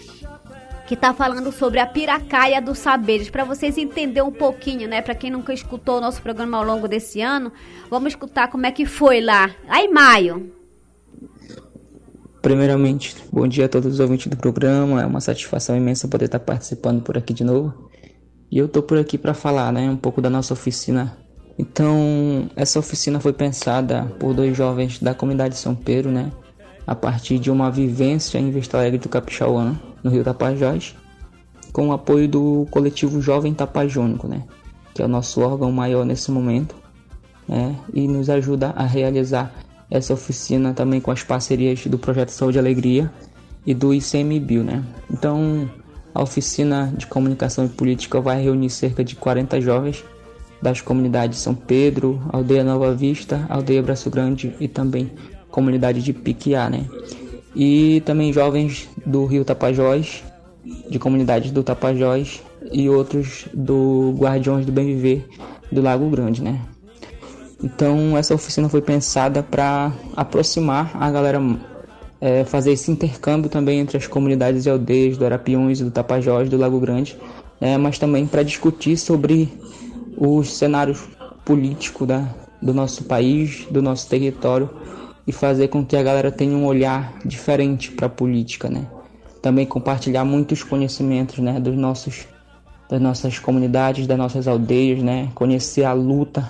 que 0.87 0.93
está 0.93 1.13
falando 1.13 1.51
sobre 1.51 1.79
a 1.79 1.85
piracaia 1.85 2.61
dos 2.61 2.79
saberes, 2.79 3.29
para 3.29 3.43
vocês 3.43 3.77
entenderem 3.77 4.27
um 4.27 4.31
pouquinho, 4.31 4.87
né? 4.87 5.01
Para 5.01 5.13
quem 5.13 5.29
nunca 5.29 5.53
escutou 5.53 5.97
o 5.97 6.01
nosso 6.01 6.21
programa 6.21 6.57
ao 6.57 6.63
longo 6.63 6.87
desse 6.87 7.19
ano, 7.19 7.51
vamos 7.89 8.13
escutar 8.13 8.47
como 8.47 8.65
é 8.65 8.71
que 8.71 8.85
foi 8.85 9.19
lá. 9.19 9.51
Aí, 9.67 9.89
maio. 9.89 10.49
Primeiramente, 12.41 13.17
bom 13.31 13.45
dia 13.45 13.65
a 13.65 13.69
todos 13.69 13.95
os 13.95 13.99
ouvintes 13.99 14.27
do 14.27 14.37
programa. 14.37 15.01
É 15.01 15.05
uma 15.05 15.19
satisfação 15.19 15.75
imensa 15.75 16.07
poder 16.07 16.25
estar 16.25 16.39
participando 16.39 17.01
por 17.01 17.17
aqui 17.17 17.33
de 17.33 17.43
novo. 17.43 17.89
E 18.49 18.57
eu 18.57 18.69
tô 18.69 18.81
por 18.81 18.97
aqui 18.97 19.17
para 19.17 19.33
falar, 19.33 19.73
né, 19.73 19.89
um 19.89 19.97
pouco 19.97 20.21
da 20.21 20.29
nossa 20.29 20.53
oficina. 20.53 21.17
Então, 21.59 22.49
essa 22.55 22.79
oficina 22.79 23.19
foi 23.19 23.33
pensada 23.33 24.05
por 24.19 24.33
dois 24.33 24.55
jovens 24.55 24.99
da 24.99 25.13
comunidade 25.13 25.57
São 25.57 25.75
Pedro, 25.75 26.09
né, 26.09 26.31
a 26.87 26.95
partir 26.95 27.37
de 27.37 27.51
uma 27.51 27.69
vivência 27.69 28.39
em 28.39 28.49
Vista 28.49 28.77
Alegre 28.77 28.97
do 28.97 29.09
Capixauã, 29.09 29.77
no 30.01 30.09
Rio 30.09 30.23
Tapajós, 30.23 30.95
com 31.73 31.89
o 31.89 31.91
apoio 31.91 32.29
do 32.29 32.65
coletivo 32.71 33.21
Jovem 33.21 33.53
Tapajônico, 33.53 34.25
né, 34.25 34.43
que 34.93 35.01
é 35.01 35.05
o 35.05 35.09
nosso 35.09 35.41
órgão 35.41 35.69
maior 35.69 36.05
nesse 36.05 36.31
momento, 36.31 36.75
né, 37.45 37.75
e 37.93 38.07
nos 38.07 38.29
ajuda 38.29 38.69
a 38.69 38.85
realizar 38.85 39.53
essa 39.91 40.13
oficina 40.13 40.73
também 40.73 41.01
com 41.01 41.11
as 41.11 41.23
parcerias 41.23 41.85
do 41.85 41.97
Projeto 41.97 42.29
Saúde 42.29 42.57
e 42.57 42.59
Alegria 42.59 43.11
e 43.65 43.73
do 43.73 43.93
ICMBio, 43.93 44.63
né. 44.63 44.81
Então, 45.11 45.69
a 46.15 46.23
oficina 46.23 46.93
de 46.95 47.05
comunicação 47.05 47.65
e 47.65 47.69
política 47.69 48.21
vai 48.21 48.41
reunir 48.41 48.69
cerca 48.69 49.03
de 49.03 49.15
40 49.15 49.59
jovens 49.59 50.05
das 50.61 50.81
comunidades 50.81 51.39
São 51.39 51.53
Pedro, 51.53 52.21
Aldeia 52.29 52.63
Nova 52.63 52.95
Vista, 52.95 53.45
Aldeia 53.49 53.83
Braço 53.83 54.09
Grande 54.09 54.55
e 54.59 54.67
também 54.67 55.11
comunidade 55.49 56.01
de 56.01 56.13
Piquiá, 56.13 56.69
né? 56.69 56.85
E 57.55 58.01
também 58.05 58.31
jovens 58.31 58.87
do 59.05 59.25
Rio 59.25 59.43
Tapajós, 59.43 60.23
de 60.89 60.99
comunidades 60.99 61.51
do 61.51 61.63
Tapajós 61.63 62.41
e 62.71 62.89
outros 62.89 63.45
do 63.53 64.13
Guardiões 64.17 64.65
do 64.65 64.71
Bem 64.71 64.85
Viver 64.85 65.27
do 65.71 65.81
Lago 65.81 66.09
Grande, 66.09 66.41
né? 66.41 66.61
Então 67.63 68.17
essa 68.17 68.35
oficina 68.35 68.69
foi 68.69 68.81
pensada 68.81 69.41
para 69.41 69.91
aproximar 70.15 70.91
a 70.93 71.09
galera 71.09 71.41
é, 72.21 72.43
fazer 72.43 72.71
esse 72.71 72.91
intercâmbio 72.91 73.49
também 73.49 73.79
entre 73.79 73.97
as 73.97 74.07
comunidades 74.07 74.65
e 74.65 74.69
aldeias 74.69 75.17
do 75.17 75.25
Arapiuns 75.25 75.79
do 75.79 75.91
Tapajós, 75.91 76.49
do 76.49 76.57
Lago 76.57 76.79
Grande, 76.79 77.17
né, 77.59 77.77
mas 77.77 77.97
também 77.97 78.25
para 78.27 78.43
discutir 78.43 78.97
sobre 78.97 79.49
os 80.15 80.55
cenários 80.55 81.03
políticos 81.45 82.07
da, 82.07 82.27
do 82.61 82.73
nosso 82.73 83.03
país, 83.03 83.65
do 83.69 83.81
nosso 83.81 84.07
território 84.09 84.69
e 85.27 85.31
fazer 85.33 85.67
com 85.67 85.85
que 85.85 85.97
a 85.97 86.01
galera 86.01 86.31
tenha 86.31 86.55
um 86.55 86.65
olhar 86.65 87.13
diferente 87.25 87.91
para 87.91 88.07
a 88.07 88.09
política, 88.09 88.69
né? 88.69 88.87
Também 89.41 89.65
compartilhar 89.65 90.23
muitos 90.23 90.63
conhecimentos, 90.63 91.39
né, 91.39 91.59
dos 91.59 91.75
nossos 91.75 92.25
das 92.89 93.01
nossas 93.01 93.37
comunidades, 93.37 94.07
das 94.07 94.17
nossas 94.17 94.47
aldeias, 94.47 95.03
né? 95.03 95.29
Conhecer 95.35 95.83
a 95.83 95.91
luta 95.91 96.49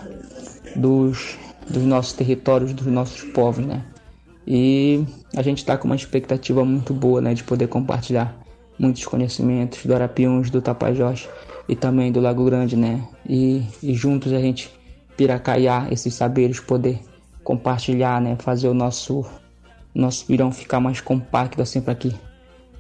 dos 0.75 1.35
dos 1.67 1.83
nossos 1.83 2.13
territórios, 2.13 2.71
dos 2.71 2.85
nossos 2.85 3.23
povos, 3.31 3.65
né? 3.65 3.83
E 4.45 5.03
a 5.35 5.41
gente 5.41 5.57
está 5.57 5.75
com 5.75 5.87
uma 5.87 5.95
expectativa 5.95 6.63
muito 6.63 6.93
boa, 6.93 7.19
né, 7.19 7.33
de 7.33 7.43
poder 7.43 7.67
compartilhar 7.67 8.33
muitos 8.79 9.03
conhecimentos 9.05 9.85
do 9.85 9.93
Arapiuns, 9.93 10.49
do 10.49 10.61
Tapajós 10.61 11.27
e 11.67 11.75
também 11.75 12.11
do 12.11 12.21
Lago 12.21 12.45
Grande, 12.45 12.77
né? 12.77 13.05
E, 13.27 13.63
e 13.81 13.93
juntos 13.93 14.31
a 14.31 14.39
gente 14.39 14.71
piracaiar 15.17 15.91
esses 15.91 16.13
saberes, 16.13 16.59
poder 16.59 16.99
compartilhar, 17.47 18.19
né? 18.19 18.35
Fazer 18.39 18.67
o 18.67 18.73
nosso 18.73 19.25
nosso 19.95 20.25
virão 20.27 20.51
ficar 20.51 20.81
mais 20.81 20.99
compacto 20.99 21.61
assim 21.61 21.79
para 21.79 21.95
que 21.95 22.13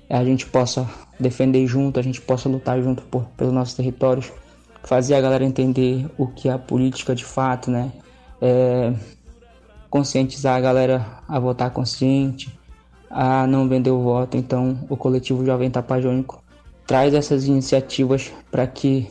a 0.09 0.25
gente 0.25 0.45
possa 0.45 0.85
defender 1.17 1.65
junto, 1.65 1.97
a 1.97 2.03
gente 2.03 2.19
possa 2.19 2.49
lutar 2.49 2.81
junto 2.81 3.01
por, 3.03 3.23
pelos 3.37 3.53
nossos 3.53 3.75
territórios, 3.75 4.29
fazer 4.83 5.15
a 5.15 5.21
galera 5.21 5.45
entender 5.45 6.05
o 6.17 6.27
que 6.27 6.49
é 6.49 6.51
a 6.51 6.59
política 6.59 7.15
de 7.15 7.23
fato, 7.23 7.71
né? 7.71 7.93
É, 8.41 8.93
conscientizar 9.89 10.57
a 10.57 10.59
galera 10.59 11.05
a 11.29 11.39
votar 11.39 11.71
consciente, 11.71 12.53
a 13.09 13.47
não 13.47 13.69
vender 13.69 13.91
o 13.91 14.01
voto. 14.01 14.35
Então, 14.35 14.77
o 14.89 14.97
coletivo 14.97 15.45
Jovem 15.45 15.71
Tapajônico 15.71 16.43
traz 16.85 17.13
essas 17.13 17.45
iniciativas 17.45 18.33
para 18.51 18.67
que 18.67 19.07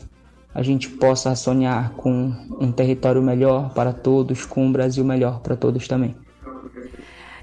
a 0.57 0.63
gente 0.63 0.89
possa 0.89 1.37
sonhar 1.37 1.91
com 1.91 2.33
um 2.59 2.73
território 2.73 3.21
melhor 3.21 3.75
para 3.75 3.93
todos, 3.93 4.47
com 4.47 4.65
um 4.65 4.73
Brasil 4.73 5.05
melhor 5.05 5.41
para 5.41 5.55
todos 5.55 5.87
também. 5.87 6.17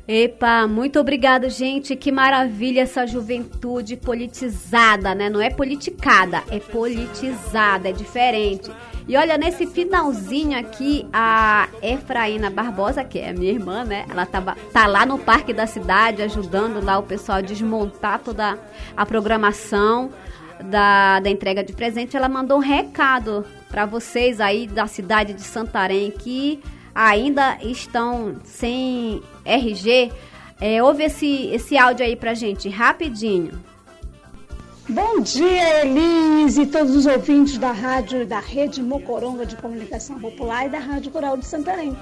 Epa, 0.07 0.67
muito 0.67 0.99
obrigado, 0.99 1.47
gente. 1.47 1.95
Que 1.95 2.11
maravilha 2.11 2.81
essa 2.81 3.05
juventude 3.05 3.97
politizada, 3.97 5.13
né? 5.13 5.29
Não 5.29 5.39
é 5.39 5.51
politicada, 5.51 6.41
é 6.49 6.57
politizada, 6.57 7.87
é 7.87 7.91
diferente. 7.91 8.71
E 9.07 9.15
olha, 9.15 9.37
nesse 9.37 9.67
finalzinho 9.67 10.57
aqui, 10.57 11.05
a 11.13 11.69
Efraína 11.83 12.49
Barbosa, 12.49 13.03
que 13.03 13.19
é 13.19 13.31
minha 13.31 13.51
irmã, 13.51 13.83
né? 13.83 14.07
Ela 14.09 14.25
tava, 14.25 14.57
tá 14.73 14.87
lá 14.87 15.05
no 15.05 15.19
Parque 15.19 15.53
da 15.53 15.67
Cidade, 15.67 16.23
ajudando 16.23 16.83
lá 16.83 16.97
o 16.97 17.03
pessoal 17.03 17.37
a 17.37 17.41
desmontar 17.41 18.19
toda 18.21 18.57
a 18.97 19.05
programação 19.05 20.09
da, 20.63 21.19
da 21.19 21.29
entrega 21.29 21.63
de 21.63 21.73
presente. 21.73 22.17
Ela 22.17 22.29
mandou 22.29 22.57
um 22.57 22.61
recado 22.61 23.45
para 23.69 23.85
vocês 23.85 24.39
aí 24.39 24.67
da 24.67 24.87
cidade 24.87 25.33
de 25.33 25.41
Santarém 25.41 26.11
que 26.11 26.61
ainda 26.93 27.57
estão 27.61 28.35
sem 28.43 29.21
RG, 29.43 30.11
é, 30.61 30.83
ouve 30.83 31.03
esse, 31.03 31.47
esse 31.47 31.77
áudio 31.77 32.05
aí 32.05 32.15
pra 32.15 32.33
gente, 32.33 32.69
rapidinho. 32.69 33.51
Bom 34.93 35.21
dia, 35.21 35.83
Elise, 35.83 36.61
e 36.61 36.65
todos 36.67 36.95
os 36.95 37.07
ouvintes 37.07 37.57
da 37.57 37.71
rádio 37.71 38.27
da 38.27 38.39
Rede 38.39 38.79
Mocoronga 38.79 39.43
de 39.43 39.55
Comunicação 39.55 40.19
Popular 40.19 40.67
e 40.67 40.69
da 40.69 40.77
Rádio 40.77 41.11
Coral 41.11 41.35
de 41.35 41.47
Santarém. 41.47 41.97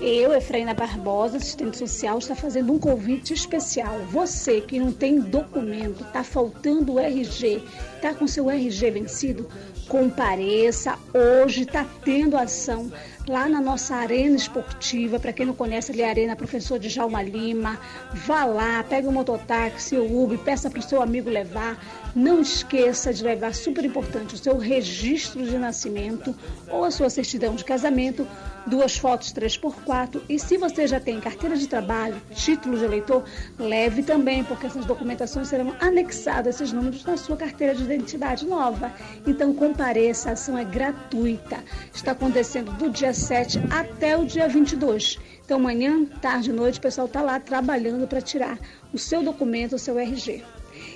Eu, 0.00 0.32
Efraína 0.32 0.72
Barbosa, 0.72 1.38
assistente 1.38 1.76
social, 1.76 2.18
está 2.18 2.36
fazendo 2.36 2.72
um 2.72 2.78
convite 2.78 3.34
especial. 3.34 3.98
Você 4.12 4.60
que 4.60 4.78
não 4.78 4.92
tem 4.92 5.18
documento, 5.18 6.04
está 6.04 6.22
faltando 6.22 6.92
o 6.92 7.00
RG, 7.00 7.60
está 7.96 8.14
com 8.14 8.28
seu 8.28 8.48
RG 8.48 8.92
vencido, 8.92 9.48
compareça. 9.88 10.96
Hoje 11.12 11.62
está 11.62 11.84
tendo 12.04 12.36
ação 12.36 12.92
lá 13.26 13.48
na 13.48 13.60
nossa 13.60 13.96
arena 13.96 14.36
esportiva. 14.36 15.18
Para 15.18 15.32
quem 15.32 15.46
não 15.46 15.54
conhece 15.54 15.90
ali 15.90 16.04
a 16.04 16.10
arena 16.10 16.36
Professor 16.36 16.78
de 16.78 16.88
Jalma 16.88 17.22
Lima, 17.22 17.76
vá 18.14 18.44
lá, 18.44 18.84
pegue 18.88 19.08
o 19.08 19.12
mototáxi, 19.12 19.96
o 19.96 20.22
Uber, 20.22 20.38
peça 20.38 20.70
para 20.70 20.78
o 20.78 20.82
seu 20.82 21.02
amigo 21.02 21.28
levar. 21.28 21.76
Não 22.16 22.40
esqueça 22.40 23.12
de 23.12 23.22
levar, 23.22 23.54
super 23.54 23.84
importante, 23.84 24.34
o 24.34 24.38
seu 24.38 24.56
registro 24.56 25.44
de 25.44 25.58
nascimento 25.58 26.34
ou 26.66 26.82
a 26.82 26.90
sua 26.90 27.10
certidão 27.10 27.54
de 27.54 27.62
casamento 27.62 28.26
duas 28.66 28.96
fotos 28.96 29.34
3x4 29.34 30.22
e 30.26 30.38
se 30.38 30.56
você 30.56 30.86
já 30.86 30.98
tem 30.98 31.20
carteira 31.20 31.54
de 31.58 31.66
trabalho, 31.66 32.16
título 32.34 32.78
de 32.78 32.84
eleitor, 32.84 33.22
leve 33.58 34.02
também, 34.02 34.42
porque 34.42 34.66
essas 34.66 34.86
documentações 34.86 35.48
serão 35.48 35.76
anexadas 35.78 36.54
esses 36.54 36.72
números 36.72 37.04
na 37.04 37.18
sua 37.18 37.36
carteira 37.36 37.74
de 37.74 37.84
identidade 37.84 38.46
nova. 38.46 38.90
Então 39.26 39.52
compareça, 39.52 40.30
a 40.30 40.32
ação 40.32 40.56
é 40.56 40.64
gratuita. 40.64 41.62
Está 41.92 42.12
acontecendo 42.12 42.72
do 42.72 42.88
dia 42.88 43.12
7 43.12 43.60
até 43.70 44.16
o 44.16 44.24
dia 44.24 44.48
22. 44.48 45.18
Então, 45.44 45.60
manhã, 45.60 46.06
tarde 46.22 46.48
e 46.48 46.52
noite, 46.54 46.78
o 46.78 46.82
pessoal 46.82 47.06
está 47.06 47.20
lá 47.20 47.38
trabalhando 47.38 48.08
para 48.08 48.22
tirar 48.22 48.58
o 48.90 48.98
seu 48.98 49.22
documento, 49.22 49.76
o 49.76 49.78
seu 49.78 49.98
RG. 49.98 50.42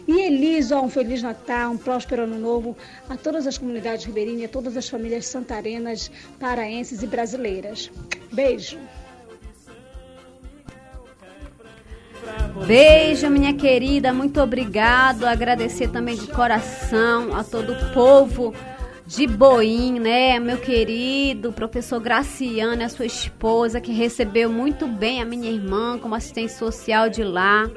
E 0.06 0.20
Elis, 0.20 0.70
ó, 0.72 0.82
um 0.82 0.88
Feliz 0.88 1.22
Natal, 1.22 1.72
um 1.72 1.78
próspero 1.78 2.22
Ano 2.22 2.38
Novo 2.38 2.76
a 3.08 3.16
todas 3.16 3.46
as 3.46 3.58
comunidades 3.58 4.04
ribeirinhas, 4.04 4.50
a 4.50 4.52
todas 4.52 4.76
as 4.76 4.88
famílias 4.88 5.26
santarenas, 5.26 6.10
paraenses 6.38 7.02
e 7.02 7.06
brasileiras. 7.06 7.90
Beijo! 8.32 8.78
Beijo, 12.66 13.30
minha 13.30 13.54
querida, 13.54 14.12
muito 14.12 14.40
obrigado. 14.40 15.24
Agradecer 15.24 15.88
também 15.88 16.16
de 16.16 16.26
coração 16.28 17.34
a 17.34 17.42
todo 17.42 17.72
o 17.72 17.92
povo 17.92 18.54
de 19.06 19.26
Boim, 19.26 19.98
né? 19.98 20.38
Meu 20.38 20.58
querido 20.58 21.52
professor 21.52 21.98
Graciano, 21.98 22.82
a 22.82 22.88
sua 22.88 23.06
esposa, 23.06 23.80
que 23.80 23.92
recebeu 23.92 24.48
muito 24.48 24.86
bem 24.86 25.20
a 25.20 25.24
minha 25.24 25.50
irmã 25.50 25.98
como 25.98 26.14
assistente 26.14 26.52
social 26.52 27.08
de 27.08 27.24
lá. 27.24 27.68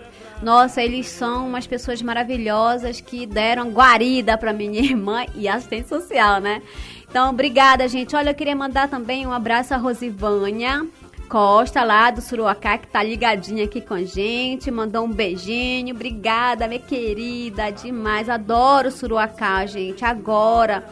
Nossa, 0.44 0.84
eles 0.84 1.08
são 1.08 1.48
umas 1.48 1.66
pessoas 1.66 2.02
maravilhosas 2.02 3.00
que 3.00 3.26
deram 3.26 3.72
guarida 3.72 4.38
para 4.38 4.52
minha 4.52 4.82
irmã 4.84 5.26
e 5.34 5.48
assistente 5.48 5.88
social, 5.88 6.42
né? 6.42 6.62
Então, 7.10 7.30
obrigada, 7.30 7.88
gente. 7.88 8.14
Olha, 8.14 8.32
eu 8.32 8.36
queria 8.36 8.56
mandar 8.56 8.90
também 8.90 9.26
um 9.26 9.32
abraço 9.32 9.74
a 9.74 9.78
Rosivânia, 9.78 10.86
Costa, 11.30 11.82
lá 11.86 12.12
do 12.12 12.20
Suruacá, 12.20 12.78
que 12.78 12.88
tá 12.88 13.02
ligadinha 13.02 13.64
aqui 13.64 13.80
com 13.80 13.94
a 13.94 14.04
gente, 14.04 14.70
mandou 14.70 15.06
um 15.06 15.12
beijinho. 15.12 15.96
Obrigada, 15.96 16.68
minha 16.68 16.82
querida, 16.82 17.70
demais. 17.70 18.28
Adoro 18.28 18.92
Suruacá, 18.92 19.66
gente. 19.66 20.04
Agora. 20.04 20.84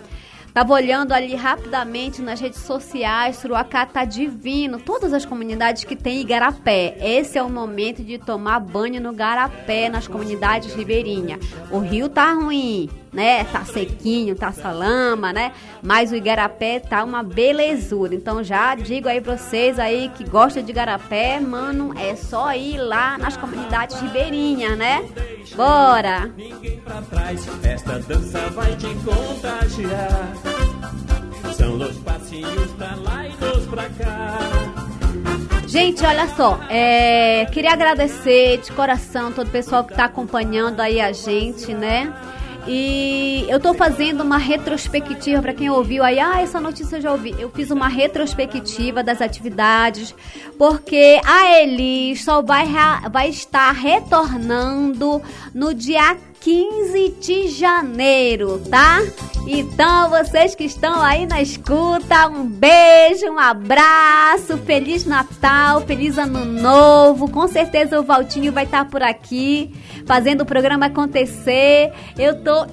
Tava 0.53 0.73
olhando 0.73 1.13
ali 1.13 1.33
rapidamente 1.33 2.21
nas 2.21 2.39
redes 2.41 2.59
sociais, 2.59 3.37
Suruacá 3.37 3.85
tá 3.85 4.03
divino. 4.03 4.79
Todas 4.79 5.13
as 5.13 5.25
comunidades 5.25 5.85
que 5.85 5.95
tem 5.95 6.19
igarapé. 6.19 6.97
Esse 6.99 7.37
é 7.37 7.43
o 7.43 7.49
momento 7.49 8.03
de 8.03 8.17
tomar 8.17 8.59
banho 8.59 9.01
no 9.01 9.13
garapé 9.13 9.87
nas 9.87 10.09
comunidades 10.09 10.73
ribeirinhas. 10.73 11.39
O 11.71 11.79
rio 11.79 12.09
tá 12.09 12.33
ruim, 12.33 12.89
né? 13.11 13.43
Tá 13.45 13.65
sequinho, 13.65 14.35
tá 14.35 14.51
salama, 14.51 15.33
né? 15.33 15.51
Mas 15.81 16.11
o 16.11 16.15
igarapé 16.15 16.79
tá 16.79 17.03
uma 17.03 17.21
belezura. 17.21 18.15
Então 18.15 18.43
já 18.43 18.73
digo 18.75 19.07
aí 19.07 19.19
pra 19.19 19.37
vocês 19.37 19.77
aí 19.79 20.09
que 20.15 20.23
gostam 20.23 20.63
de 20.63 20.71
igarapé, 20.71 21.39
mano, 21.39 21.93
é 21.97 22.15
só 22.15 22.53
ir 22.53 22.77
lá 22.77 23.17
nas 23.17 23.35
comunidades 23.35 23.99
ribeirinhas, 23.99 24.77
né? 24.77 25.03
Bora! 25.55 26.31
Ninguém 26.37 26.79
pra 26.79 27.01
trás, 27.01 27.47
esta 27.63 27.99
dança 27.99 28.49
vai 28.49 28.75
te 28.75 28.87
contagiar. 29.03 30.33
São 31.55 31.77
os 31.77 31.97
passinhos 31.97 32.71
pra 32.71 32.95
lá 32.95 33.27
e 33.27 33.67
pra 33.67 33.89
cá. 33.89 34.39
Gente, 35.67 36.03
olha 36.03 36.27
só, 36.35 36.59
é, 36.69 37.45
queria 37.45 37.71
agradecer 37.71 38.57
de 38.57 38.71
coração 38.73 39.31
todo 39.31 39.47
o 39.47 39.51
pessoal 39.51 39.85
que 39.85 39.93
está 39.93 40.03
acompanhando 40.03 40.81
aí 40.81 40.99
a 40.99 41.13
gente, 41.13 41.73
né? 41.73 42.13
E 42.67 43.45
eu 43.49 43.59
tô 43.59 43.73
fazendo 43.73 44.21
uma 44.21 44.37
retrospectiva 44.37 45.41
para 45.41 45.53
quem 45.53 45.69
ouviu 45.69 46.03
aí, 46.03 46.19
ah, 46.19 46.41
essa 46.41 46.59
notícia 46.59 46.97
eu 46.97 47.01
já 47.01 47.11
ouvi. 47.11 47.35
Eu 47.39 47.49
fiz 47.49 47.71
uma 47.71 47.87
retrospectiva 47.87 49.03
das 49.03 49.21
atividades, 49.21 50.13
porque 50.57 51.19
a 51.25 51.61
Elis 51.61 52.23
só 52.23 52.41
vai, 52.41 52.67
vai 53.11 53.29
estar 53.29 53.71
retornando 53.71 55.21
no 55.53 55.73
dia 55.73 56.17
15 56.41 57.09
de 57.19 57.49
janeiro, 57.49 58.59
tá? 58.67 58.99
Então, 59.47 60.09
vocês 60.09 60.55
que 60.55 60.63
estão 60.63 60.99
aí 60.99 61.27
na 61.27 61.39
escuta, 61.39 62.27
um 62.27 62.47
beijo, 62.47 63.27
um 63.27 63.37
abraço, 63.37 64.57
Feliz 64.57 65.05
Natal, 65.05 65.81
Feliz 65.81 66.17
Ano 66.17 66.43
Novo. 66.43 67.29
Com 67.29 67.47
certeza 67.47 67.99
o 67.99 68.03
Valtinho 68.03 68.51
vai 68.51 68.63
estar 68.63 68.85
por 68.85 69.03
aqui 69.03 69.71
fazendo 70.07 70.41
o 70.41 70.45
programa 70.45 70.87
acontecer. 70.87 71.93
Eu 72.17 72.43
tô 72.43 72.65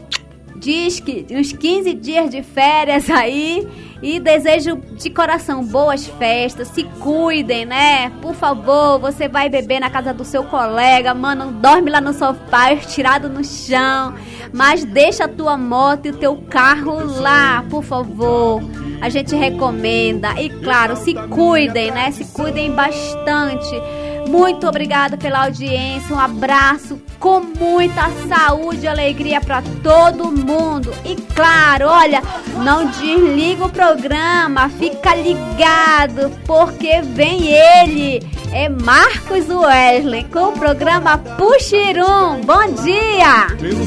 diz 0.56 0.98
que 0.98 1.26
uns 1.30 1.52
15 1.52 1.94
dias 1.94 2.30
de 2.30 2.42
férias 2.42 3.08
aí 3.08 3.66
e 4.02 4.20
desejo 4.20 4.76
de 4.76 5.10
coração 5.10 5.64
boas 5.64 6.06
festas, 6.06 6.68
se 6.68 6.84
cuidem, 7.00 7.64
né? 7.64 8.10
Por 8.22 8.34
favor, 8.34 8.98
você 8.98 9.28
vai 9.28 9.48
beber 9.48 9.80
na 9.80 9.90
casa 9.90 10.14
do 10.14 10.24
seu 10.24 10.44
colega, 10.44 11.14
mano, 11.14 11.52
dorme 11.52 11.90
lá 11.90 12.00
no 12.00 12.12
sofá, 12.12 12.72
estirado 12.72 13.28
no 13.28 13.44
chão, 13.44 14.14
mas 14.52 14.84
deixa 14.84 15.24
a 15.24 15.28
tua 15.28 15.56
moto 15.56 16.06
e 16.06 16.10
o 16.10 16.16
teu 16.16 16.36
carro 16.48 17.02
lá, 17.20 17.64
por 17.68 17.82
favor. 17.82 18.62
A 19.00 19.08
gente 19.08 19.34
recomenda 19.34 20.40
e 20.40 20.48
claro, 20.48 20.96
se 20.96 21.14
cuidem, 21.14 21.90
né? 21.90 22.10
Se 22.10 22.24
cuidem 22.26 22.72
bastante 22.72 23.80
muito 24.28 24.68
obrigada 24.68 25.16
pela 25.16 25.44
audiência. 25.44 26.14
Um 26.14 26.20
abraço 26.20 27.00
com 27.18 27.40
muita 27.40 28.10
saúde 28.28 28.84
e 28.84 28.88
alegria 28.88 29.40
para 29.40 29.62
todo 29.82 30.30
mundo. 30.30 30.92
E 31.04 31.16
claro, 31.16 31.86
olha, 31.88 32.22
não 32.62 32.86
desliga 32.86 33.64
o 33.64 33.70
programa, 33.70 34.68
fica 34.68 35.14
ligado, 35.14 36.30
porque 36.46 37.00
vem 37.02 37.48
ele. 37.48 38.22
É 38.52 38.68
Marcos 38.68 39.48
Wesley 39.48 40.24
com 40.24 40.48
o 40.48 40.52
programa 40.52 41.18
Puxirum. 41.18 42.40
Bom 42.42 42.72
dia! 42.82 43.48
Pelo 43.58 43.86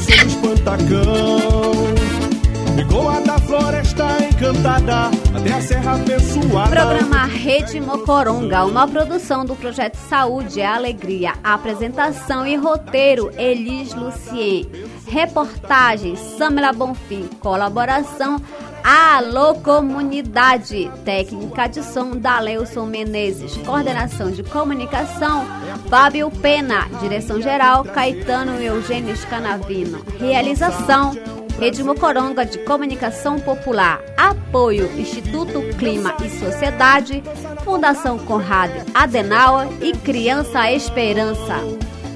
som 2.72 2.76
do 2.76 2.76
espantacão, 2.76 2.76
ficou 2.76 3.08
a 3.08 3.20
da 3.20 3.38
floresta 3.38 4.04
encantada, 4.24 5.10
até 5.36 5.52
a 5.52 5.60
serra 5.60 5.94
abençoada. 5.94 6.70
Programa 6.70 7.24
Rede 7.26 7.80
Mocoronga, 7.80 8.64
uma 8.64 8.88
produção 8.88 9.44
do 9.44 9.54
projeto 9.54 9.96
Saúde 9.96 10.60
e 10.60 10.62
Alegria. 10.62 11.34
Apresentação 11.44 12.46
e 12.46 12.56
roteiro 12.56 13.30
Elis 13.36 13.94
Lucien. 13.94 14.68
Reportagem 15.06 16.16
Samela 16.16 16.72
Bonfim. 16.72 17.28
Colaboração 17.40 18.40
Alô 18.82 19.54
Comunidade. 19.56 20.90
Técnica 21.04 21.68
de 21.68 21.84
som 21.84 22.16
Daleuson 22.16 22.86
Menezes. 22.86 23.56
Coordenação 23.58 24.30
de 24.30 24.42
comunicação 24.42 25.44
Fábio 25.88 26.30
Pena. 26.30 26.88
Direção 27.00 27.40
geral 27.40 27.84
Caetano 27.84 28.60
Eugênio 28.60 29.16
Canavino. 29.28 30.04
Realização 30.18 31.14
Rede 31.58 31.82
Mocoronga 31.82 32.44
de 32.44 32.58
Comunicação 32.58 33.38
Popular, 33.38 34.00
Apoio 34.16 34.90
Instituto 34.98 35.60
Clima 35.78 36.14
e 36.24 36.28
Sociedade, 36.28 37.22
Fundação 37.64 38.18
Conrado 38.18 38.74
Adenauer 38.94 39.68
e 39.80 39.92
Criança 39.92 40.70
Esperança. 40.72 41.58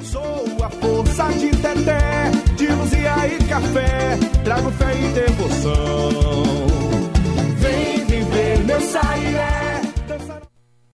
Sou 0.02 0.44
a 0.62 0.70
força 0.70 1.24
de 1.34 1.50
Teté, 1.50 2.30
de 2.56 2.66
e 2.66 3.44
Café, 3.48 4.18
trago 4.44 4.70
fé 4.72 4.92
e 4.98 5.08
devoção. 5.12 6.12
Vem 7.58 8.04
viver 8.04 8.58
meu. 8.64 8.76